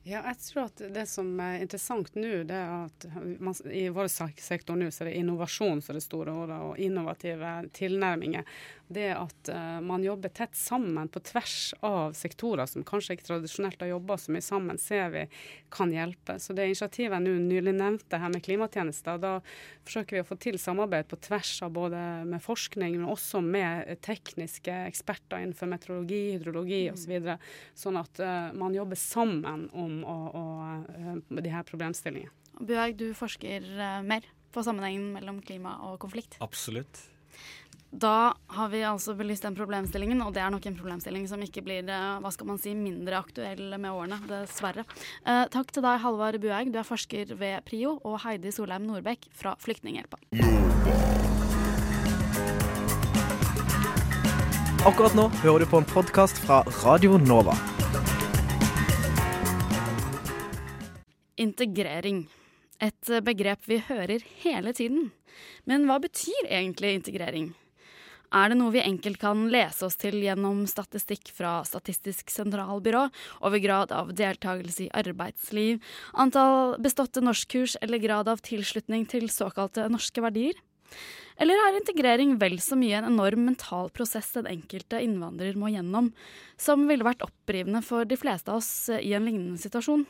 Ja, 0.05 0.19
jeg 0.21 0.37
tror 0.37 0.67
at 0.67 0.81
det 0.93 1.07
som 1.09 1.31
er 1.41 1.63
interessant 1.63 2.13
nå, 2.13 2.43
det 2.45 2.53
er 2.53 2.73
at 2.85 3.07
man, 3.41 3.55
i 3.73 3.87
vår 3.89 4.05
sektor 4.13 4.77
nå 4.77 4.91
så 4.93 5.01
er 5.01 5.09
det 5.09 5.15
innovasjon 5.17 5.81
som 5.81 5.95
er 5.95 5.97
det 5.97 6.05
store 6.05 6.35
ordet, 6.43 6.59
og 6.61 6.77
innovative 6.77 7.53
tilnærminger. 7.73 8.45
Det 8.85 9.07
at 9.17 9.49
uh, 9.49 9.79
man 9.81 10.05
jobber 10.05 10.29
tett 10.29 10.53
sammen 10.53 11.09
på 11.09 11.23
tvers 11.25 11.73
av 11.81 12.13
sektorer 12.13 12.69
som 12.69 12.85
kanskje 12.85 13.15
ikke 13.15 13.25
tradisjonelt 13.31 13.81
har 13.81 13.95
jobba 13.95 14.19
så 14.21 14.35
mye 14.35 14.45
sammen, 14.45 14.77
ser 14.77 15.09
vi 15.09 15.23
kan 15.73 15.89
hjelpe. 15.89 16.37
Så 16.37 16.53
det 16.53 16.67
initiativet 16.69 17.17
jeg 17.17 17.25
nå 17.25 17.33
nylig 17.47 17.73
nevnte 17.73 18.21
her 18.21 18.29
med 18.29 18.45
klimatjenester, 18.45 19.17
da 19.17 19.39
forsøker 19.87 20.19
vi 20.19 20.21
å 20.21 20.29
få 20.29 20.37
til 20.37 20.59
samarbeid 20.61 21.09
på 21.09 21.17
tvers 21.25 21.55
av 21.65 21.73
både 21.73 22.03
med 22.29 22.45
forskning, 22.45 22.99
men 22.99 23.09
også 23.09 23.41
med 23.41 23.89
tekniske 24.05 24.77
eksperter 24.85 25.41
innenfor 25.41 25.73
meteorologi, 25.73 26.21
hydrologi 26.35 26.83
osv. 26.93 27.01
Så 27.05 27.13
videre, 27.15 27.39
sånn 27.77 27.97
at 28.01 28.21
uh, 28.21 28.53
man 28.53 28.77
jobber 28.77 29.01
sammen 29.01 29.65
om 29.73 29.94
og, 30.03 30.35
og 30.35 30.87
uh, 30.91 31.41
de 31.41 31.51
her 31.51 31.65
problemstillingene. 31.67 32.33
Buhaug, 32.59 32.95
du 32.99 33.09
forsker 33.17 33.65
uh, 33.75 33.99
mer 34.05 34.25
på 34.55 34.63
sammenhengen 34.63 35.11
mellom 35.15 35.41
klima 35.43 35.77
og 35.87 35.99
konflikt. 36.03 36.39
Absolutt. 36.43 37.03
Da 37.95 38.33
har 38.51 38.71
vi 38.73 38.81
altså 38.83 39.13
belyst 39.15 39.45
den 39.45 39.55
problemstillingen, 39.55 40.23
og 40.25 40.33
det 40.35 40.41
er 40.43 40.51
nok 40.51 40.65
en 40.67 40.75
problemstilling 40.75 41.27
som 41.31 41.43
ikke 41.43 41.63
blir 41.63 41.87
uh, 41.87 42.17
hva 42.23 42.31
skal 42.33 42.49
man 42.49 42.59
si, 42.59 42.73
mindre 42.75 43.21
aktuell 43.21 43.77
med 43.77 43.91
årene, 43.91 44.19
dessverre. 44.31 44.87
takk 45.23 45.71
til 45.71 45.85
deg, 45.85 46.01
Halvard 46.03 46.41
Buhaug, 46.43 46.73
du 46.73 46.81
er 46.81 46.87
forsker 46.87 47.35
ved 47.39 47.63
PRIO, 47.67 47.97
og 48.03 48.19
Heidi 48.25 48.51
Solheim 48.55 48.87
Nordbekk 48.89 49.29
fra 49.35 49.55
Flyktninghjelpa. 49.63 50.19
Akkurat 54.85 55.15
nå 55.17 55.23
hører 55.41 55.63
du 55.63 55.71
på 55.71 55.79
en 55.81 55.87
podkast 55.89 56.37
fra 56.45 56.59
Radio 56.83 57.17
Nova. 57.17 57.57
Integrering. 61.35 62.25
Et 62.79 63.09
begrep 63.23 63.67
vi 63.67 63.81
hører 63.83 64.23
hele 64.43 64.71
tiden. 64.75 65.09
Men 65.67 65.83
hva 65.87 65.97
betyr 65.99 66.47
egentlig 66.47 66.93
integrering? 66.95 67.49
Er 68.35 68.49
det 68.51 68.57
noe 68.57 68.71
vi 68.73 68.81
enkelt 68.83 69.19
kan 69.21 69.45
lese 69.51 69.85
oss 69.87 69.99
til 69.99 70.17
gjennom 70.23 70.63
statistikk 70.67 71.29
fra 71.35 71.57
Statistisk 71.67 72.31
sentralbyrå 72.33 73.05
over 73.47 73.61
grad 73.63 73.91
av 73.95 74.13
deltakelse 74.15 74.87
i 74.87 74.89
arbeidsliv, 74.95 75.83
antall 76.15 76.75
beståtte 76.83 77.23
norskkurs 77.23 77.77
eller 77.85 78.01
grad 78.03 78.31
av 78.31 78.43
tilslutning 78.43 79.05
til 79.11 79.27
såkalte 79.31 79.87
norske 79.91 80.23
verdier? 80.23 80.57
Eller 81.35 81.59
er 81.59 81.77
integrering 81.81 82.37
vel 82.39 82.61
så 82.63 82.79
mye 82.79 82.95
en 83.01 83.11
enorm 83.11 83.43
mental 83.47 83.91
prosess 83.91 84.31
den 84.37 84.47
enkelte 84.47 85.03
innvandrer 85.03 85.57
må 85.59 85.71
gjennom, 85.73 86.13
som 86.55 86.87
ville 86.87 87.07
vært 87.07 87.27
opprivende 87.27 87.83
for 87.83 88.07
de 88.07 88.19
fleste 88.19 88.51
av 88.51 88.63
oss 88.63 88.87
i 88.95 89.11
en 89.15 89.27
lignende 89.27 89.59
situasjon? 89.59 90.07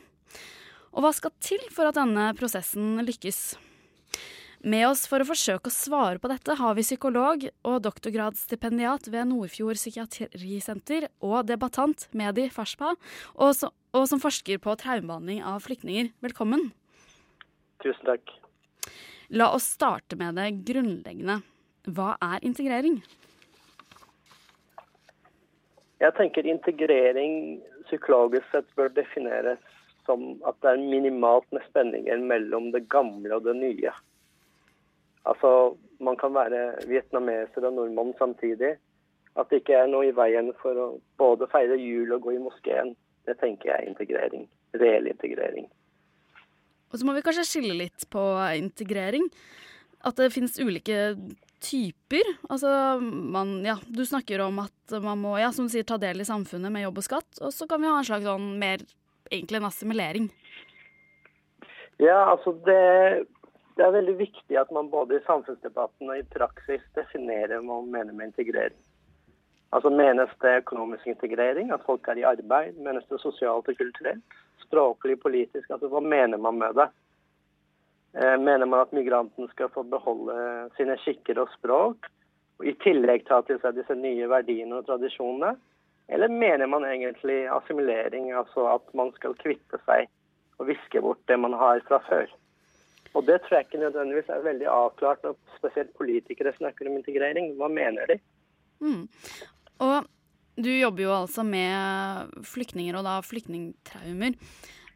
Og 0.96 1.04
hva 1.04 1.12
skal 1.12 1.34
til 1.44 1.60
for 1.68 1.90
at 1.90 1.98
denne 1.98 2.30
prosessen 2.38 2.96
lykkes? 3.04 3.58
Med 4.64 4.86
oss 4.88 5.02
for 5.06 5.20
å 5.20 5.26
forsøke 5.28 5.68
å 5.68 5.74
svare 5.74 6.16
på 6.18 6.30
dette 6.32 6.56
har 6.56 6.72
vi 6.78 6.84
psykolog 6.86 7.44
og 7.68 7.76
doktorgradsstipendiat 7.84 9.10
ved 9.12 9.28
Nordfjord 9.28 9.76
psykiatrisenter 9.76 11.10
og 11.20 11.44
debattant 11.50 12.08
Medi 12.16 12.48
Farspa 12.50 12.94
og, 12.94 13.52
så, 13.58 13.68
og 13.92 14.08
som 14.08 14.22
forsker 14.24 14.58
på 14.64 14.78
traumebehandling 14.80 15.44
av 15.44 15.60
flyktninger. 15.68 16.10
Velkommen. 16.24 16.70
Tusen 17.84 18.08
takk. 18.08 18.32
La 19.36 19.52
oss 19.52 19.68
starte 19.76 20.16
med 20.16 20.40
det 20.40 20.48
grunnleggende. 20.64 21.42
Hva 21.92 22.16
er 22.24 22.40
integrering? 22.40 23.02
Jeg 26.00 26.16
tenker 26.16 26.48
integrering 26.48 27.58
psykologisk 27.86 28.48
sett 28.50 28.72
bør 28.80 28.88
defineres 28.96 29.60
som 30.06 30.36
at 30.48 30.58
det 30.62 30.72
er 30.72 30.82
minimalt 30.82 31.48
med 31.54 31.64
spenninger 31.68 32.22
mellom 32.30 32.70
det 32.74 32.86
gamle 32.92 33.34
og 33.36 33.44
det 33.46 33.56
nye. 33.58 33.92
Altså, 35.26 35.76
Man 35.98 36.16
kan 36.20 36.34
være 36.34 36.74
vietnameser 36.84 37.64
og 37.64 37.72
nordmann 37.72 38.12
samtidig. 38.18 38.74
At 39.36 39.48
det 39.48 39.62
ikke 39.62 39.78
er 39.80 39.88
noe 39.88 40.10
i 40.10 40.12
veien 40.12 40.50
for 40.60 40.76
å 40.76 40.86
både 41.16 41.48
feire 41.48 41.78
jul 41.80 42.12
og 42.12 42.26
gå 42.26 42.34
i 42.34 42.42
moskeen. 42.42 42.92
Det 43.24 43.38
tenker 43.40 43.70
jeg 43.70 43.78
er 43.78 43.88
integrering. 43.88 44.44
Reell 44.76 45.08
integrering. 45.08 45.70
Og 46.92 47.00
så 47.00 47.08
må 47.08 47.16
vi 47.16 47.24
kanskje 47.24 47.46
skille 47.48 47.78
litt 47.80 48.04
på 48.12 48.22
integrering. 48.60 49.24
At 50.04 50.20
det 50.20 50.34
finnes 50.34 50.60
ulike 50.60 51.16
typer. 51.64 52.28
Altså, 52.48 52.70
man, 53.00 53.58
ja, 53.64 53.78
du 53.88 54.04
snakker 54.06 54.44
om 54.44 54.60
at 54.66 54.96
man 55.02 55.20
må 55.24 55.36
ja, 55.40 55.50
som 55.52 55.66
du 55.66 55.72
sier, 55.72 55.86
ta 55.88 55.98
del 56.00 56.22
i 56.22 56.28
samfunnet 56.28 56.72
med 56.72 56.86
jobb 56.86 57.00
og 57.00 57.08
skatt. 57.08 57.40
Og 57.40 57.52
så 57.56 57.68
kan 57.70 57.82
vi 57.82 57.90
ha 57.90 57.98
en 57.98 58.08
slags 58.08 58.28
sånn 58.28 58.52
mer 58.60 58.84
egentlig 59.30 59.60
en 59.60 59.68
assimilering? 59.68 60.28
Ja, 62.02 62.18
altså 62.30 62.52
det, 62.66 63.26
det, 63.76 63.84
er 63.84 63.94
veldig 63.94 64.16
viktig 64.18 64.58
at 64.60 64.72
man 64.74 64.90
både 64.92 65.16
i 65.16 65.24
samfunnsdebatten 65.26 66.10
og 66.10 66.18
i 66.18 66.26
praksis 66.34 66.84
definerer 66.98 67.60
hva 67.60 67.80
man 67.80 67.92
mener 67.94 68.12
med 68.16 68.32
integrering. 68.32 68.76
Altså 69.74 69.90
Menes 69.90 70.32
det 70.42 70.60
økonomisk 70.62 71.08
integrering, 71.10 71.72
at 71.74 71.84
folk 71.86 72.06
er 72.08 72.20
i 72.20 72.28
arbeid? 72.28 72.76
Menes 72.80 73.08
det 73.10 73.18
sosialt 73.20 73.68
og 73.68 73.80
kulturelt? 73.80 74.36
Språklig, 74.62 75.18
politisk? 75.20 75.70
altså 75.70 75.88
Hva 75.92 76.00
mener 76.00 76.40
man 76.40 76.60
med 76.60 76.76
det? 76.78 76.88
Eh, 78.16 78.36
mener 78.40 78.66
man 78.66 78.84
at 78.86 78.92
migranten 78.96 79.48
skal 79.52 79.68
få 79.74 79.82
beholde 79.82 80.36
sine 80.76 80.96
skikker 81.02 81.42
og 81.42 81.50
språk, 81.56 82.08
og 82.56 82.68
i 82.68 82.72
tillegg 82.80 83.26
ta 83.28 83.42
til 83.44 83.58
seg 83.60 83.76
disse 83.76 83.96
nye 83.98 84.28
verdiene 84.30 84.78
og 84.78 84.86
tradisjonene? 84.88 85.56
Eller 86.08 86.30
mener 86.30 86.70
man 86.70 86.84
egentlig 86.86 87.46
assimilering, 87.50 88.30
altså 88.32 88.68
at 88.76 88.94
man 88.94 89.10
skal 89.16 89.34
kvitte 89.40 89.80
seg 89.86 90.06
og 90.60 90.68
viske 90.70 91.02
bort 91.02 91.22
det 91.28 91.38
man 91.42 91.56
har 91.58 91.82
fra 91.88 91.98
før? 92.06 92.30
Og 93.16 93.24
Det 93.26 93.40
tror 93.42 93.56
jeg 93.56 93.66
ikke 93.66 93.80
nødvendigvis 93.80 94.28
er 94.28 94.44
veldig 94.44 94.68
avklart 94.68 95.22
når 95.24 95.38
spesielt 95.56 95.94
politikere 95.96 96.52
snakker 96.58 96.88
om 96.90 96.98
integrering. 96.98 97.54
Hva 97.56 97.70
mener 97.72 98.10
de? 98.10 98.18
Mm. 98.84 99.06
Og 99.80 100.08
du 100.56 100.70
jobber 100.72 101.02
jo 101.02 101.14
altså 101.16 101.44
med 101.44 102.32
flyktninger, 102.44 102.96
og 102.96 103.06
da 103.08 103.18
flyktningtraumer. 103.24 104.36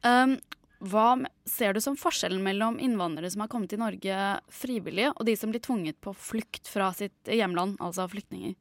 Um, 0.04 0.36
hva 0.80 1.08
ser 1.48 1.76
du 1.76 1.80
som 1.84 1.96
forskjellen 2.00 2.40
mellom 2.44 2.78
innvandrere 2.80 3.28
som 3.32 3.42
har 3.44 3.50
kommet 3.52 3.72
til 3.72 3.82
Norge 3.82 4.20
frivillige, 4.52 5.14
og 5.16 5.26
de 5.28 5.34
som 5.36 5.52
blir 5.52 5.64
tvunget 5.64 5.98
på 6.00 6.14
flukt 6.16 6.68
fra 6.72 6.88
sitt 6.96 7.28
hjemland, 7.28 7.76
altså 7.84 8.08
flyktninger? 8.08 8.56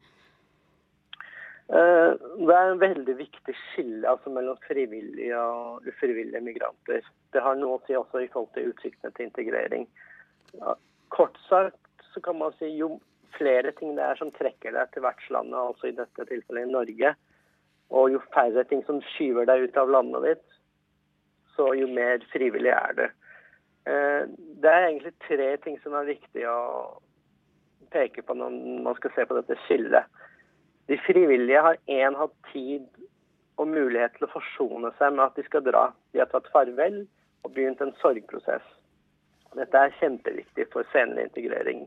Eh, 1.69 2.11
det 2.47 2.55
er 2.55 2.71
en 2.71 2.81
veldig 2.81 3.13
viktig 3.19 3.53
skille 3.59 4.09
altså, 4.09 4.31
mellom 4.33 4.57
frivillige 4.65 5.37
og 5.37 5.85
ufrivillige 5.87 6.41
migranter. 6.41 7.05
Det 7.33 7.43
har 7.45 7.59
noe 7.59 7.77
å 7.77 7.83
si 7.85 7.97
også 7.97 8.23
i 8.23 8.29
forhold 8.31 8.55
til 8.55 8.71
utsiktene 8.71 9.13
til 9.13 9.27
integrering. 9.27 9.85
Ja, 10.57 10.73
kort 11.13 11.37
sagt 11.45 11.77
så 12.09 12.23
kan 12.25 12.39
man 12.39 12.55
si 12.57 12.71
jo 12.73 12.95
flere 13.37 13.69
ting 13.77 13.93
det 13.97 14.01
er 14.01 14.17
som 14.17 14.31
trekker 14.33 14.73
deg 14.73 14.89
til 14.93 15.05
vertslandet, 15.05 15.59
altså 15.59 15.91
i 15.91 15.97
dette 15.97 16.25
tilfellet 16.31 16.65
i 16.65 16.73
Norge, 16.73 17.11
og 17.93 18.13
jo 18.15 18.21
færre 18.33 18.63
ting 18.69 18.81
som 18.87 19.03
skyver 19.13 19.45
deg 19.49 19.67
ut 19.67 19.77
av 19.77 19.91
landet 19.93 20.25
ditt, 20.25 20.57
så 21.53 21.69
jo 21.77 21.85
mer 21.93 22.23
frivillig 22.33 22.73
er 22.73 22.97
du. 22.97 23.05
Eh, 23.93 24.23
det 24.63 24.73
er 24.73 24.87
egentlig 24.87 25.13
tre 25.27 25.51
ting 25.61 25.77
som 25.83 25.93
er 25.99 26.09
viktig 26.09 26.49
å 26.49 26.57
peke 27.93 28.25
på 28.25 28.33
når 28.37 28.57
man 28.85 28.97
skal 28.97 29.13
se 29.13 29.25
på 29.29 29.37
dette 29.37 29.57
skillet. 29.67 30.09
De 30.89 30.97
frivillige 31.05 31.61
har 31.61 31.77
én 31.85 32.15
hatt 32.17 32.33
tid 32.51 32.87
og 33.61 33.67
mulighet 33.69 34.15
til 34.17 34.25
å 34.25 34.31
forsone 34.33 34.89
seg 34.97 35.13
med 35.13 35.27
at 35.27 35.35
de 35.37 35.45
skal 35.45 35.61
dra. 35.67 35.83
De 36.13 36.21
har 36.23 36.29
tatt 36.31 36.49
farvel 36.53 37.03
og 37.45 37.51
begynt 37.53 37.81
en 37.85 37.93
sorgprosess. 38.01 38.65
Dette 39.57 39.77
er 39.77 39.93
kjempeviktig 39.99 40.65
for 40.73 40.87
senere 40.93 41.27
integrering. 41.27 41.85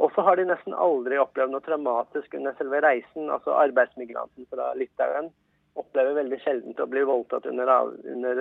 Og 0.00 0.12
så 0.14 0.24
har 0.26 0.36
de 0.36 0.46
nesten 0.48 0.76
aldri 0.76 1.18
opplevd 1.20 1.54
noe 1.54 1.64
traumatisk 1.64 2.36
under 2.36 2.56
selve 2.58 2.80
reisen. 2.84 3.32
Altså 3.32 3.56
arbeidsmigranten 3.56 4.48
fra 4.52 4.70
Litauen 4.76 5.32
opplever 5.80 6.16
veldig 6.20 6.40
sjelden 6.44 6.76
å 6.76 6.88
bli 6.90 7.02
voldtatt 7.08 7.46
under, 7.48 7.72
under 8.04 8.40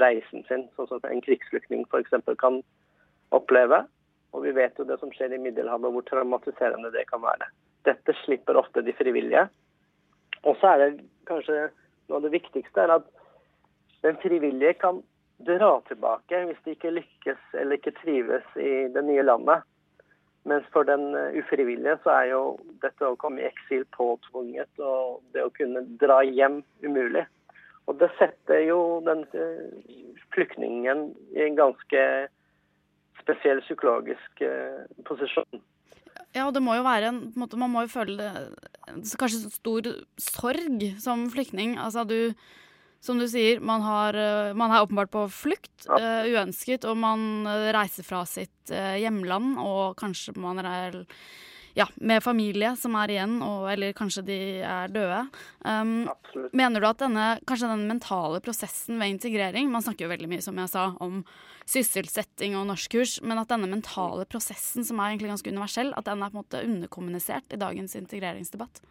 reisen 0.00 0.44
sin, 0.48 0.68
sånn 0.76 0.90
som 0.90 1.04
en 1.08 1.24
krigsflyktning 1.24 1.84
f.eks. 1.88 2.16
kan 2.40 2.60
oppleve. 3.36 3.84
Og 4.34 4.44
vi 4.44 4.52
vet 4.56 4.76
jo 4.76 4.84
det 4.88 4.98
som 5.00 5.12
skjer 5.14 5.32
i 5.32 5.40
Middelhavet, 5.40 5.92
hvor 5.94 6.04
traumatiserende 6.08 6.92
det 6.92 7.06
kan 7.08 7.22
være. 7.24 7.48
Dette 7.84 8.14
slipper 8.24 8.56
ofte 8.60 8.82
de 8.84 8.94
frivillige. 8.96 9.46
Og 10.44 10.56
så 10.60 10.74
er 10.74 10.82
det 10.82 11.04
kanskje 11.28 11.68
noe 12.08 12.18
av 12.18 12.26
det 12.26 12.34
viktigste 12.34 12.84
er 12.84 12.96
at 12.98 13.06
den 14.04 14.18
frivillige 14.20 14.76
kan 14.80 15.00
dra 15.44 15.78
tilbake 15.88 16.42
hvis 16.48 16.60
de 16.64 16.74
ikke 16.76 16.92
lykkes 16.98 17.54
eller 17.60 17.78
ikke 17.78 17.96
trives 18.02 18.58
i 18.60 18.74
det 18.92 19.04
nye 19.04 19.24
landet. 19.24 19.64
Mens 20.44 20.66
for 20.72 20.84
den 20.84 21.14
eh, 21.16 21.38
ufrivillige 21.40 21.96
så 22.04 22.12
er 22.18 22.26
jo 22.34 22.42
dette 22.84 23.08
å 23.08 23.16
komme 23.16 23.40
i 23.40 23.48
eksil 23.48 23.86
påtvunget, 23.96 24.68
og 24.76 25.22
det 25.32 25.40
å 25.46 25.52
kunne 25.56 25.86
dra 26.00 26.18
hjem 26.20 26.60
umulig. 26.84 27.24
Og 27.88 27.96
det 28.00 28.10
setter 28.18 28.60
jo 28.66 28.78
den 29.08 29.24
eh, 29.32 30.18
flyktningen 30.36 31.06
i 31.32 31.46
en 31.46 31.56
ganske 31.56 32.02
spesiell 33.22 33.64
psykologisk 33.64 34.44
eh, 34.44 34.84
posisjon. 35.08 35.64
Ja, 36.34 36.48
det 36.50 36.62
må 36.62 36.74
jo 36.78 36.84
være 36.86 37.12
en, 37.12 37.20
en 37.30 37.38
måte, 37.38 37.58
Man 37.60 37.72
må 37.72 37.84
jo 37.84 37.92
føle 37.92 38.16
det, 38.18 38.30
kanskje 39.20 39.52
stor 39.54 39.88
sorg 40.20 40.84
som 41.02 41.28
flyktning. 41.32 41.78
Altså 41.80 42.04
du 42.08 42.34
Som 43.04 43.18
du 43.20 43.26
sier, 43.28 43.60
man, 43.60 43.82
har, 43.84 44.16
eh, 44.16 44.54
man 44.56 44.72
er 44.72 44.80
åpenbart 44.80 45.10
på 45.12 45.26
flukt, 45.28 45.84
uh, 45.90 46.24
uønsket, 46.24 46.86
og 46.88 46.96
man 46.96 47.44
reiser 47.76 48.00
fra 48.00 48.22
sitt 48.24 48.72
uh, 48.72 48.96
hjemland, 48.96 49.58
og 49.60 49.98
kanskje 50.00 50.32
man 50.40 50.62
er 50.64 50.96
ja, 51.74 51.86
med 51.96 52.22
familie 52.22 52.74
som 52.78 52.94
er 53.00 53.10
igjen, 53.10 53.34
og, 53.42 53.66
eller 53.72 53.94
kanskje 53.96 54.22
de 54.28 54.38
er 54.62 54.92
døde. 54.94 55.24
Um, 55.66 56.06
mener 56.54 56.80
du 56.82 56.86
at 56.86 57.02
denne, 57.02 57.26
kanskje 57.48 57.70
den 57.72 57.88
mentale 57.90 58.38
prosessen 58.44 59.00
ved 59.00 59.16
integrering 59.16 59.72
Man 59.72 59.82
snakker 59.82 60.06
jo 60.06 60.12
veldig 60.12 60.30
mye, 60.30 60.44
som 60.44 60.58
jeg 60.62 60.70
sa, 60.70 60.86
om 61.02 61.22
sysselsetting 61.66 62.54
og 62.58 62.68
norskkurs, 62.70 63.18
men 63.26 63.40
at 63.40 63.50
denne 63.50 63.70
mentale 63.70 64.26
prosessen, 64.30 64.86
som 64.86 65.00
er 65.00 65.12
egentlig 65.12 65.32
ganske 65.32 65.50
universell, 65.50 65.94
at 65.98 66.06
den 66.06 66.22
er 66.22 66.32
på 66.32 66.38
en 66.38 66.44
måte 66.44 66.64
underkommunisert 66.64 67.56
i 67.56 67.60
dagens 67.60 67.96
integreringsdebatt? 67.98 68.82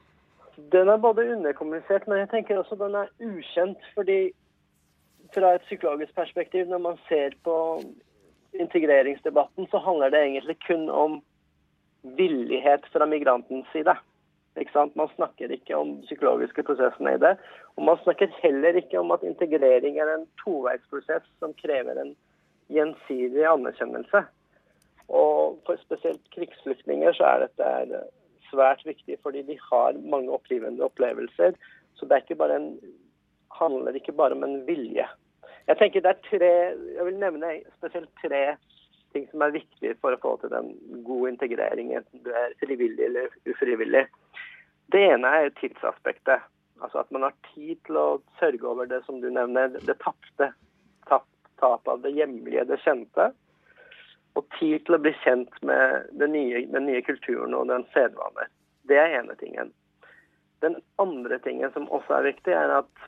Den 0.73 0.89
er 0.91 1.01
både 1.01 1.25
underkommunisert, 1.33 2.07
men 2.09 2.23
jeg 2.23 2.33
tenker 2.33 2.59
også 2.59 2.77
den 2.81 2.97
er 2.99 3.13
ukjent. 3.23 3.91
fordi 3.95 4.33
fra 5.33 5.55
et 5.55 5.63
psykologisk 5.65 6.13
perspektiv, 6.15 6.67
når 6.69 6.77
man 6.77 6.97
ser 7.07 7.33
på 7.43 7.55
integreringsdebatten, 8.53 9.65
så 9.71 9.79
handler 9.81 10.11
det 10.13 10.19
egentlig 10.19 10.57
kun 10.67 10.89
om 10.89 11.21
villighet 12.03 12.85
fra 12.91 13.05
migrantens 13.05 13.67
side. 13.71 13.95
Man 14.93 15.09
snakker 15.15 15.51
ikke 15.51 15.75
om 15.75 15.95
de 15.97 16.05
psykologiske 16.05 16.63
prosessene 16.63 17.15
i 17.15 17.21
det. 17.21 17.33
Og 17.75 17.85
man 17.87 17.97
snakker 18.03 18.29
heller 18.43 18.77
ikke 18.77 18.99
om 18.99 19.11
at 19.11 19.23
integrering 19.25 19.97
er 19.97 20.11
en 20.13 20.27
toveisprosess 20.43 21.25
som 21.39 21.55
krever 21.57 21.97
en 22.01 22.13
gjensidig 22.69 23.45
anerkjennelse. 23.49 24.23
Og 25.09 25.57
for 25.65 25.79
spesielt 25.81 26.21
krigsflyktninger 26.35 27.15
så 27.17 27.23
er 27.31 27.47
dette 27.47 28.03
svært 28.51 28.85
viktig, 28.85 29.17
fordi 29.23 29.41
de 29.47 29.57
har 29.71 29.97
mange 29.97 30.31
opplivende 30.31 30.85
opplevelser. 30.85 31.57
Så 31.97 32.05
det 32.05 32.23
ikke 32.23 32.49
en, 32.53 32.77
handler 33.57 33.97
ikke 33.97 34.15
bare 34.15 34.37
om 34.37 34.43
en 34.43 34.61
vilje. 34.67 35.07
Jeg 35.67 35.77
tenker 35.79 36.03
det 36.03 36.11
er 36.11 36.23
tre, 36.29 36.53
jeg 36.97 37.05
vil 37.07 37.19
nevne 37.19 37.55
spesielt 37.77 38.09
tre 38.21 38.55
ting 39.13 39.27
som 39.31 39.43
er 39.45 39.53
viktig 39.55 39.93
for 40.01 40.15
å 40.15 40.21
få 40.21 40.33
til 40.41 40.55
en 40.57 40.71
god 41.05 41.29
integrering, 41.33 41.93
enten 41.97 42.23
du 42.25 42.31
er 42.33 42.55
frivillig 42.61 43.05
eller 43.07 43.33
ufrivillig. 43.49 44.07
Det 44.93 45.03
ene 45.13 45.29
er 45.39 45.53
tidsaspektet. 45.59 46.43
Altså 46.83 47.03
at 47.03 47.11
man 47.15 47.27
har 47.27 47.35
tid 47.53 47.79
til 47.87 47.99
å 47.99 48.07
sørge 48.39 48.67
over 48.67 48.89
det 48.89 49.03
som 49.05 49.21
du 49.21 49.29
nevner, 49.31 49.71
det 49.73 49.95
tapte. 50.03 50.49
Tap, 51.09 51.27
tap 51.61 51.87
av 51.87 52.01
det 52.03 52.11
hjemlige, 52.17 52.65
det 52.69 52.81
kjente. 52.83 53.29
Og 54.33 54.47
tid 54.57 54.83
til 54.85 54.97
å 54.97 55.01
bli 55.01 55.13
kjent 55.21 55.55
med 55.65 56.09
den 56.19 56.33
nye, 56.35 56.65
den 56.73 56.87
nye 56.89 57.03
kulturen 57.05 57.55
og 57.57 57.69
den 57.69 57.85
sedvaner. 57.93 58.49
Det 58.89 58.97
er 58.99 59.19
ene 59.19 59.37
tingen. 59.39 59.71
Den 60.65 60.79
andre 61.01 61.39
tingen 61.43 61.71
som 61.75 61.89
også 61.91 62.17
er 62.17 62.29
viktig, 62.31 62.55
er 62.55 62.79
at 62.81 63.07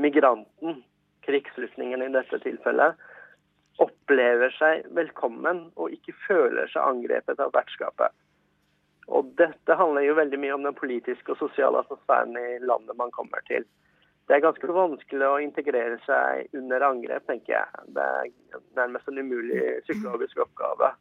migranten, 0.00 0.82
krigsflyktningen 1.24 2.02
i 2.04 2.12
dette 2.12 2.38
tilfellet, 2.44 3.00
opplever 3.82 4.52
seg 4.58 4.84
velkommen 4.94 5.68
og 5.74 5.94
ikke 5.94 6.14
føler 6.26 6.70
seg 6.70 6.82
angrepet 6.84 7.40
av 7.42 7.54
vertskapet. 7.54 8.12
Og 9.12 9.32
dette 9.36 9.76
handler 9.76 10.06
jo 10.06 10.16
veldig 10.16 10.38
mye 10.40 10.54
om 10.56 10.64
den 10.64 10.76
politiske 10.76 11.34
og 11.34 11.40
sosiale 11.40 11.82
atmosfæren 11.82 12.36
i 12.40 12.60
landet 12.64 12.96
man 12.96 13.12
kommer 13.12 13.42
til. 13.48 13.66
Det 14.24 14.38
er 14.38 14.44
ganske 14.46 14.70
vanskelig 14.72 15.26
å 15.28 15.40
integrere 15.42 15.98
seg 16.06 16.54
under 16.56 16.86
angrep, 16.86 17.26
tenker 17.28 17.58
jeg. 17.58 17.82
Det 17.92 18.04
er 18.04 18.62
nærmest 18.78 19.10
en 19.10 19.20
umulig 19.20 19.82
psykologisk 19.84 20.40
oppgave 20.46 20.94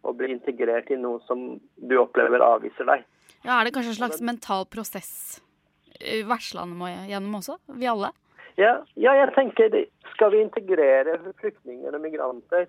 å 0.00 0.14
bli 0.16 0.30
integrert 0.32 0.88
i 0.88 0.96
noe 0.96 1.20
som 1.26 1.58
du 1.60 1.94
opplever 2.00 2.40
avviser 2.40 2.88
deg. 2.88 3.04
Ja, 3.44 3.58
Er 3.58 3.68
det 3.68 3.74
kanskje 3.76 3.92
en 3.92 4.00
slags 4.00 4.24
mental 4.24 4.64
prosess 4.72 5.42
vertslandet 6.00 6.78
må 6.80 6.88
gjennom 6.88 7.36
også? 7.40 7.58
Vi 7.76 7.88
alle? 7.90 8.14
Ja, 8.60 8.74
ja, 9.00 9.14
jeg 9.16 9.32
tenker 9.32 9.72
skal 10.12 10.34
vi 10.34 10.42
integrere 10.44 11.16
flyktninger 11.40 11.94
og 11.96 12.02
migranter, 12.02 12.66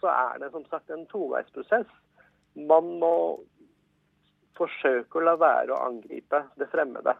så 0.00 0.10
er 0.10 0.40
det 0.42 0.50
som 0.50 0.64
sagt 0.66 0.90
en 0.90 1.06
toveisprosess. 1.12 1.86
Man 2.58 2.88
må 2.98 3.12
forsøke 4.58 5.20
å 5.20 5.22
la 5.22 5.36
være 5.38 5.74
å 5.74 5.84
angripe 5.92 6.42
det 6.58 6.66
fremmede. 6.72 7.14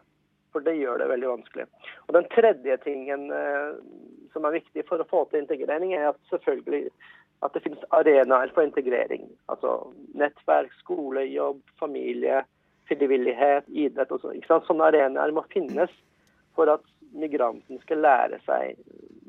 For 0.51 0.65
det 0.65 0.75
gjør 0.79 0.99
det 0.99 1.07
veldig 1.11 1.29
vanskelig. 1.29 1.67
Og 2.07 2.15
Den 2.17 2.27
tredje 2.33 2.75
tingen 2.83 3.29
eh, 3.31 3.79
som 4.33 4.47
er 4.49 4.57
viktig 4.57 4.83
for 4.89 4.99
å 4.99 5.07
få 5.07 5.23
til 5.29 5.43
integrering, 5.43 5.93
er 5.93 6.09
at 6.09 6.19
selvfølgelig 6.33 6.89
at 7.45 7.55
det 7.55 7.63
finnes 7.63 7.87
arenaer 7.95 8.51
for 8.51 8.67
integrering. 8.67 9.29
Altså 9.53 9.93
nettverk, 10.17 10.73
skole, 10.81 11.23
jobb, 11.29 11.61
familie, 11.79 12.41
frivillighet, 12.89 13.69
idrett 13.69 14.11
og 14.11 14.25
sånn. 14.25 14.41
Sånne 14.49 14.89
arenaer 14.89 15.31
må 15.31 15.45
finnes 15.53 15.93
for 16.57 16.73
at 16.73 16.83
migranten 17.15 17.79
skal 17.83 18.03
lære 18.03 18.39
seg 18.45 18.77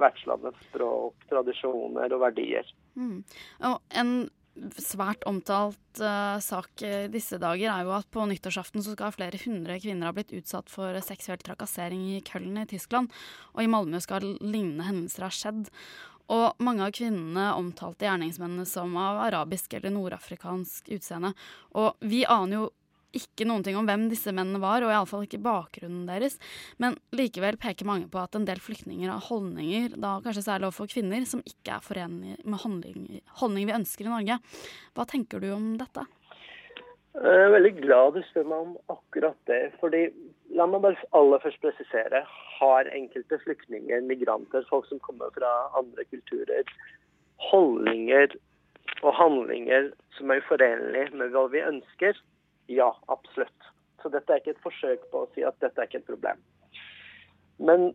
vertslandets 0.01 0.61
språk, 0.71 1.17
tradisjoner 1.31 2.13
og 2.17 2.23
verdier. 2.25 2.69
Mm. 2.99 3.23
Og 3.69 3.99
en 4.03 4.15
svært 4.83 5.23
omtalt 5.29 6.01
uh, 6.03 6.37
sak 6.43 6.83
i 6.85 7.09
disse 7.13 7.39
dager 7.41 7.71
er 7.73 7.87
jo 7.87 7.95
at 7.97 8.09
på 8.13 8.25
nyttårsaften 8.29 8.83
så 8.85 8.95
skal 8.97 9.15
flere 9.15 9.41
hundre 9.45 9.79
kvinner 9.81 10.11
ha 10.11 10.15
blitt 10.17 10.35
utsatt 10.37 10.73
for 10.73 10.97
seksuell 11.05 11.41
trakassering 11.45 12.03
i 12.17 12.23
Köln 12.27 12.59
i 12.61 12.67
Tyskland. 12.69 13.13
Og 13.55 13.65
i 13.65 13.71
Malmö 13.71 14.03
skal 14.03 14.27
lignende 14.41 14.89
hendelser 14.89 15.29
ha 15.29 15.33
skjedd. 15.35 15.71
Og 16.31 16.61
mange 16.63 16.87
av 16.87 16.95
kvinnene 16.95 17.49
omtalte 17.59 18.07
gjerningsmennene 18.07 18.67
som 18.69 18.93
av 19.01 19.19
arabisk 19.25 19.75
eller 19.75 19.95
nordafrikansk 19.95 20.93
utseende. 20.95 21.33
Og 21.75 21.97
vi 22.07 22.23
aner 22.23 22.61
jo 22.61 22.69
ikke 23.17 23.47
noen 23.49 23.65
ting 23.67 23.79
om 23.79 23.89
hvem 23.89 24.09
disse 24.11 24.33
mennene 24.35 24.63
var, 24.63 24.85
og 24.85 24.93
iallfall 24.93 25.27
ikke 25.27 25.43
bakgrunnen 25.45 26.07
deres. 26.09 26.39
Men 26.83 26.97
likevel 27.17 27.59
peker 27.61 27.89
mange 27.89 28.09
på 28.11 28.21
at 28.23 28.37
en 28.39 28.49
del 28.49 28.63
flyktninger 28.63 29.11
har 29.11 29.29
holdninger, 29.29 29.97
da 30.01 30.17
kanskje 30.25 30.47
særlig 30.47 30.71
overfor 30.71 30.91
kvinner, 30.93 31.25
som 31.29 31.45
ikke 31.45 31.77
er 31.77 31.85
forenlig 31.85 32.37
med 32.45 32.63
holdninger 32.65 33.21
holdning 33.41 33.69
vi 33.69 33.77
ønsker 33.77 34.07
i 34.07 34.13
Norge. 34.13 34.39
Hva 34.95 35.07
tenker 35.09 35.43
du 35.43 35.51
om 35.55 35.73
dette? 35.81 36.07
Jeg 37.11 37.47
er 37.47 37.55
veldig 37.57 37.73
glad 37.81 38.15
du 38.15 38.21
spør 38.29 38.47
meg 38.47 38.67
om 38.67 38.77
akkurat 38.95 39.39
det. 39.51 39.73
fordi 39.81 40.07
La 40.55 40.67
meg 40.67 40.83
bare 40.83 40.99
aller 41.15 41.43
først 41.43 41.61
presisere. 41.63 42.25
Har 42.59 42.91
enkelte 42.95 43.39
flyktninger, 43.45 44.01
migranter, 44.03 44.65
folk 44.71 44.87
som 44.89 44.99
kommer 45.03 45.31
fra 45.37 45.51
andre 45.79 46.05
kulturer, 46.11 46.67
holdninger 47.51 48.35
og 49.03 49.15
handlinger 49.15 49.93
som 50.17 50.31
er 50.31 50.43
uforenlige 50.43 51.15
med 51.15 51.31
hva 51.35 51.47
vi 51.53 51.63
ønsker? 51.63 52.19
Ja, 52.71 52.91
absolutt. 53.07 53.71
Så 54.03 54.09
dette 54.15 54.33
er 54.33 54.41
ikke 54.41 54.55
et 54.55 54.63
forsøk 54.65 55.03
på 55.11 55.25
å 55.25 55.31
si 55.35 55.43
at 55.45 55.59
dette 55.63 55.81
er 55.83 55.89
ikke 55.89 56.01
et 56.05 56.11
problem. 56.11 56.39
Men 57.59 57.91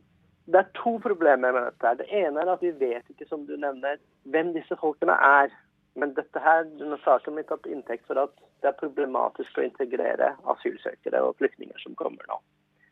det 0.51 0.59
er 0.61 0.73
to 0.77 0.97
problemer 1.01 1.55
med 1.55 1.63
dette. 1.63 1.87
her. 1.87 1.95
Det 2.01 2.09
ene 2.11 2.41
er 2.41 2.51
at 2.53 2.65
vi 2.65 2.73
vet 2.79 3.07
ikke, 3.09 3.27
som 3.29 3.45
du 3.47 3.55
nevner, 3.57 3.97
hvem 4.29 4.51
disse 4.53 4.77
folkene 4.81 5.15
er. 5.15 5.53
Men 5.95 6.11
dette 6.17 6.41
her, 6.43 6.67
denne 6.77 6.99
saken 7.05 7.37
blir 7.37 7.47
tatt 7.47 7.65
inntekt 7.71 8.05
for 8.09 8.19
at 8.19 8.35
det 8.61 8.69
er 8.69 8.81
problematisk 8.81 9.57
å 9.57 9.63
integrere 9.63 10.33
asylsøkere 10.51 11.21
og 11.23 11.37
flyktninger 11.39 11.79
som 11.81 11.95
kommer 11.95 12.27
nå. 12.29 12.41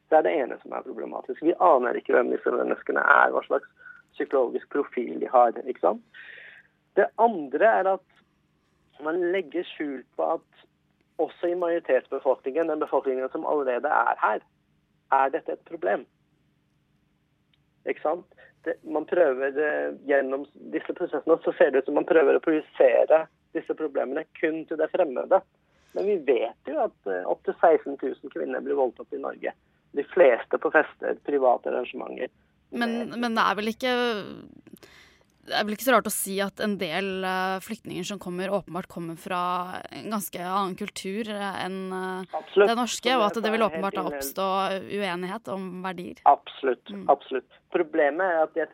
Det 0.09 0.17
er 0.21 0.25
det 0.27 0.33
ene 0.39 0.57
som 0.61 0.73
er 0.73 0.87
problematisk. 0.87 1.41
Vi 1.43 1.55
aner 1.59 1.99
ikke 1.99 2.15
hvem 2.15 2.31
disse 2.31 2.51
menneskene 2.53 3.03
er, 3.03 3.33
hva 3.35 3.43
slags 3.47 3.67
psykologisk 4.15 4.69
profil 4.71 5.19
de 5.19 5.27
har. 5.27 5.51
ikke 5.67 5.83
sant? 5.83 6.23
Det 6.95 7.09
andre 7.19 7.69
er 7.81 7.91
at 7.97 9.03
man 9.03 9.19
legger 9.33 9.65
skjul 9.67 10.03
på 10.15 10.35
at 10.37 10.65
også 11.21 11.51
i 11.51 11.55
majoritetsbefolkningen, 11.59 12.67
den 12.67 12.79
befolkningen 12.79 13.29
som 13.31 13.45
allerede 13.45 13.89
er 13.89 14.19
her, 14.21 14.43
er 15.13 15.33
dette 15.33 15.55
et 15.55 15.65
problem. 15.69 16.05
Ikke 17.89 18.01
sant? 18.01 18.39
Det, 18.63 18.77
man 18.87 19.05
prøver 19.05 19.51
det, 19.51 19.71
Gjennom 20.07 20.45
disse 20.71 20.95
prosessene 20.95 21.35
så 21.43 21.51
ser 21.57 21.71
det 21.71 21.83
ut 21.83 21.89
som 21.89 21.99
man 21.99 22.07
prøver 22.07 22.37
å 22.37 22.43
projisere 22.43 23.25
disse 23.53 23.75
problemene 23.77 24.23
kun 24.39 24.63
til 24.69 24.79
det 24.79 24.89
fremmede. 24.93 25.41
Men 25.93 26.07
vi 26.09 26.15
vet 26.25 26.71
jo 26.71 26.79
at 26.87 26.95
uh, 27.09 27.19
opptil 27.29 27.53
16 27.59 27.99
000 28.01 28.33
kvinner 28.33 28.63
blir 28.65 28.79
voldtatt 28.79 29.13
i 29.13 29.21
Norge. 29.21 29.53
De 29.93 30.05
fleste 30.09 30.57
på 30.57 30.71
fester, 30.73 31.19
private 31.27 31.69
arrangementer. 31.69 32.31
Men, 32.73 33.11
men 33.13 33.35
det 33.37 33.43
er 33.43 33.57
vel 33.59 33.69
ikke 33.69 33.91
det 35.43 35.55
er 35.57 35.65
vel 35.67 35.75
ikke 35.75 35.85
så 35.85 35.95
rart 35.95 36.07
å 36.07 36.13
si 36.13 36.37
at 36.43 36.61
en 36.63 36.77
del 36.79 37.25
uh, 37.25 37.59
flyktninger 37.63 38.05
som 38.07 38.19
kommer, 38.21 38.51
åpenbart 38.55 38.87
kommer 38.91 39.17
fra 39.19 39.41
en 39.91 40.07
ganske 40.13 40.39
annen 40.39 40.77
kultur 40.79 41.27
uh, 41.27 41.49
enn 41.59 41.91
uh, 41.91 42.37
det 42.55 42.77
norske, 42.79 43.11
og 43.17 43.25
at 43.27 43.41
det 43.43 43.51
vil 43.51 43.65
åpenbart 43.65 43.97
da 43.99 44.05
oppstå 44.07 44.47
uenighet 44.87 45.51
om 45.51 45.67
verdier. 45.83 46.21
Absolutt. 46.31 46.87
Mm. 46.87 47.05
absolutt. 47.11 47.59
Problemet 47.75 48.23
er 48.23 48.45
at 48.45 48.55
det, 48.55 48.69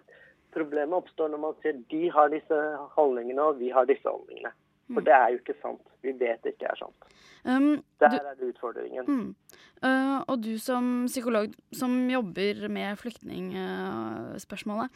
problemet 0.53 1.01
oppstår 1.01 1.34
når 1.34 1.43
man 1.47 1.57
sier 1.63 1.82
de 1.89 2.03
har 2.13 2.30
disse 2.34 2.61
holdningene, 2.97 3.49
og 3.49 3.61
vi 3.61 3.74
har 3.74 3.89
disse 3.89 4.05
holdningene. 4.05 4.53
For 4.89 5.01
mm. 5.01 5.07
det 5.09 5.17
er 5.17 5.34
jo 5.34 5.41
ikke 5.41 5.57
sant. 5.63 5.84
Vi 6.05 6.13
vet 6.22 6.45
det 6.45 6.53
ikke 6.53 6.70
er 6.70 6.84
sant. 6.84 7.09
Um, 7.44 7.84
Der 8.00 8.10
du, 8.10 8.16
er 8.18 8.36
det 8.36 8.50
utfordringen. 8.54 9.06
Mm. 9.08 9.36
Uh, 9.80 10.20
og 10.28 10.44
du 10.44 10.58
som 10.60 11.06
psykolog 11.08 11.54
som 11.72 12.10
jobber 12.12 12.68
med 12.68 13.00
flyktningspørsmålet, 13.00 14.92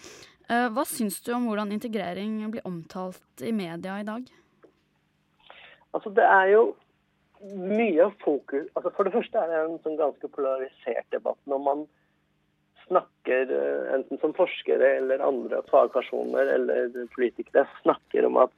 uh, 0.52 0.68
hva 0.76 0.84
syns 0.88 1.22
du 1.24 1.32
om 1.38 1.48
hvordan 1.48 1.72
integrering 1.72 2.41
blir 2.52 2.68
omtalt 2.68 3.44
i 3.44 3.52
media 3.56 4.00
i 4.02 4.08
dag? 4.08 4.28
Altså, 5.94 6.10
det 6.10 6.26
er 6.26 6.48
jo 6.52 6.64
mye 7.44 8.06
fokus 8.24 8.70
altså 8.78 8.89
For 8.96 9.04
det 9.04 9.12
første 9.14 9.36
er 9.39 9.50
det 9.52 9.58
en 9.60 9.82
sånn 9.84 9.98
ganske 10.00 10.30
polarisert 10.32 11.08
debatt 11.12 11.39
når 11.50 11.60
man 11.66 11.82
snakker, 12.88 13.52
eh, 13.52 13.94
enten 13.96 14.20
som 14.20 14.34
forskere 14.36 14.98
eller 14.98 15.24
andre 15.24 15.62
fagpersoner 15.70 16.50
eller 16.56 17.08
politikere, 17.16 17.64
snakker 17.82 18.28
om 18.28 18.41
at 18.44 18.56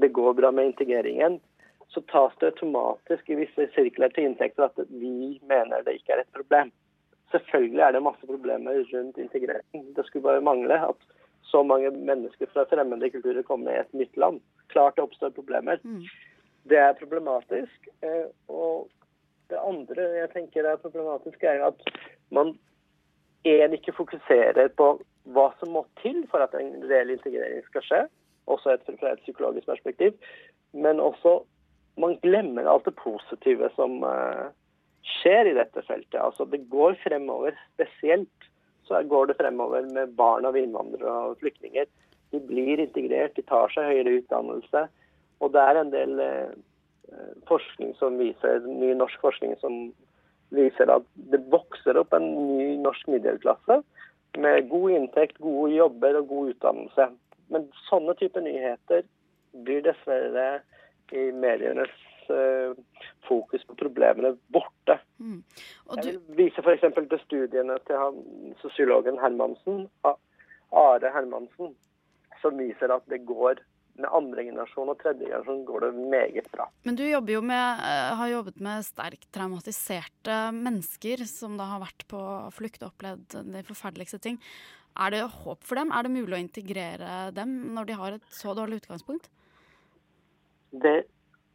det 0.00 0.12
går 0.12 0.34
bra 0.36 0.50
med 0.52 0.72
integreringen, 0.72 1.38
så 1.88 2.02
tas 2.10 2.34
det 2.40 2.52
automatisk 2.52 3.30
i 3.30 3.38
visse 3.40 3.68
sirkler 3.74 4.12
til 4.14 4.28
inntekt 4.28 4.58
for 4.58 4.68
at 4.68 4.90
vi 4.90 5.38
mener 5.48 5.84
det 5.86 5.98
ikke 5.98 6.16
er 6.16 6.24
et 6.24 6.36
problem. 6.36 6.72
Selvfølgelig 7.32 7.82
er 7.82 7.94
det 7.94 8.02
masse 8.06 8.26
problemer 8.26 8.82
rundt 8.92 9.18
integrering. 9.18 9.86
Det 9.96 10.06
skulle 10.06 10.26
bare 10.26 10.44
mangle 10.44 10.80
at 10.88 11.08
så 11.46 11.62
mange 11.62 11.90
mennesker 11.90 12.50
fra 12.52 12.66
fremmede 12.70 13.10
kulturer 13.10 13.42
kommer 13.42 13.72
i 13.72 13.80
et 13.80 13.94
nytt 13.94 14.16
land. 14.16 14.40
Klart 14.68 14.96
det 14.96 15.06
oppstår 15.06 15.34
problemer. 15.34 15.78
Mm. 15.82 16.02
Det 16.68 16.78
er 16.78 16.98
problematisk. 16.98 17.88
Eh, 18.02 18.28
og 18.48 18.88
det 19.50 19.58
andre 19.62 20.08
jeg 20.20 20.30
tenker 20.34 20.66
er 20.66 20.82
problematisk, 20.82 21.42
er 21.42 21.62
at 21.68 21.82
man 22.34 22.56
en 23.46 23.74
ikke 23.78 23.94
fokuserer 23.94 24.68
på 24.78 24.96
hva 25.34 25.50
som 25.60 25.74
må 25.74 25.84
til 26.02 26.24
for 26.30 26.42
at 26.42 26.54
en 26.58 26.82
reell 26.90 27.12
integrering 27.14 27.62
skal 27.66 27.84
skje, 27.86 28.00
også 28.50 28.74
et, 28.74 28.90
fra 29.00 29.12
et 29.14 29.22
psykologisk 29.22 29.66
perspektiv, 29.66 30.14
men 30.72 31.00
også 31.02 31.40
man 32.00 32.18
glemmer 32.22 32.68
alt 32.68 32.84
det 32.88 32.96
positive 33.00 33.70
som 33.76 34.02
uh, 34.04 34.52
skjer 35.18 35.50
i 35.50 35.56
dette 35.56 35.82
feltet. 35.86 36.20
Altså 36.20 36.44
Det 36.44 36.66
går 36.72 36.98
fremover. 37.02 37.56
Spesielt 37.74 38.50
så 38.86 39.02
går 39.02 39.26
det 39.30 39.38
fremover 39.40 39.88
med 39.90 40.14
barn 40.18 40.46
av 40.46 40.56
innvandrere 40.58 41.14
og 41.30 41.40
flyktninger. 41.42 41.88
De 42.34 42.40
blir 42.42 42.82
integrert, 42.82 43.34
de 43.36 43.42
tar 43.46 43.72
seg 43.74 43.90
høyere 43.90 44.20
utdannelse. 44.20 44.86
Og 45.42 45.52
det 45.54 45.62
er 45.62 45.80
en 45.80 45.92
del 45.94 46.20
uh, 46.20 46.52
forskning 47.50 47.94
som 48.00 48.18
viser, 48.20 48.62
ny 48.66 48.92
norsk 48.98 49.20
forskning 49.24 49.56
som 49.62 49.86
viser 50.54 50.90
at 50.92 51.06
det 51.32 51.42
vokser 51.50 51.98
opp 51.98 52.14
en 52.14 52.26
ny 52.56 52.76
norsk 52.78 53.08
middelklasse 53.10 53.80
med 54.38 54.68
god 54.70 54.90
inntekt, 54.98 55.40
gode 55.42 55.72
jobber 55.74 56.20
og 56.20 56.28
god 56.30 56.52
utdannelse. 56.52 57.08
Men 57.52 57.68
sånne 57.86 58.14
typer 58.18 58.44
nyheter 58.44 59.06
blir 59.66 59.82
dessverre 59.86 60.60
i 61.12 61.28
medienes 61.32 61.92
uh, 62.30 62.74
fokus 63.28 63.64
på 63.66 63.76
problemene 63.78 64.34
borte. 64.52 64.98
Mm. 65.18 65.42
Du... 65.42 66.08
Jeg 66.08 66.20
viser 66.38 66.66
f.eks. 66.66 66.86
til 66.96 67.22
studiene 67.24 67.78
til 67.86 68.00
han, 68.00 68.20
sosiologen 68.62 69.20
Hermansen, 69.22 69.86
Are 70.74 71.12
Hermansen, 71.14 71.74
som 72.42 72.58
viser 72.60 72.92
at 72.94 73.06
det 73.10 73.24
går 73.28 73.62
med 73.96 74.12
andre 74.12 74.44
generasjon 74.44 74.90
og 74.92 74.98
tredje 75.00 75.24
generasjon 75.24 75.62
går 75.68 75.86
det 75.86 75.90
meget 76.12 76.48
bra. 76.52 76.66
Men 76.84 76.98
du 76.98 77.04
jo 77.32 77.40
med, 77.40 77.80
eh, 77.80 78.16
har 78.20 78.28
jobbet 78.28 78.60
med 78.60 78.84
sterkt 78.84 79.28
traumatiserte 79.32 80.36
mennesker 80.52 81.24
som 81.26 81.56
da 81.56 81.64
har 81.72 81.80
vært 81.80 82.06
på 82.08 82.20
flukt 82.52 82.82
og 82.82 82.92
opplevd 82.92 83.38
de 83.52 83.62
forferdeligste 83.64 84.20
ting. 84.20 84.38
Er 84.96 85.10
det 85.12 85.22
håp 85.22 85.64
for 85.64 85.76
dem? 85.76 85.92
Er 85.92 86.02
det 86.04 86.12
mulig 86.12 86.36
å 86.36 86.44
integrere 86.44 87.32
dem 87.32 87.74
når 87.74 87.86
de 87.86 87.98
har 88.00 88.12
et 88.16 88.28
så 88.32 88.54
dårlig 88.56 88.82
utgangspunkt? 88.82 89.28
Det, 90.82 90.96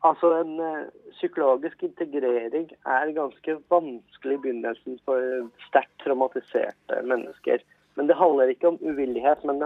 altså 0.07 0.31
En 0.41 0.55
uh, 0.59 0.89
psykologisk 1.17 1.83
integrering 1.83 2.71
er 2.85 3.13
ganske 3.17 3.57
vanskelig 3.69 4.37
i 4.37 4.41
begynnelsen 4.45 4.99
for 5.05 5.49
sterkt 5.67 5.93
traumatiserte 6.03 7.01
mennesker. 7.05 7.63
Men 7.99 8.07
det 8.07 8.15
handler 8.17 8.51
ikke 8.51 8.71
om 8.71 8.79
uvillighet, 8.81 9.43
men 9.43 9.63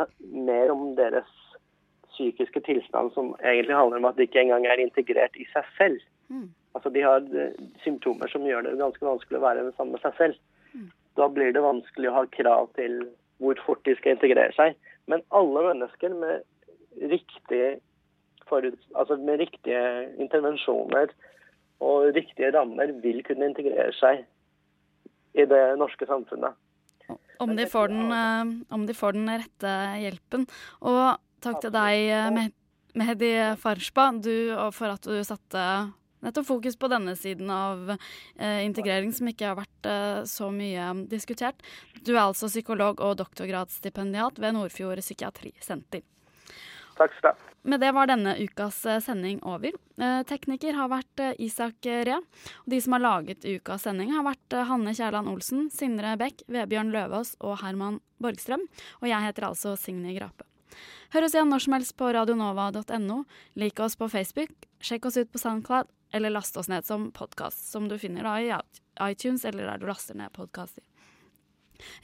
mer 0.48 0.72
om 0.74 0.96
deres 0.98 1.30
psykiske 2.16 2.62
tilstand 2.66 3.12
som 3.14 3.36
egentlig 3.44 3.76
handler 3.76 3.98
om 3.98 4.08
at 4.10 4.18
de 4.18 4.26
ikke 4.26 4.42
engang 4.42 4.66
er 4.66 4.82
integrert 4.82 5.36
i 5.36 5.46
seg 5.52 5.68
selv. 5.78 6.00
Mm. 6.30 6.50
Altså 6.76 6.90
De 6.90 7.04
har 7.04 7.24
eh, 7.36 7.56
symptomer 7.84 8.32
som 8.32 8.46
gjør 8.48 8.66
det 8.66 8.78
ganske 8.80 9.06
vanskelig 9.06 9.40
å 9.40 9.46
være 9.46 9.70
sammen 9.76 9.96
med 9.96 10.04
seg 10.04 10.18
selv. 10.20 10.40
Mm. 10.74 10.90
Da 11.20 11.28
blir 11.32 11.54
det 11.56 11.64
vanskelig 11.64 12.12
å 12.12 12.18
ha 12.18 12.26
krav 12.36 12.72
til 12.80 13.06
hvor 13.44 13.60
fort 13.68 13.84
de 13.88 13.96
skal 14.00 14.16
integrere 14.16 14.56
seg. 14.56 14.76
Men 15.12 15.24
alle 15.36 15.64
mennesker 15.70 16.16
med 16.16 16.44
riktige, 17.12 17.78
forut, 18.50 18.78
altså 18.96 19.18
med 19.18 19.42
riktige 19.44 19.82
intervensjoner 20.22 21.12
og 21.84 22.12
riktige 22.16 22.52
rammer 22.56 22.94
vil 23.04 23.22
kunne 23.28 23.50
integrere 23.52 23.92
seg 23.98 24.24
i 25.36 25.46
det 25.50 25.64
norske 25.80 26.08
samfunnet. 26.08 26.56
Om 27.44 27.52
de, 27.58 27.66
får 27.68 27.92
den, 27.92 28.12
eh, 28.16 28.52
om 28.74 28.86
de 28.88 28.94
får 28.96 29.18
den 29.18 29.28
rette 29.28 29.72
hjelpen. 30.00 30.46
Og 30.88 31.18
Takk 31.46 31.60
til 31.62 31.74
deg, 31.76 32.08
eh, 32.10 32.48
Mehdi 32.96 33.32
Farshba, 33.62 34.08
du, 34.24 34.56
for 34.74 34.96
at 34.96 35.04
du 35.06 35.20
satte 35.28 35.62
nettopp 36.26 36.48
fokus 36.48 36.78
på 36.80 36.90
denne 36.90 37.14
siden 37.20 37.52
av 37.54 37.92
eh, 37.92 38.64
integrering, 38.66 39.12
som 39.14 39.30
ikke 39.30 39.52
har 39.52 39.60
vært 39.60 39.90
eh, 39.90 40.22
så 40.30 40.50
mye 40.54 40.88
diskutert. 41.12 41.62
Du 42.02 42.16
er 42.16 42.24
altså 42.26 42.50
psykolog 42.50 43.04
og 43.04 43.18
doktorgradsstipendiat 43.22 44.42
ved 44.42 44.58
Nordfjord 44.58 45.04
psykiatrisenter. 45.06 46.06
Takk 46.96 47.20
skal 47.20 47.36
du 47.36 47.44
ha. 47.44 47.55
Med 47.66 47.82
det 47.82 47.92
var 47.92 48.06
denne 48.08 48.36
ukas 48.38 48.86
eh, 48.86 49.00
sending 49.02 49.40
over. 49.44 49.74
Eh, 49.98 50.20
tekniker 50.30 50.76
har 50.78 50.90
vært 50.92 51.22
eh, 51.24 51.34
Isak 51.42 51.88
Rea. 51.90 52.20
Og 52.62 52.68
de 52.70 52.78
som 52.82 52.94
har 52.94 53.02
laget 53.02 53.46
ukas 53.46 53.88
sending, 53.88 54.12
har 54.14 54.28
vært 54.28 54.58
Hanne 54.70 54.94
Kjærland 54.94 55.32
Olsen, 55.32 55.64
Sindre 55.74 56.14
Bech, 56.22 56.44
Vebjørn 56.46 56.94
Løvaas 56.94 57.34
og 57.42 57.58
Herman 57.64 57.98
Borgstrøm. 58.22 58.68
Og 59.02 59.10
jeg 59.10 59.26
heter 59.26 59.50
altså 59.50 59.74
Signe 59.82 60.14
Grape. 60.14 60.46
Hør 61.16 61.26
oss 61.26 61.34
igjen 61.34 61.50
når 61.50 61.66
som 61.66 61.78
helst 61.80 61.98
på 61.98 62.14
radionova.no. 62.14 63.20
Lik 63.58 63.82
oss 63.82 63.98
på 63.98 64.12
Facebook, 64.14 64.70
sjekk 64.84 65.10
oss 65.10 65.18
ut 65.18 65.34
på 65.34 65.42
SoundCloud, 65.42 65.90
eller 66.14 66.38
last 66.38 66.58
oss 66.62 66.70
ned 66.70 66.86
som 66.86 67.10
podkast, 67.18 67.66
som 67.72 67.90
du 67.90 67.98
finner 67.98 68.30
da 68.30 68.38
i 68.38 68.54
iTunes 69.10 69.46
eller 69.46 69.72
der 69.72 69.82
du 69.82 69.90
laster 69.90 70.18
ned 70.18 70.34
podkaster. 70.38 70.86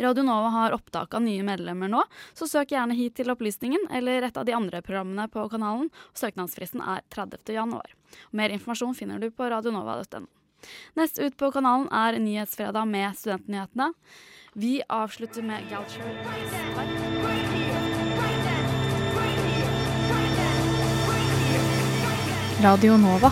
Radio 0.01 0.25
Nova 0.27 0.49
har 0.55 0.75
opptak 0.75 1.13
av 1.17 1.23
nye 1.25 1.43
medlemmer 1.45 1.91
nå, 1.91 2.03
så 2.33 2.47
søk 2.49 2.73
gjerne 2.75 2.97
hit 2.97 3.15
til 3.19 3.31
opplysningen 3.33 3.87
eller 3.91 4.27
et 4.27 4.37
av 4.37 4.47
de 4.47 4.55
andre 4.57 4.81
programmene 4.85 5.27
på 5.31 5.47
kanalen. 5.51 5.89
Søknadsfristen 6.17 6.83
er 6.83 7.05
30. 7.13 7.53
januar. 7.55 7.95
Mer 8.31 8.53
informasjon 8.55 8.95
finner 8.97 9.19
du 9.21 9.29
på 9.31 9.49
radionova.no. 9.51 10.27
Nest 10.93 11.19
ut 11.19 11.37
på 11.37 11.51
kanalen 11.51 11.87
er 11.89 12.19
Nyhetsfredag 12.21 12.85
med 12.87 13.17
Studentnyhetene. 13.17 13.91
Vi 14.53 14.81
avslutter 14.89 15.41
med 15.41 15.69
Galcher. 15.71 16.03
Radio 22.61 22.97
Nova. 22.97 23.31